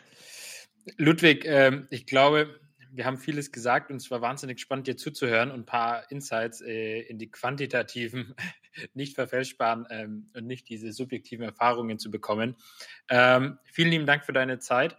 Ludwig, 0.97 1.45
äh, 1.45 1.83
ich 1.91 2.07
glaube, 2.07 2.61
wir 2.91 3.07
haben 3.07 3.19
vieles 3.19 3.51
gesagt 3.51 3.91
und 3.91 3.97
es 3.97 4.11
war 4.11 4.21
wahnsinnig 4.21 4.61
spannend, 4.61 4.87
dir 4.87 4.97
zuzuhören 4.97 5.51
und 5.51 5.61
ein 5.61 5.67
paar 5.67 6.11
Insights 6.11 6.61
äh, 6.61 7.01
in 7.01 7.19
die 7.19 7.31
quantitativen, 7.31 8.35
nicht 8.95 9.15
verfälschbaren 9.15 9.87
ähm, 9.91 10.31
und 10.35 10.47
nicht 10.47 10.69
diese 10.69 10.93
subjektiven 10.93 11.45
Erfahrungen 11.45 11.99
zu 11.99 12.11
bekommen. 12.11 12.57
Ähm, 13.09 13.59
vielen 13.65 13.91
lieben 13.91 14.07
Dank 14.07 14.25
für 14.25 14.33
deine 14.33 14.59
Zeit. 14.59 14.97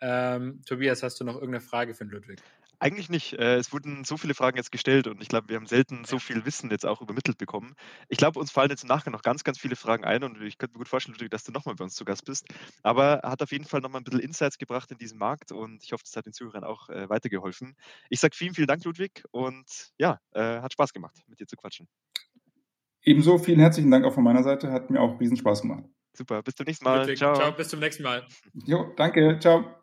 Ähm, 0.00 0.62
Tobias, 0.66 1.02
hast 1.02 1.20
du 1.20 1.24
noch 1.24 1.34
irgendeine 1.34 1.60
Frage 1.60 1.94
für 1.94 2.04
Ludwig? 2.04 2.40
Eigentlich 2.82 3.08
nicht. 3.08 3.34
Äh, 3.34 3.58
es 3.58 3.72
wurden 3.72 4.02
so 4.02 4.16
viele 4.16 4.34
Fragen 4.34 4.56
jetzt 4.56 4.72
gestellt 4.72 5.06
und 5.06 5.22
ich 5.22 5.28
glaube, 5.28 5.48
wir 5.48 5.54
haben 5.54 5.66
selten 5.66 6.04
so 6.04 6.18
viel 6.18 6.44
Wissen 6.44 6.68
jetzt 6.72 6.84
auch 6.84 7.00
übermittelt 7.00 7.38
bekommen. 7.38 7.76
Ich 8.08 8.18
glaube, 8.18 8.40
uns 8.40 8.50
fallen 8.50 8.70
jetzt 8.70 8.82
im 8.82 8.88
Nachgang 8.88 9.12
noch 9.12 9.22
ganz, 9.22 9.44
ganz 9.44 9.56
viele 9.56 9.76
Fragen 9.76 10.04
ein 10.04 10.24
und 10.24 10.42
ich 10.42 10.58
könnte 10.58 10.74
mir 10.74 10.78
gut 10.78 10.88
vorstellen, 10.88 11.14
Ludwig, 11.14 11.30
dass 11.30 11.44
du 11.44 11.52
nochmal 11.52 11.76
bei 11.76 11.84
uns 11.84 11.94
zu 11.94 12.04
Gast 12.04 12.24
bist. 12.24 12.44
Aber 12.82 13.20
hat 13.22 13.40
auf 13.40 13.52
jeden 13.52 13.66
Fall 13.66 13.82
nochmal 13.82 14.00
ein 14.00 14.04
bisschen 14.04 14.18
Insights 14.18 14.58
gebracht 14.58 14.90
in 14.90 14.98
diesen 14.98 15.16
Markt 15.16 15.52
und 15.52 15.84
ich 15.84 15.92
hoffe, 15.92 16.02
das 16.04 16.16
hat 16.16 16.26
den 16.26 16.32
Zuhörern 16.32 16.64
auch 16.64 16.88
äh, 16.88 17.08
weitergeholfen. 17.08 17.76
Ich 18.10 18.18
sage 18.18 18.34
vielen, 18.34 18.54
vielen 18.54 18.66
Dank, 18.66 18.82
Ludwig, 18.84 19.22
und 19.30 19.92
ja, 19.98 20.18
äh, 20.32 20.60
hat 20.60 20.72
Spaß 20.72 20.92
gemacht, 20.92 21.16
mit 21.28 21.38
dir 21.38 21.46
zu 21.46 21.54
quatschen. 21.54 21.86
Ebenso 23.04 23.38
vielen 23.38 23.60
herzlichen 23.60 23.92
Dank 23.92 24.04
auch 24.04 24.14
von 24.14 24.24
meiner 24.24 24.42
Seite, 24.42 24.72
hat 24.72 24.90
mir 24.90 25.00
auch 25.00 25.20
riesen 25.20 25.36
Spaß 25.36 25.62
gemacht. 25.62 25.84
Super, 26.14 26.42
bis 26.42 26.56
zum 26.56 26.66
nächsten 26.66 26.84
Mal. 26.84 26.98
Ludwig, 26.98 27.18
ciao. 27.18 27.34
ciao, 27.36 27.52
bis 27.52 27.68
zum 27.68 27.78
nächsten 27.78 28.02
Mal. 28.02 28.26
Jo, 28.66 28.92
danke, 28.96 29.38
ciao. 29.38 29.81